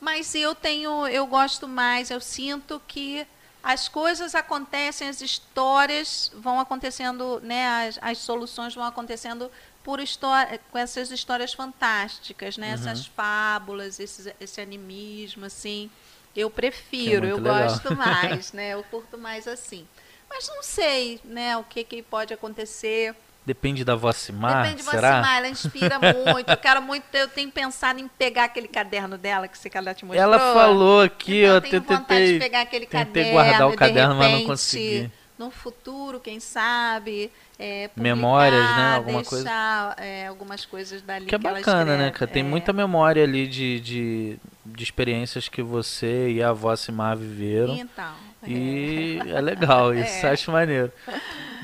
Mas 0.00 0.34
eu 0.34 0.54
tenho, 0.54 1.06
eu 1.08 1.26
gosto 1.26 1.68
mais, 1.68 2.10
eu 2.10 2.20
sinto 2.20 2.80
que 2.88 3.26
as 3.62 3.88
coisas 3.88 4.34
acontecem, 4.34 5.08
as 5.08 5.20
histórias 5.20 6.30
vão 6.34 6.60
acontecendo, 6.60 7.40
né? 7.42 7.88
As, 7.88 7.98
as 8.02 8.18
soluções 8.18 8.74
vão 8.74 8.84
acontecendo 8.84 9.50
por 9.86 10.00
história, 10.00 10.58
com 10.72 10.76
essas 10.76 11.12
histórias 11.12 11.54
fantásticas, 11.54 12.58
né? 12.58 12.70
Uhum. 12.70 12.74
Essas 12.74 13.06
fábulas, 13.06 14.00
esses, 14.00 14.26
esse 14.40 14.60
animismo, 14.60 15.44
assim. 15.46 15.88
Eu 16.34 16.50
prefiro, 16.50 17.28
muito 17.28 17.38
eu 17.38 17.54
legal. 17.54 17.68
gosto 17.68 17.94
mais, 17.94 18.52
né? 18.52 18.74
Eu 18.74 18.82
curto 18.90 19.16
mais 19.16 19.46
assim. 19.46 19.86
Mas 20.28 20.48
não 20.48 20.60
sei, 20.60 21.20
né? 21.24 21.56
O 21.56 21.62
que, 21.62 21.84
que 21.84 22.02
pode 22.02 22.34
acontecer. 22.34 23.14
Depende 23.46 23.84
da 23.84 23.94
Vocimar, 23.94 24.64
Depende 24.64 24.82
de 24.82 24.90
será? 24.90 25.20
Vocimar, 25.20 25.38
ela 25.38 25.48
inspira 25.48 26.00
muito. 26.00 26.50
Eu 26.50 26.56
quero 26.56 26.82
muito, 26.82 27.04
eu 27.14 27.28
tenho 27.28 27.52
pensado 27.52 28.00
em 28.00 28.08
pegar 28.08 28.46
aquele 28.46 28.66
caderno 28.66 29.16
dela 29.16 29.46
que 29.46 29.56
você 29.56 29.70
ela 29.72 29.94
te 29.94 30.04
mostrou. 30.04 30.20
Ela 30.20 30.52
falou 30.52 31.02
aqui, 31.02 31.44
então, 31.44 31.52
ó, 31.52 31.56
eu 31.58 31.60
tenho 31.60 31.82
vontade 31.82 32.02
de 32.02 32.06
tentei, 32.06 32.38
pegar 32.40 32.60
aquele 32.62 32.86
tentei 32.86 33.06
caderno, 33.06 33.32
guardar 33.32 33.68
o 33.68 33.70
de 33.70 33.76
caderno, 33.76 34.14
mas 34.16 34.24
não 34.24 34.30
repente, 34.32 34.46
consegui. 34.48 35.12
No 35.38 35.50
futuro, 35.52 36.18
quem 36.18 36.40
sabe, 36.40 37.30
é, 37.58 37.88
Memórias, 37.96 38.76
né? 38.76 38.94
Alguma 38.96 39.24
coisa. 39.24 39.44
deixar, 39.44 39.94
é, 39.98 40.26
algumas 40.26 40.64
coisas 40.66 41.00
dali 41.02 41.26
Que 41.26 41.34
é 41.34 41.38
ela 41.42 41.54
bacana, 41.54 41.96
né, 41.96 42.10
cara? 42.10 42.30
Tem 42.30 42.42
É. 42.42 42.46
muita 42.46 42.72
memória 42.72 43.22
ali 43.24 43.46
de, 43.46 43.80
de, 43.80 44.38
de 44.64 44.82
experiências 44.84 45.48
que 45.48 45.62
você 45.62 46.30
e 46.30 46.42
a 46.42 46.50
avó 46.50 46.74
Simar 46.76 47.16
viveram. 47.16 47.74
Então. 47.74 48.12
E 48.46 49.18
é 49.26 49.40
legal 49.40 49.92
isso, 49.96 50.26
É. 50.26 50.30
acho 50.32 50.52
maneiro. 50.52 50.92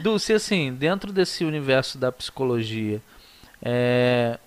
Dulce, 0.02 0.32
assim, 0.32 0.73
dentro 0.74 1.12
desse 1.12 1.44
universo 1.44 1.98
da 1.98 2.10
psicologia, 2.10 3.01
é, 3.60 4.39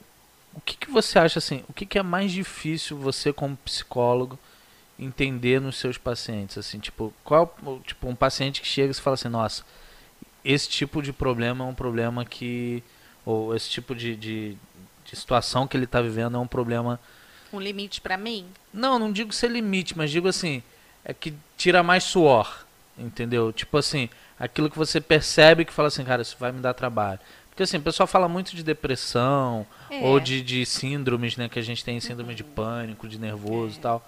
o 0.53 0.61
que, 0.61 0.75
que 0.75 0.89
você 0.91 1.19
acha 1.19 1.39
assim? 1.39 1.63
O 1.69 1.73
que, 1.73 1.85
que 1.85 1.97
é 1.99 2.03
mais 2.03 2.31
difícil 2.31 2.97
você 2.97 3.31
como 3.31 3.55
psicólogo 3.57 4.37
entender 4.97 5.61
nos 5.61 5.77
seus 5.77 5.97
pacientes? 5.97 6.57
Assim, 6.57 6.79
tipo, 6.79 7.13
qual 7.23 7.55
tipo 7.85 8.07
um 8.07 8.15
paciente 8.15 8.61
que 8.61 8.67
chega 8.67 8.91
e 8.91 8.95
fala 8.95 9.13
assim, 9.13 9.29
nossa, 9.29 9.63
esse 10.45 10.69
tipo 10.69 11.01
de 11.01 11.11
problema 11.11 11.65
é 11.65 11.67
um 11.67 11.73
problema 11.73 12.23
que 12.23 12.81
ou 13.25 13.55
esse 13.55 13.69
tipo 13.69 13.95
de, 13.95 14.15
de, 14.15 14.55
de 15.03 15.15
situação 15.15 15.67
que 15.67 15.75
ele 15.75 15.85
está 15.85 15.99
vivendo 16.01 16.37
é 16.37 16.39
um 16.39 16.47
problema 16.47 16.99
Um 17.51 17.59
limite 17.59 17.99
pra 17.99 18.15
mim? 18.17 18.45
não, 18.71 18.99
não 18.99 19.11
digo 19.11 19.33
ser 19.33 19.49
limite, 19.49 19.97
mas 19.97 20.11
digo 20.11 20.27
assim, 20.27 20.61
é 21.03 21.13
que 21.13 21.33
tira 21.57 21.81
mais 21.81 22.03
suor, 22.03 22.65
entendeu? 22.97 23.51
Tipo 23.51 23.77
assim, 23.79 24.09
aquilo 24.39 24.69
que 24.69 24.77
você 24.77 25.01
percebe 25.01 25.65
que 25.65 25.73
fala 25.73 25.87
assim, 25.87 26.03
cara, 26.05 26.21
isso 26.21 26.35
vai 26.39 26.51
me 26.51 26.59
dar 26.61 26.73
trabalho. 26.73 27.19
Porque 27.49 27.63
assim, 27.63 27.77
o 27.77 27.81
pessoal 27.81 28.05
fala 28.05 28.27
muito 28.27 28.53
de 28.55 28.61
depressão, 28.63 29.65
É. 29.89 30.01
ou 30.03 30.19
de, 30.19 30.41
de 30.41 30.65
síndromes, 30.65 31.37
né, 31.37 31.47
que 31.49 31.57
a 31.57 31.61
gente 31.61 31.83
tem 31.85 31.99
síndrome 32.01 32.35
de 32.35 32.43
pânico, 32.43 33.07
de 33.07 33.17
nervoso 33.17 33.77
e 33.77 33.81
tal, 33.81 34.05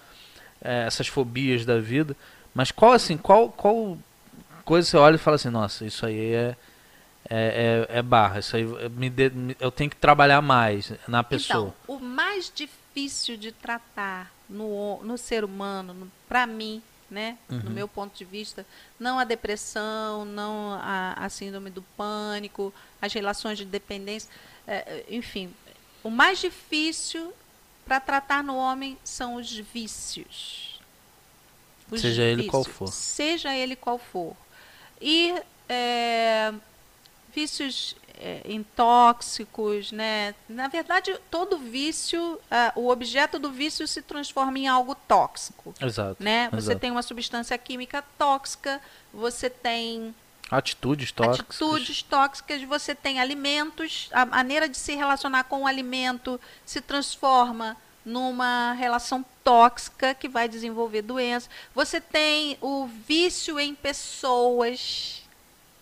é, 0.61 0.85
essas 0.85 1.07
fobias 1.07 1.65
da 1.65 1.79
vida. 1.79 2.15
Mas 2.53 2.71
qual 2.71 2.91
assim, 2.91 3.15
qual, 3.17 3.49
qual 3.49 3.97
coisa 4.67 4.87
você 4.89 4.97
olha 4.97 5.15
e 5.15 5.19
fala 5.19 5.35
assim, 5.35 5.49
nossa, 5.49 5.85
isso 5.85 6.05
aí 6.05 6.33
é, 6.33 6.55
é, 7.29 7.85
é, 7.89 7.97
é 7.99 8.01
barra, 8.01 8.39
isso 8.39 8.55
aí 8.55 8.65
me 8.89 9.09
dê- 9.09 9.29
me- 9.29 9.55
eu 9.59 9.71
tenho 9.71 9.89
que 9.89 9.95
trabalhar 9.95 10.41
mais 10.41 10.91
na 11.07 11.23
pessoa. 11.23 11.73
Então, 11.87 11.95
o 11.95 11.99
mais 11.99 12.51
difícil 12.53 13.37
de 13.37 13.51
tratar 13.51 14.31
no, 14.49 15.01
no 15.03 15.17
ser 15.17 15.43
humano, 15.43 15.93
no, 15.93 16.11
para 16.27 16.45
mim, 16.45 16.81
né, 17.09 17.37
no 17.49 17.57
Uhum. 17.57 17.69
meu 17.69 17.87
ponto 17.87 18.17
de 18.17 18.25
vista, 18.25 18.65
não 18.99 19.17
a 19.17 19.23
depressão, 19.23 20.25
não 20.25 20.73
a, 20.81 21.13
a 21.13 21.29
síndrome 21.29 21.69
do 21.69 21.81
pânico, 21.95 22.73
as 23.01 23.13
relações 23.13 23.57
de 23.57 23.63
dependência, 23.65 24.29
é, 24.67 25.05
enfim, 25.09 25.53
o 26.03 26.09
mais 26.09 26.39
difícil 26.39 27.33
para 27.85 27.99
tratar 28.01 28.43
no 28.43 28.57
homem 28.57 28.97
são 29.05 29.35
os 29.35 29.49
vícios. 29.57 30.79
Os 31.89 32.01
Seja 32.01 32.23
ele 32.23 32.43
qual 32.47 32.65
for. 32.65 32.87
Seja 32.89 33.55
ele 33.55 33.75
qual 33.75 33.97
for. 33.97 34.35
E 35.01 35.33
é, 35.69 36.53
vícios 37.33 37.95
é, 38.19 38.41
em 38.45 38.63
tóxicos, 38.63 39.91
né? 39.91 40.33
Na 40.49 40.67
verdade, 40.67 41.15
todo 41.29 41.57
vício, 41.57 42.39
ah, 42.49 42.71
o 42.75 42.89
objeto 42.89 43.37
do 43.37 43.51
vício 43.51 43.87
se 43.87 44.01
transforma 44.01 44.57
em 44.57 44.67
algo 44.67 44.95
tóxico, 45.07 45.73
Exato. 45.79 46.21
né? 46.21 46.49
Você 46.49 46.71
exato. 46.71 46.79
tem 46.79 46.91
uma 46.91 47.03
substância 47.03 47.57
química 47.57 48.03
tóxica, 48.17 48.81
você 49.13 49.49
tem 49.49 50.15
Atitudes 50.49 51.11
tóxicas. 51.11 51.61
atitudes 51.61 52.01
tóxicas, 52.03 52.63
você 52.63 52.95
tem 52.95 53.19
alimentos, 53.19 54.09
a 54.13 54.25
maneira 54.25 54.69
de 54.69 54.77
se 54.77 54.95
relacionar 54.95 55.43
com 55.43 55.63
o 55.63 55.67
alimento 55.67 56.39
se 56.65 56.79
transforma 56.79 57.75
numa 58.07 58.71
relação 58.73 59.23
tóxica 59.43 60.15
que 60.15 60.29
vai 60.29 60.47
desenvolver 60.47 61.01
doença. 61.01 61.49
Você 61.75 61.99
tem 61.99 62.57
o 62.61 62.87
vício 62.87 63.59
em 63.59 63.75
pessoas, 63.75 65.21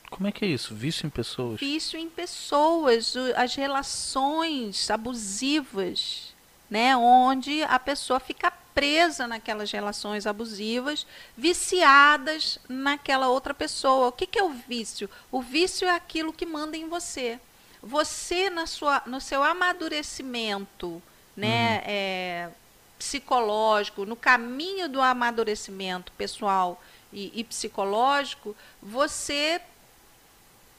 Como 0.09 0.27
é 0.27 0.31
que 0.31 0.43
é 0.43 0.47
isso? 0.47 0.73
Vício 0.73 1.05
em 1.05 1.09
pessoas? 1.09 1.59
vício 1.59 1.99
em 1.99 2.09
pessoas, 2.09 3.13
as 3.35 3.53
relações 3.55 4.89
abusivas, 4.89 6.33
né, 6.69 6.97
onde 6.97 7.61
a 7.63 7.77
pessoa 7.77 8.19
fica 8.19 8.51
presa 8.73 9.27
naquelas 9.27 9.71
relações 9.71 10.25
abusivas, 10.27 11.05
viciadas 11.37 12.59
naquela 12.67 13.29
outra 13.29 13.53
pessoa. 13.53 14.07
O 14.07 14.11
que, 14.11 14.25
que 14.27 14.39
é 14.39 14.43
o 14.43 14.49
vício? 14.49 15.09
O 15.31 15.41
vício 15.41 15.87
é 15.87 15.91
aquilo 15.95 16.33
que 16.33 16.45
manda 16.45 16.75
em 16.75 16.89
você. 16.89 17.39
Você 17.81 18.49
na 18.49 18.65
sua, 18.65 19.03
no 19.05 19.21
seu 19.21 19.43
amadurecimento, 19.43 21.01
né, 21.35 21.81
é, 21.85 22.49
psicológico, 22.97 24.05
no 24.05 24.15
caminho 24.15 24.87
do 24.87 25.01
amadurecimento 25.01 26.11
pessoal 26.13 26.81
e, 27.11 27.31
e 27.39 27.43
psicológico, 27.43 28.55
você 28.81 29.61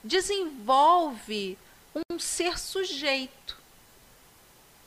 desenvolve 0.03 1.57
um 2.11 2.19
ser 2.19 2.57
sujeito, 2.59 3.57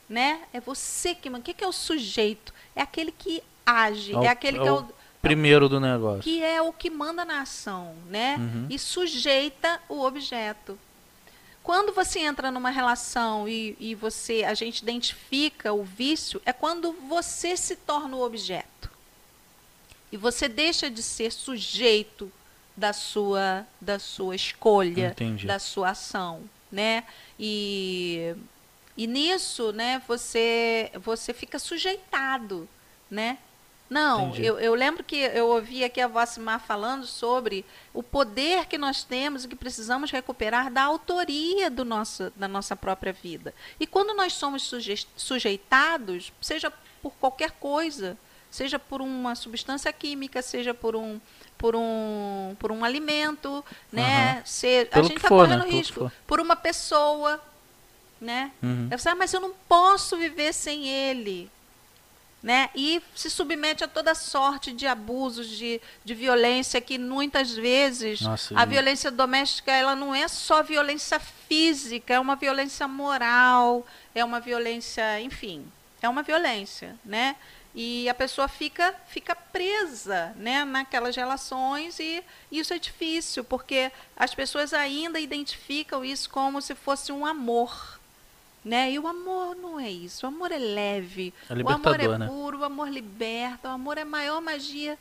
né? 0.08 0.42
É 0.52 0.60
você 0.60 1.14
que, 1.14 1.28
o 1.28 1.40
que 1.42 1.54
que 1.54 1.64
é 1.64 1.66
o 1.66 1.72
sujeito? 1.72 2.52
É 2.74 2.82
aquele 2.82 3.12
que 3.12 3.42
age, 3.64 4.12
É 4.12 4.18
o- 4.18 4.24
é 4.24 4.28
aquele 4.28 4.58
é 4.58 4.62
que 4.62 4.68
é 4.68 4.72
o, 4.72 4.88
Primeiro 5.22 5.68
do 5.68 5.78
negócio. 5.78 6.22
que 6.22 6.42
é 6.42 6.62
o 6.62 6.72
que 6.72 6.88
manda 6.88 7.24
na 7.24 7.42
ação, 7.42 7.94
né? 8.08 8.36
Uhum. 8.38 8.66
E 8.70 8.78
sujeita 8.78 9.80
o 9.88 10.00
objeto. 10.02 10.78
Quando 11.62 11.92
você 11.92 12.20
entra 12.20 12.50
numa 12.50 12.70
relação 12.70 13.48
e, 13.48 13.76
e 13.78 13.94
você, 13.94 14.44
a 14.44 14.54
gente 14.54 14.80
identifica 14.80 15.72
o 15.72 15.84
vício, 15.84 16.40
é 16.44 16.52
quando 16.52 16.92
você 16.92 17.56
se 17.56 17.76
torna 17.76 18.16
o 18.16 18.24
objeto. 18.24 18.90
E 20.10 20.16
você 20.16 20.48
deixa 20.48 20.90
de 20.90 21.02
ser 21.02 21.30
sujeito 21.30 22.32
da 22.76 22.92
sua, 22.92 23.66
da 23.80 23.98
sua 23.98 24.34
escolha, 24.34 25.08
Entendi. 25.10 25.46
da 25.46 25.58
sua 25.58 25.90
ação, 25.90 26.42
né? 26.72 27.04
E, 27.38 28.34
e 28.96 29.06
nisso, 29.06 29.70
né, 29.72 30.02
você, 30.08 30.90
você 30.94 31.34
fica 31.34 31.58
sujeitado, 31.58 32.68
né? 33.10 33.38
Não, 33.90 34.32
eu, 34.36 34.60
eu 34.60 34.72
lembro 34.72 35.02
que 35.02 35.16
eu 35.16 35.48
ouvi 35.48 35.82
aqui 35.82 36.00
a 36.00 36.06
Vassimar 36.06 36.60
falando 36.60 37.04
sobre 37.04 37.64
o 37.92 38.04
poder 38.04 38.66
que 38.66 38.78
nós 38.78 39.02
temos 39.02 39.44
e 39.44 39.48
que 39.48 39.56
precisamos 39.56 40.12
recuperar 40.12 40.70
da 40.70 40.84
autoria 40.84 41.68
do 41.68 41.84
nosso, 41.84 42.32
da 42.36 42.46
nossa 42.46 42.76
própria 42.76 43.12
vida. 43.12 43.52
E 43.80 43.88
quando 43.88 44.14
nós 44.14 44.32
somos 44.34 44.62
suje- 44.62 45.08
sujeitados, 45.16 46.32
seja 46.40 46.72
por 47.02 47.12
qualquer 47.14 47.50
coisa, 47.50 48.16
seja 48.48 48.78
por 48.78 49.00
uma 49.02 49.34
substância 49.34 49.92
química, 49.92 50.40
seja 50.40 50.72
por 50.72 50.94
um 50.94 51.20
por 51.58 51.74
um 51.74 52.56
por 52.60 52.70
um 52.70 52.84
alimento, 52.84 53.64
né? 53.92 54.40
Ser, 54.44 54.88
a 54.92 55.02
gente 55.02 55.16
está 55.16 55.28
né? 55.30 55.36
correndo 55.36 55.64
que 55.64 55.70
risco 55.76 56.12
por 56.28 56.40
uma 56.40 56.54
pessoa, 56.54 57.40
né? 58.20 58.52
Uhum. 58.62 58.88
Eu 58.90 58.98
falo, 59.00 59.14
ah, 59.14 59.18
mas 59.18 59.34
eu 59.34 59.40
não 59.40 59.52
posso 59.68 60.16
viver 60.16 60.52
sem 60.54 60.88
ele. 60.88 61.50
Né? 62.42 62.70
E 62.74 63.02
se 63.14 63.28
submete 63.28 63.84
a 63.84 63.88
toda 63.88 64.14
sorte 64.14 64.72
de 64.72 64.86
abusos, 64.86 65.46
de, 65.46 65.78
de 66.02 66.14
violência, 66.14 66.80
que 66.80 66.98
muitas 66.98 67.52
vezes 67.52 68.22
Nossa, 68.22 68.58
a 68.58 68.64
violência 68.64 69.10
doméstica 69.10 69.70
ela 69.70 69.94
não 69.94 70.14
é 70.14 70.26
só 70.26 70.62
violência 70.62 71.20
física, 71.20 72.14
é 72.14 72.18
uma 72.18 72.36
violência 72.36 72.88
moral, 72.88 73.86
é 74.14 74.24
uma 74.24 74.40
violência, 74.40 75.20
enfim, 75.20 75.70
é 76.00 76.08
uma 76.08 76.22
violência, 76.22 76.96
né? 77.04 77.36
E 77.74 78.08
a 78.08 78.14
pessoa 78.14 78.48
fica, 78.48 78.94
fica 79.06 79.34
presa 79.34 80.34
né, 80.36 80.64
naquelas 80.64 81.14
relações 81.14 82.00
e 82.00 82.22
isso 82.50 82.74
é 82.74 82.78
difícil, 82.78 83.44
porque 83.44 83.92
as 84.16 84.34
pessoas 84.34 84.74
ainda 84.74 85.20
identificam 85.20 86.04
isso 86.04 86.28
como 86.30 86.60
se 86.60 86.74
fosse 86.74 87.12
um 87.12 87.24
amor. 87.24 87.99
Né? 88.64 88.92
E 88.92 88.98
o 88.98 89.06
amor 89.06 89.56
não 89.56 89.80
é 89.80 89.90
isso. 89.90 90.26
O 90.26 90.28
amor 90.28 90.52
é 90.52 90.58
leve. 90.58 91.32
É 91.48 91.54
o 91.54 91.68
amor 91.68 91.98
é 91.98 92.18
né? 92.18 92.26
puro, 92.26 92.58
o 92.58 92.64
amor 92.64 92.88
liberta, 92.90 93.68
o 93.68 93.72
amor 93.72 93.96
é 93.96 94.02
a 94.02 94.06
maior 94.06 94.40
magia 94.42 94.98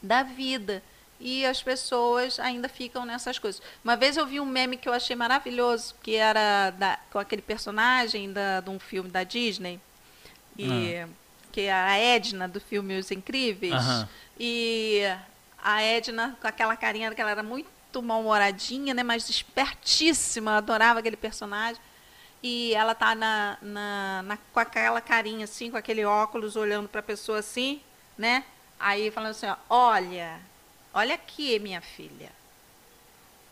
da 0.00 0.22
vida. 0.22 0.82
E 1.18 1.46
as 1.46 1.62
pessoas 1.62 2.38
ainda 2.40 2.68
ficam 2.68 3.04
nessas 3.04 3.38
coisas. 3.38 3.62
Uma 3.84 3.96
vez 3.96 4.16
eu 4.16 4.26
vi 4.26 4.40
um 4.40 4.44
meme 4.46 4.76
que 4.76 4.88
eu 4.88 4.92
achei 4.92 5.14
maravilhoso, 5.14 5.94
que 6.02 6.16
era 6.16 6.70
da- 6.70 6.98
com 7.12 7.18
aquele 7.18 7.42
personagem 7.42 8.32
da, 8.32 8.60
de 8.60 8.70
um 8.70 8.78
filme 8.80 9.08
da 9.08 9.22
Disney, 9.22 9.80
e, 10.58 11.04
que 11.52 11.62
é 11.62 11.72
a 11.72 11.96
Edna 11.96 12.48
do 12.48 12.60
filme 12.60 12.98
Os 12.98 13.10
Incríveis. 13.12 13.72
Aham. 13.72 14.08
E 14.38 15.02
a 15.62 15.80
Edna, 15.82 16.36
com 16.40 16.48
aquela 16.48 16.76
carinha 16.76 17.14
que 17.14 17.20
ela 17.20 17.30
era 17.30 17.42
muito 17.42 18.02
mal-humoradinha, 18.02 18.92
né, 18.92 19.04
mas 19.04 19.28
espertíssima, 19.28 20.56
adorava 20.56 20.98
aquele 20.98 21.16
personagem. 21.16 21.80
E 22.42 22.74
ela 22.74 22.94
tá 22.94 23.14
na, 23.14 23.56
na, 23.62 24.22
na- 24.24 24.38
com 24.52 24.58
aquela 24.60 25.00
carinha 25.00 25.44
assim, 25.44 25.70
com 25.70 25.76
aquele 25.76 26.04
óculos, 26.04 26.56
olhando 26.56 26.88
para 26.88 27.00
a 27.00 27.02
pessoa 27.04 27.38
assim, 27.38 27.80
né? 28.18 28.44
Aí 28.80 29.10
falando 29.12 29.30
assim, 29.30 29.46
ó, 29.46 29.56
olha, 29.70 30.40
olha 30.92 31.14
aqui, 31.14 31.58
minha 31.60 31.80
filha. 31.80 32.30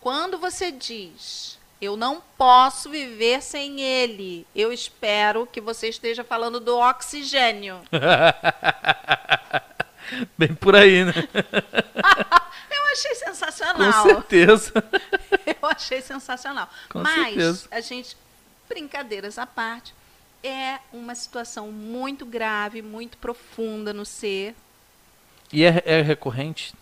Quando 0.01 0.39
você 0.39 0.73
diz, 0.73 1.57
eu 1.81 1.97
não 1.97 2.21
posso 2.37 2.91
viver 2.91 3.41
sem 3.43 3.81
ele, 3.81 4.45
eu 4.57 4.73
espero 4.73 5.47
que 5.47 5.61
você 5.61 5.89
esteja 5.89 6.25
falando 6.25 6.59
do 6.59 6.77
oxigênio. 6.77 7.81
Bem 10.37 10.55
por 10.55 10.75
aí, 10.75 11.05
né? 11.05 11.13
Eu 12.71 12.93
achei 12.93 13.11
Com 13.15 13.17
sensacional. 13.27 14.03
certeza. 14.05 14.73
Eu 15.47 15.69
achei 15.69 16.01
sensacional. 16.03 16.69
Com 16.89 17.01
Mas 17.03 17.27
certeza. 17.27 17.69
a 17.71 17.81
gente, 17.81 18.17
brincadeiras 18.71 19.37
à 19.37 19.47
parte, 19.47 19.93
é 20.43 20.79
uma 20.93 21.15
situação 21.15 21.71
muito 21.73 22.25
grave, 22.25 22.81
muito 22.81 23.19
profunda 23.19 23.93
no 23.93 24.07
ser. 24.07 24.55
E 25.53 25.65
é, 25.65 25.83
é 25.85 26.01
recorrente? 26.01 26.73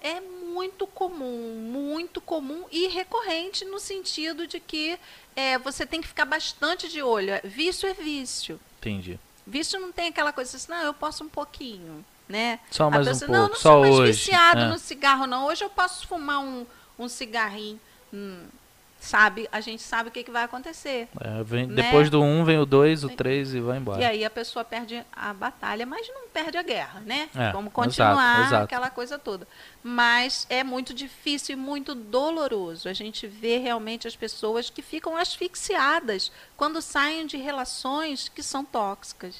É 0.00 0.20
muito 0.20 0.86
comum, 0.86 1.68
muito 1.70 2.20
comum 2.20 2.64
e 2.70 2.86
recorrente 2.86 3.64
no 3.64 3.78
sentido 3.80 4.46
de 4.46 4.60
que 4.60 4.98
é, 5.34 5.58
você 5.58 5.84
tem 5.84 6.00
que 6.00 6.08
ficar 6.08 6.24
bastante 6.24 6.88
de 6.88 7.02
olho. 7.02 7.32
Vício 7.44 7.88
é 7.88 7.92
vício. 7.92 8.60
Entendi. 8.78 9.18
Vício 9.46 9.80
não 9.80 9.90
tem 9.90 10.08
aquela 10.08 10.32
coisa 10.32 10.56
assim, 10.56 10.70
não, 10.70 10.82
eu 10.82 10.94
posso 10.94 11.24
um 11.24 11.28
pouquinho, 11.28 12.04
né? 12.28 12.60
Só 12.70 12.88
mais 12.88 13.06
pessoa, 13.08 13.28
um 13.28 13.32
pouco, 13.32 13.42
não, 13.42 13.48
não 13.48 13.56
só 13.56 13.84
sou 13.84 13.98
mais 13.98 14.16
viciado 14.16 14.60
É. 14.60 14.68
no 14.68 14.78
cigarro, 14.78 15.26
não. 15.26 15.46
Hoje 15.46 15.64
eu 15.64 15.70
posso 15.70 16.06
fumar 16.06 16.38
um, 16.40 16.64
um 16.98 17.08
cigarrinho. 17.08 17.80
Hum, 18.12 18.46
sabe? 19.02 19.48
A 19.50 19.60
gente 19.60 19.82
sabe 19.82 20.08
o 20.08 20.12
que, 20.12 20.22
que 20.22 20.30
vai 20.30 20.44
acontecer. 20.44 21.08
É, 21.20 21.42
vem- 21.42 21.66
Né? 21.66 21.82
Depois 21.82 22.08
do 22.08 22.22
um 22.22 22.44
vem 22.44 22.58
o 22.58 22.64
dois, 22.64 23.02
o 23.02 23.08
três 23.08 23.52
e 23.52 23.60
vai 23.60 23.78
embora. 23.78 24.00
E 24.00 24.04
aí 24.04 24.24
a 24.24 24.30
pessoa 24.30 24.64
perde 24.64 25.04
a 25.12 25.34
batalha, 25.34 25.84
mas 25.84 26.08
não 26.08 26.28
perde 26.28 26.56
a 26.56 26.62
guerra, 26.62 27.00
né? 27.00 27.28
É, 27.34 27.50
Vamos 27.50 27.72
continuar 27.72 28.12
exato, 28.14 28.46
exato. 28.48 28.64
aquela 28.64 28.90
coisa 28.90 29.18
toda. 29.18 29.46
Mas 29.82 30.46
é 30.48 30.62
muito 30.62 30.94
difícil 30.94 31.54
e 31.54 31.56
muito 31.56 31.94
doloroso. 31.96 32.88
A 32.88 32.92
gente 32.92 33.26
vê 33.26 33.58
realmente 33.58 34.06
as 34.06 34.14
pessoas 34.14 34.70
que 34.70 34.80
ficam 34.82 35.16
asfixiadas 35.16 36.30
quando 36.56 36.80
saem 36.80 37.26
de 37.26 37.36
relações 37.36 38.28
que 38.28 38.42
são 38.42 38.64
tóxicas. 38.64 39.34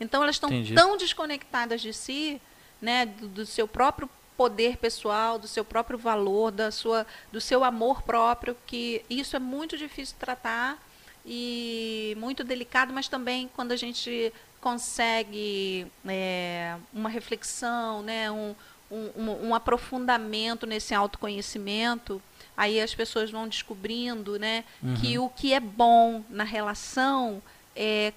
Então 0.00 0.22
elas 0.22 0.34
estão 0.36 0.50
tão 0.74 0.96
desconectadas 0.96 1.80
de 1.80 1.92
si, 1.92 2.40
né, 2.82 3.06
do, 3.06 3.28
do 3.28 3.46
seu 3.46 3.66
próprio 3.66 4.08
poder 4.36 4.76
pessoal, 4.76 5.38
do 5.38 5.48
seu 5.48 5.64
próprio 5.64 5.98
valor, 5.98 6.50
da 6.50 6.70
sua, 6.70 7.06
do 7.32 7.40
seu 7.40 7.64
amor 7.64 8.02
próprio, 8.02 8.56
que 8.66 9.02
isso 9.08 9.34
é 9.34 9.38
muito 9.38 9.76
difícil 9.78 10.14
de 10.14 10.20
tratar 10.20 10.78
e 11.24 12.14
muito 12.18 12.44
delicado, 12.44 12.92
mas 12.92 13.08
também 13.08 13.48
quando 13.56 13.72
a 13.72 13.76
gente 13.76 14.32
consegue 14.60 15.86
é, 16.06 16.76
uma 16.92 17.08
reflexão, 17.08 18.02
né, 18.02 18.30
um, 18.30 18.54
um, 18.90 19.48
um- 19.48 19.54
aprofundamento 19.54 20.66
nesse 20.66 20.94
autoconhecimento, 20.94 22.20
aí 22.56 22.80
as 22.80 22.94
pessoas 22.94 23.30
vão 23.30 23.48
descobrindo 23.48 24.38
né, 24.38 24.64
que 25.00 25.18
o 25.18 25.28
que 25.28 25.52
é 25.52 25.60
bom 25.60 26.22
na 26.28 26.44
relação 26.44 27.42
é 27.74 28.12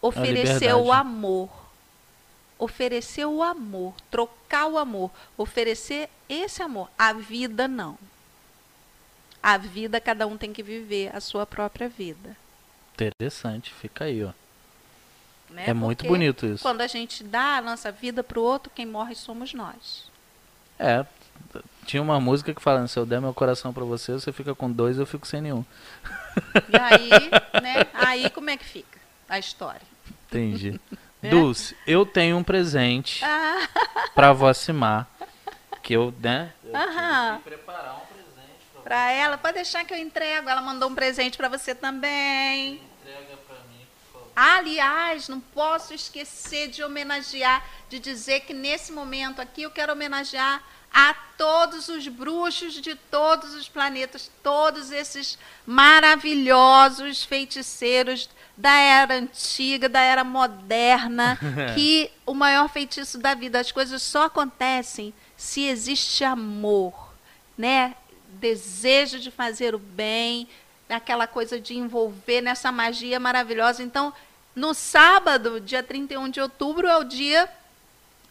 oferecer 0.00 0.74
o 0.74 0.92
amor. 0.92 1.65
Oferecer 2.58 3.26
o 3.26 3.42
amor, 3.42 3.94
trocar 4.10 4.66
o 4.66 4.78
amor, 4.78 5.10
oferecer 5.36 6.08
esse 6.28 6.62
amor. 6.62 6.90
A 6.98 7.12
vida 7.12 7.68
não. 7.68 7.98
A 9.42 9.58
vida 9.58 10.00
cada 10.00 10.26
um 10.26 10.36
tem 10.36 10.52
que 10.52 10.62
viver 10.62 11.14
a 11.14 11.20
sua 11.20 11.46
própria 11.46 11.88
vida. 11.88 12.36
Interessante, 12.94 13.72
fica 13.72 14.04
aí, 14.04 14.24
ó. 14.24 14.32
né? 15.50 15.64
É 15.68 15.74
muito 15.74 15.98
Porque 15.98 16.08
bonito 16.08 16.46
isso. 16.46 16.62
Quando 16.62 16.80
a 16.80 16.86
gente 16.86 17.22
dá 17.22 17.58
a 17.58 17.62
nossa 17.62 17.92
vida 17.92 18.24
para 18.24 18.40
o 18.40 18.42
outro, 18.42 18.72
quem 18.74 18.86
morre 18.86 19.14
somos 19.14 19.52
nós. 19.52 20.10
É, 20.78 21.06
tinha 21.84 22.02
uma 22.02 22.18
música 22.18 22.52
que 22.54 22.60
fala, 22.60 22.86
se 22.88 22.98
eu 22.98 23.06
der 23.06 23.20
meu 23.20 23.32
coração 23.32 23.72
pra 23.72 23.84
você, 23.84 24.12
você 24.12 24.32
fica 24.32 24.54
com 24.54 24.70
dois, 24.70 24.98
eu 24.98 25.06
fico 25.06 25.26
sem 25.26 25.40
nenhum. 25.40 25.64
E 26.68 26.76
aí, 26.76 27.10
né? 27.62 27.86
Aí 27.94 28.30
como 28.30 28.50
é 28.50 28.56
que 28.56 28.64
fica 28.64 28.98
a 29.28 29.38
história? 29.38 29.86
Entendi. 30.28 30.80
É. 31.22 31.28
Dulce, 31.28 31.76
eu 31.86 32.04
tenho 32.04 32.36
um 32.36 32.44
presente 32.44 33.24
Ah, 33.24 33.68
pra 34.14 34.32
Vocimar, 34.32 35.08
que 35.82 35.94
eu, 35.94 36.14
né? 36.20 36.52
Eu 36.64 36.76
Aham. 36.76 37.38
que 37.38 37.50
preparar 37.50 37.94
um 37.96 38.06
presente 38.06 38.60
pra 38.72 38.82
para 38.82 39.10
ela, 39.12 39.38
pode 39.38 39.54
deixar 39.54 39.84
que 39.84 39.92
eu 39.94 39.98
entrego. 39.98 40.48
Ela 40.48 40.60
mandou 40.60 40.88
um 40.90 40.94
presente 40.94 41.36
para 41.36 41.48
você 41.48 41.74
também. 41.74 42.74
entrega 43.00 43.36
pra 43.46 43.56
mim, 43.70 43.80
por 44.12 44.20
favor. 44.20 44.30
Aliás, 44.36 45.28
não 45.28 45.40
posso 45.40 45.94
esquecer 45.94 46.68
de 46.68 46.84
homenagear, 46.84 47.64
de 47.88 47.98
dizer 47.98 48.40
que 48.40 48.52
nesse 48.54 48.92
momento 48.92 49.40
aqui 49.40 49.62
eu 49.62 49.70
quero 49.70 49.92
homenagear 49.92 50.62
a 50.92 51.14
todos 51.36 51.88
os 51.88 52.06
bruxos 52.08 52.74
de 52.74 52.94
todos 52.94 53.54
os 53.54 53.68
planetas, 53.68 54.30
todos 54.42 54.90
esses 54.90 55.38
maravilhosos 55.66 57.24
feiticeiros 57.24 58.28
da 58.56 58.72
era 58.72 59.14
antiga, 59.14 59.88
da 59.88 60.00
era 60.00 60.24
moderna, 60.24 61.38
que 61.74 62.10
o 62.24 62.34
maior 62.34 62.68
feitiço 62.68 63.18
da 63.18 63.34
vida, 63.34 63.60
as 63.60 63.70
coisas 63.70 64.02
só 64.02 64.24
acontecem 64.24 65.12
se 65.36 65.64
existe 65.64 66.24
amor, 66.24 67.14
né? 67.56 67.94
Desejo 68.28 69.18
de 69.18 69.30
fazer 69.30 69.74
o 69.74 69.78
bem, 69.78 70.48
aquela 70.88 71.26
coisa 71.26 71.60
de 71.60 71.76
envolver 71.76 72.40
nessa 72.40 72.70
magia 72.72 73.20
maravilhosa. 73.20 73.82
Então, 73.82 74.12
no 74.54 74.72
sábado, 74.72 75.60
dia 75.60 75.82
31 75.82 76.30
de 76.30 76.40
outubro, 76.40 76.86
é 76.86 76.96
o 76.96 77.04
dia 77.04 77.48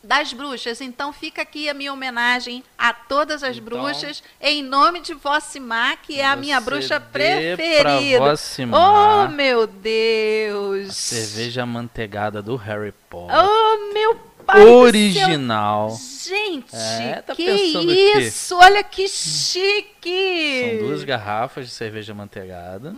das 0.06 0.32
bruxas. 0.34 0.80
Então, 0.82 1.11
fica 1.11 1.41
aqui 1.41 1.68
a 1.68 1.73
minha 1.73 1.91
homenagem 1.91 2.64
a 2.77 2.94
todas 2.94 3.44
as 3.44 3.57
Então, 3.57 3.65
bruxas, 3.82 4.23
em 4.40 4.64
nome 4.64 5.02
de 5.02 5.14
Vocimar, 5.14 5.98
que 6.02 6.19
é 6.19 6.26
a 6.26 6.36
minha 6.36 6.60
bruxa 6.61 6.99
preferida. 6.99 8.18
Pra 8.22 8.36
Vocimar 8.36 9.26
Oh, 9.26 9.32
meu 9.32 9.68
Deus! 9.68 10.90
a 10.90 10.94
cerveja 10.94 11.64
amanteigada 11.64 12.41
do 12.41 12.56
Harry 12.56 12.94
Potter. 13.10 13.36
Oh, 13.38 13.94
meu 13.94 14.15
pai! 14.45 14.61
Original. 14.65 15.98
Gente, 16.23 16.76
É, 16.76 17.22
tá 17.22 17.36
que 17.36 17.44
isso! 17.44 18.56
Olha 18.56 18.84
que 18.84 19.07
chique! 19.07 20.77
São 20.80 20.88
duas 20.88 21.03
garrafas 21.03 21.65
de 21.68 21.72
cerveja 21.73 22.14
amanteigada. 22.14 22.95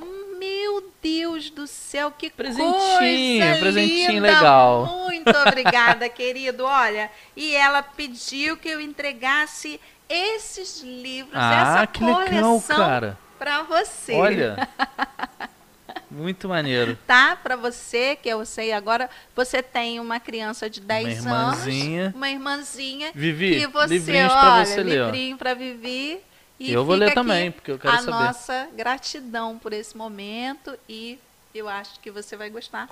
Meu 0.77 0.91
Deus 1.01 1.49
do 1.49 1.65
céu, 1.65 2.11
que 2.11 2.29
Presentinho, 2.29 2.69
coisa 2.69 3.59
presentinho 3.59 4.11
linda. 4.11 4.27
legal. 4.27 4.85
Muito 4.85 5.35
obrigada, 5.47 6.07
querido. 6.09 6.65
Olha, 6.65 7.09
e 7.35 7.55
ela 7.55 7.81
pediu 7.81 8.57
que 8.57 8.69
eu 8.69 8.79
entregasse 8.79 9.79
esses 10.07 10.81
livros, 10.81 11.33
Ah, 11.35 11.77
essa 11.79 11.87
que 11.87 12.03
legal, 12.03 12.59
coleção 12.59 12.77
cara. 12.77 13.17
para 13.39 13.63
você. 13.63 14.13
Olha. 14.13 14.69
Muito 16.11 16.47
maneiro. 16.47 16.97
Tá? 17.07 17.35
Para 17.35 17.55
você, 17.55 18.15
que 18.15 18.29
eu 18.29 18.45
sei 18.45 18.71
agora, 18.71 19.09
você 19.35 19.61
tem 19.63 19.99
uma 19.99 20.19
criança 20.19 20.69
de 20.69 20.79
10 20.79 21.17
irmãzinha. 21.19 22.01
anos, 22.03 22.15
uma 22.15 22.29
irmãzinha 22.29 23.11
Vivi, 23.13 23.59
que 23.59 23.67
você, 23.67 23.93
livrinhos 23.95 24.31
pra 24.31 24.53
olha, 24.55 24.65
você 24.65 24.83
ler, 24.83 25.05
livrinho 25.05 25.37
para 25.37 25.53
Vivi. 25.53 26.19
E 26.59 26.71
Eu 26.71 26.83
vou 26.83 26.95
ler 26.95 27.13
também, 27.13 27.51
porque 27.51 27.71
eu 27.71 27.77
quero 27.77 27.93
a 27.93 27.97
saber. 27.99 28.11
nossa 28.11 28.67
gratidão 28.75 29.57
por 29.59 29.73
esse 29.73 29.95
momento 29.95 30.77
e 30.89 31.19
eu 31.53 31.69
acho 31.69 31.99
que 31.99 32.09
você 32.09 32.35
vai 32.35 32.49
gostar 32.49 32.89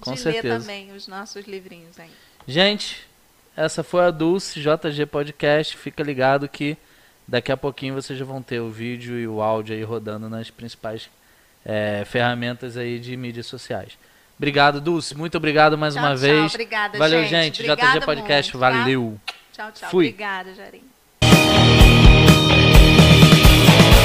Com 0.00 0.12
de 0.12 0.22
ler 0.22 0.32
certeza. 0.34 0.58
também 0.60 0.92
os 0.92 1.06
nossos 1.08 1.46
livrinhos 1.46 1.98
aí. 1.98 2.10
Gente, 2.46 3.06
essa 3.56 3.82
foi 3.82 4.04
a 4.04 4.10
Dulce 4.10 4.60
JG 4.60 5.06
Podcast. 5.06 5.76
Fica 5.76 6.02
ligado 6.02 6.46
que 6.48 6.76
daqui 7.26 7.50
a 7.50 7.56
pouquinho 7.56 7.94
vocês 7.94 8.18
já 8.18 8.24
vão 8.24 8.42
ter 8.42 8.60
o 8.60 8.70
vídeo 8.70 9.18
e 9.18 9.26
o 9.26 9.40
áudio 9.40 9.74
aí 9.74 9.82
rodando 9.82 10.28
nas 10.28 10.50
principais 10.50 11.08
eh, 11.64 12.04
ferramentas 12.06 12.76
aí 12.76 12.98
de 12.98 13.16
mídias 13.16 13.46
sociais. 13.46 13.96
Obrigado, 14.38 14.80
Dulce. 14.80 15.14
Muito 15.16 15.36
obrigado 15.38 15.78
mais 15.78 15.94
Tchau, 15.94 16.02
uma 16.02 16.10
tchau. 16.10 16.18
vez. 16.18 16.52
Obrigada, 16.54 16.98
Valeu, 16.98 17.24
gente. 17.24 17.62
gente. 17.62 17.74
JG 17.76 18.00
Podcast. 18.04 18.52
muito, 18.54 18.62
tá? 18.62 18.70
Valeu. 18.78 19.20
Tchau, 19.52 19.72
tchau. 19.72 19.90
Fui. 19.90 20.08
Obrigada, 20.08 20.54
Jarim. 20.54 20.95
Thank 23.66 23.90
you. 23.90 23.95